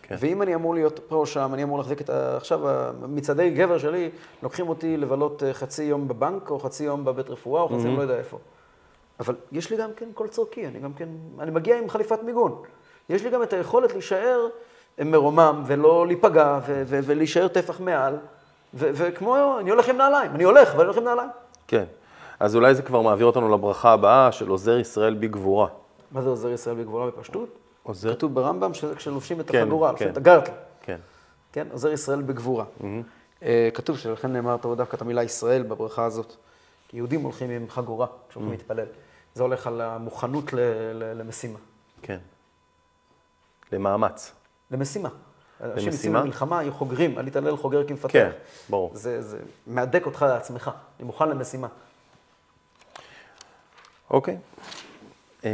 כן. 0.03 0.17
ואם 0.19 0.43
אני 0.43 0.55
אמור 0.55 0.75
להיות 0.75 1.01
פה 1.09 1.17
או 1.17 1.27
שם, 1.27 1.51
אני 1.55 1.63
אמור 1.63 1.79
להחזיק 1.79 2.01
את 2.01 2.11
ה... 2.11 2.37
עכשיו, 2.37 2.61
מצעדי 3.09 3.51
גבר 3.51 3.79
שלי, 3.79 4.11
לוקחים 4.43 4.69
אותי 4.69 4.97
לבלות 4.97 5.43
אה, 5.43 5.55
חצי 5.55 5.83
יום 5.83 6.09
בבנק, 6.09 6.51
או 6.51 6.59
חצי 6.59 6.85
יום 6.85 7.05
בבית 7.05 7.31
רפואה, 7.31 7.63
או 7.63 7.69
חצי 7.69 7.87
יום 7.87 7.97
לא 7.97 8.03
יודע 8.03 8.19
איפה. 8.19 8.39
אבל 9.21 9.35
יש 9.53 9.71
לי 9.71 9.77
גם 9.77 9.91
כן 9.97 10.09
כל 10.15 10.29
צורכי, 10.29 10.67
אני 10.67 10.79
גם 10.79 10.93
כן, 10.93 11.09
אני 11.39 11.51
מגיע 11.51 11.79
עם 11.79 11.91
חליפת 11.91 12.23
מיגון. 12.23 12.63
יש 13.09 13.25
לי 13.25 13.31
גם 13.31 13.43
את 13.43 13.53
היכולת 13.53 13.93
להישאר 13.93 14.47
מרומם 15.05 15.63
ולא 15.67 16.07
להיפגע 16.07 16.59
ו- 16.67 16.83
ו- 16.87 17.01
ולהישאר 17.05 17.49
טפח 17.49 17.81
מעל. 17.81 18.15
ו- 18.75 18.91
וכמו, 18.95 19.59
אני 19.61 19.71
הולך 19.71 19.89
עם 19.89 19.97
נעליים, 19.97 20.31
אני 20.35 20.45
הולך 20.45 20.69
ואני 20.73 20.83
הולך 20.85 20.97
עם 20.97 21.05
נעליים. 21.05 21.31
כן. 21.69 21.85
אז 22.41 22.57
אולי 22.57 22.75
זה 22.75 22.83
כבר 22.83 23.03
מעביר 23.03 23.27
אותנו 23.27 23.49
לברכה 23.49 23.93
הבאה 23.93 24.33
של 24.33 24.49
עוזר 24.49 24.79
ישראל 24.79 25.15
בגבורה. 25.15 25.69
מה 26.13 26.23
זה 26.23 26.29
עוזר 26.29 26.49
ישראל 26.49 26.77
בגבורה 26.77 27.07
בפשטות? 27.07 27.49
עוזר? 27.83 28.15
כתוב 28.15 28.35
ברמב"ם 28.35 28.75
שזה 28.75 28.95
כשלובשים 28.95 29.41
את 29.41 29.51
כן, 29.51 29.59
החגורה, 29.63 29.93
כן. 29.97 30.09
את 30.09 30.17
הגרטל. 30.17 30.53
כן. 30.83 30.97
כן, 31.53 31.67
עוזר 31.73 31.93
ישראל 31.93 32.23
בגבורה. 32.23 32.65
אה, 33.43 33.69
כתוב 33.75 33.99
שלכן 33.99 34.33
נאמר 34.33 34.57
דווקא 34.77 34.97
את 34.97 35.03
המילה 35.03 35.23
ישראל 35.23 35.63
בברכה 35.63 36.05
הזאת. 36.05 36.33
כי 36.89 36.97
יהודים 36.97 37.21
הולכים 37.21 37.51
עם 37.51 37.69
חגורה 37.69 38.07
כשהולכים 38.29 38.53
להתפלל. 38.53 38.87
זה 39.35 39.43
הולך 39.43 39.67
על 39.67 39.81
המוכנות 39.81 40.53
ל- 40.53 40.59
ל- 40.95 41.13
למשימה. 41.21 41.59
כן. 42.03 42.19
למאמץ. 43.73 44.33
למשימה. 44.71 45.09
אנשים 45.61 45.93
יוצאים? 45.93 46.15
למלחמה, 46.15 46.59
היו 46.59 46.73
חוגרים, 46.73 47.19
עלית 47.19 47.37
ליל 47.37 47.57
חוגר 47.57 47.87
כמפתח. 47.89 48.13
כן, 48.13 48.31
ברור. 48.71 48.91
זה, 48.95 49.23
זה 49.23 49.39
מהדק 49.67 50.07
אותך 50.07 50.23
לעצמך, 50.23 50.71
אני 50.99 51.07
מוכן 51.07 51.29
למשימה. 51.29 51.69
אוקיי. 54.11 54.37
אמ, 55.45 55.51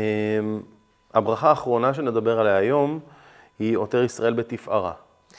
הברכה 1.15 1.49
האחרונה 1.49 1.95
שנדבר 1.95 2.41
עליה 2.41 2.57
היום 2.57 3.01
היא 3.59 3.77
עותר 3.77 4.03
ישראל 4.03 4.33
בתפארה, 4.35 4.93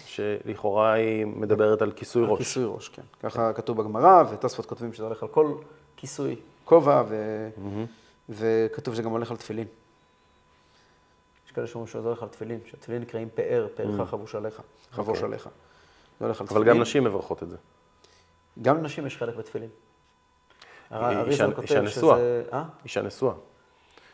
שלכאורה 0.06 0.94
היא 0.94 1.26
מדברת 1.26 1.82
על 1.82 1.92
כיסוי 1.92 2.24
ראש. 2.28 2.38
כיסוי 2.38 2.66
ראש, 2.68 2.90
כן. 2.90 3.02
ככה 3.24 3.54
כתוב 3.54 3.78
בגמרא, 3.78 4.24
ותוספות 4.32 4.66
כותבים 4.66 4.94
שזה 4.94 5.04
הולך 5.04 5.24
על 5.24 5.30
כל 5.30 5.54
כיסוי, 5.96 6.36
כובע, 6.66 7.04
ו... 7.08 7.50
וכתוב 8.30 8.94
שזה 8.94 9.04
גם 9.04 9.12
הולך 9.12 9.32
על 9.32 9.38
תפילין. 9.38 9.68
כאלה 11.56 11.68
שאומרים 11.68 12.06
הולך 12.06 12.24
על 12.24 12.30
תפילין, 12.30 12.60
שהתפילין 12.66 13.02
נקראים 13.02 13.30
פאר, 13.36 13.68
פארך 13.76 14.10
חבוש 14.10 14.36
עליך, 14.36 14.62
חבוש. 14.92 15.24
עליך. 15.24 15.50
אבל. 16.22 16.64
גם 16.64 16.82
נשים 16.82 17.04
מברכות 17.04 17.44
את 17.44 17.50
זה. 17.50 17.58
גם 18.62 18.78
לנשים 18.78 19.06
יש 19.08 19.18
חלק 19.18 19.36
בתפילין. 19.36 19.70
אריזל 20.92 21.54
כותב 21.54 21.76
נשואה. 21.76 22.18
אה? 22.54 22.64
אישה 22.84 23.02
נשואה. 23.02 23.34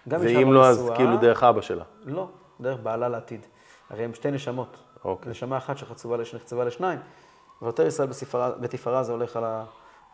גם 0.09 0.21
אישה 0.21 0.37
ואם 0.39 0.53
לא, 0.53 0.67
אז 0.67 0.81
נשואה- 0.81 0.95
כאילו 0.95 1.17
דרך 1.17 1.43
אבא 1.43 1.61
שלה. 1.61 1.83
לא, 2.05 2.27
דרך 2.61 2.79
בעלה 2.83 3.09
לעתיד. 3.09 3.45
הרי 3.89 4.03
הם 4.03 4.13
שתי 4.13 4.31
נשמות. 4.31 4.77
אוקיי. 5.05 5.31
נשמה 5.31 5.57
אחת 5.57 5.77
שחצובה 5.77 6.17
לשניים. 6.65 6.99
ויותר 7.61 7.87
ישראל 7.87 8.07
בתפארה 8.59 9.03
זה 9.03 9.11
הולך 9.11 9.37
על, 9.37 9.43
ה, 9.43 9.65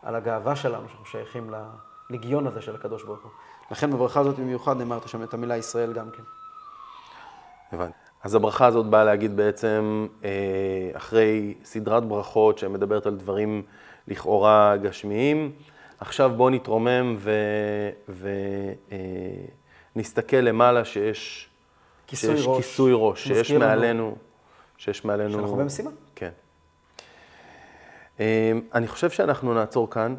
על 0.02 0.14
הגאווה 0.14 0.56
שלנו, 0.56 0.88
שאנחנו 0.88 1.06
שייכים 1.06 1.54
ללגיון 2.10 2.46
הזה 2.46 2.60
של 2.62 2.74
הקדוש 2.74 3.02
ברוך 3.04 3.22
הוא. 3.22 3.30
לכן 3.70 3.90
בברכה 3.90 4.20
הזאת 4.20 4.38
במיוחד 4.38 4.76
נאמרת 4.76 5.08
שם 5.08 5.22
את 5.22 5.34
המילה 5.34 5.56
ישראל 5.56 5.92
גם 5.92 6.10
כן. 6.10 6.22
הבנתי. 7.72 8.08
אז 8.22 8.34
הברכה 8.34 8.66
הזאת 8.66 8.86
באה 8.86 9.04
להגיד 9.04 9.36
בעצם, 9.36 10.06
אה, 10.24 10.30
אחרי 10.92 11.54
סדרת 11.64 12.04
ברכות 12.04 12.58
שמדברת 12.58 13.06
על 13.06 13.16
דברים 13.16 13.62
לכאורה 14.08 14.76
גשמיים, 14.76 15.52
עכשיו 16.00 16.30
בואו 16.36 16.50
נתרומם 16.50 17.16
ונסתכל 19.96 20.36
אה, 20.36 20.42
למעלה 20.42 20.84
שיש 20.84 21.48
כיסוי 22.06 22.36
שיש 22.36 22.46
ראש. 22.46 22.56
כיסוי 22.56 22.92
ראש, 22.94 23.28
שיש 23.28 23.50
לנו. 23.50 23.60
מעלינו, 23.60 24.16
שיש 24.76 25.04
מעלינו... 25.04 25.32
שאנחנו 25.32 25.56
במשימה. 25.56 25.90
כן. 26.14 26.30
אה, 28.20 28.52
אני 28.74 28.86
חושב 28.88 29.10
שאנחנו 29.10 29.54
נעצור 29.54 29.90
כאן. 29.90 30.14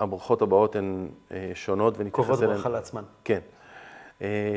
הברכות 0.00 0.42
הבאות 0.42 0.76
הן 0.76 1.08
שונות 1.54 1.94
ונתייחס 1.98 2.16
קובעות 2.16 2.42
אליהן. 2.42 2.56
ברכה 2.56 2.68
לעצמן. 2.68 3.02
כן. 3.24 3.38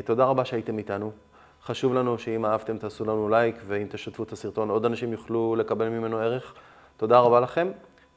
תודה 0.05 0.25
רבה 0.25 0.45
שהייתם 0.45 0.77
איתנו. 0.77 1.11
חשוב 1.65 1.93
לנו 1.93 2.17
שאם 2.17 2.45
אהבתם 2.45 2.77
תעשו 2.77 3.05
לנו 3.05 3.29
לייק, 3.29 3.55
ואם 3.67 3.87
תשתפו 3.89 4.23
את 4.23 4.31
הסרטון 4.31 4.69
עוד 4.69 4.85
אנשים 4.85 5.11
יוכלו 5.11 5.55
לקבל 5.55 5.89
ממנו 5.89 6.17
ערך. 6.17 6.53
תודה 6.97 7.19
רבה 7.19 7.39
לכם, 7.39 7.67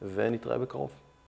ונתראה 0.02 0.58
בקרוב. 0.58 1.07